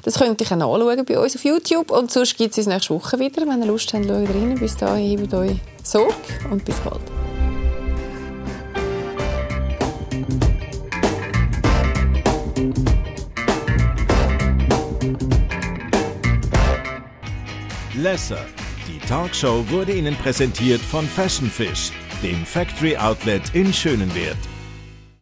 Das 0.03 0.19
könnt 0.19 0.41
ihr 0.41 0.47
auch 0.47 0.57
nachschauen 0.57 1.05
bei 1.05 1.19
uns 1.19 1.37
auf 1.37 1.45
YouTube. 1.45 1.91
Und 1.91 2.11
sonst 2.11 2.39
gibt 2.39 2.53
es 2.53 2.59
uns 2.59 2.69
nächste 2.69 2.95
Woche 2.95 3.19
wieder. 3.19 3.43
Wenn 3.47 3.61
ihr 3.61 3.67
Lust 3.67 3.93
habt, 3.93 4.07
schaut 4.07 4.31
rein. 4.31 4.57
Bis 4.59 4.77
dahin, 4.79 5.19
hebt 5.19 5.35
euch 5.35 5.59
Sorge 5.83 6.15
und 6.51 6.65
bis 6.65 6.77
bald. 6.77 7.01
Lesser 17.95 18.39
Talkshow 19.09 19.65
wurde 19.71 19.93
Ihnen 19.93 20.17
präsentiert 20.17 20.81
von 20.81 21.07
Fashion 21.07 21.49
Fish, 21.49 21.93
dem 22.25 22.45
Factory 22.45 22.97
Outlet 22.97 23.43
in 23.55 23.73
Schönenwert. 23.73 24.37